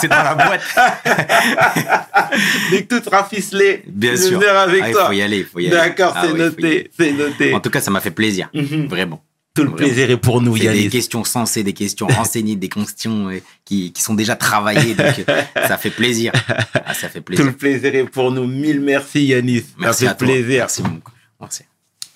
c'est 0.00 0.08
dans 0.08 0.22
la 0.22 0.34
boîte. 0.34 0.62
Dès 2.70 2.84
que 2.84 2.96
tout 2.98 3.04
sera 3.04 3.24
ficelé, 3.24 3.82
Bien 3.86 4.12
je 4.12 4.16
sûr. 4.28 4.42
avec 4.48 4.82
Ah, 4.82 4.88
il 4.88 4.92
toi. 4.94 5.06
faut 5.06 5.12
y 5.12 5.22
aller, 5.22 5.38
il 5.38 5.44
faut 5.44 5.58
y 5.58 5.66
aller. 5.66 5.76
D'accord, 5.76 6.12
Ah 6.16 6.22
c'est 6.26 6.34
noté, 6.34 6.90
c'est 6.96 7.12
noté. 7.12 7.54
En 7.54 7.60
tout 7.60 7.70
cas, 7.70 7.80
ça 7.80 7.90
m'a 7.90 8.00
fait 8.00 8.10
plaisir. 8.10 8.48
Mhm. 8.54 8.86
Vraiment. 8.86 9.22
Tout 9.58 9.64
le 9.64 9.74
plaisir 9.74 10.10
est 10.10 10.16
pour 10.16 10.40
nous, 10.40 10.56
C'est 10.56 10.72
des 10.72 10.88
questions 10.88 11.24
sensées, 11.24 11.64
des 11.64 11.72
questions 11.72 12.06
renseignées, 12.06 12.54
des 12.56 12.68
questions 12.68 13.28
euh, 13.28 13.40
qui, 13.64 13.92
qui 13.92 14.02
sont 14.02 14.14
déjà 14.14 14.36
travaillées. 14.36 14.94
Donc, 14.94 15.24
euh, 15.28 15.42
ça 15.66 15.76
fait 15.76 15.90
plaisir. 15.90 16.32
Ah, 16.74 16.94
ça 16.94 17.08
fait 17.08 17.18
Tout 17.18 17.24
plaisir. 17.24 17.44
le 17.46 17.52
plaisir 17.52 17.94
est 17.94 18.04
pour 18.04 18.30
nous. 18.30 18.46
Mille 18.46 18.80
merci, 18.80 19.24
Yanis. 19.24 19.64
Merci 19.78 20.04
Ça 20.04 20.12
à 20.12 20.14
toi. 20.14 20.26
plaisir. 20.28 20.58
Merci 20.60 20.82
beaucoup. 20.82 21.12
Merci. 21.40 21.62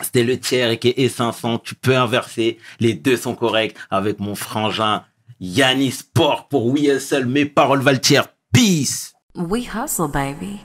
C'était 0.01 0.22
le 0.24 0.38
tiers 0.38 0.78
qui 0.78 0.95
est 0.97 1.09
500. 1.09 1.59
Tu 1.59 1.74
peux 1.74 1.97
inverser. 1.97 2.59
Les 2.80 2.95
deux 2.95 3.16
sont 3.16 3.34
corrects 3.34 3.76
avec 3.90 4.20
mon 4.20 4.34
frangin 4.34 5.03
Yanis 5.40 5.90
Sport 5.93 6.49
pour 6.49 6.66
We 6.66 6.84
Hustle. 6.84 7.26
Mes 7.26 7.47
paroles 7.47 7.80
valent 7.82 7.99
tiers. 8.01 8.28
Peace. 8.53 9.12
We 9.34 9.66
hustle, 9.74 10.09
baby. 10.12 10.61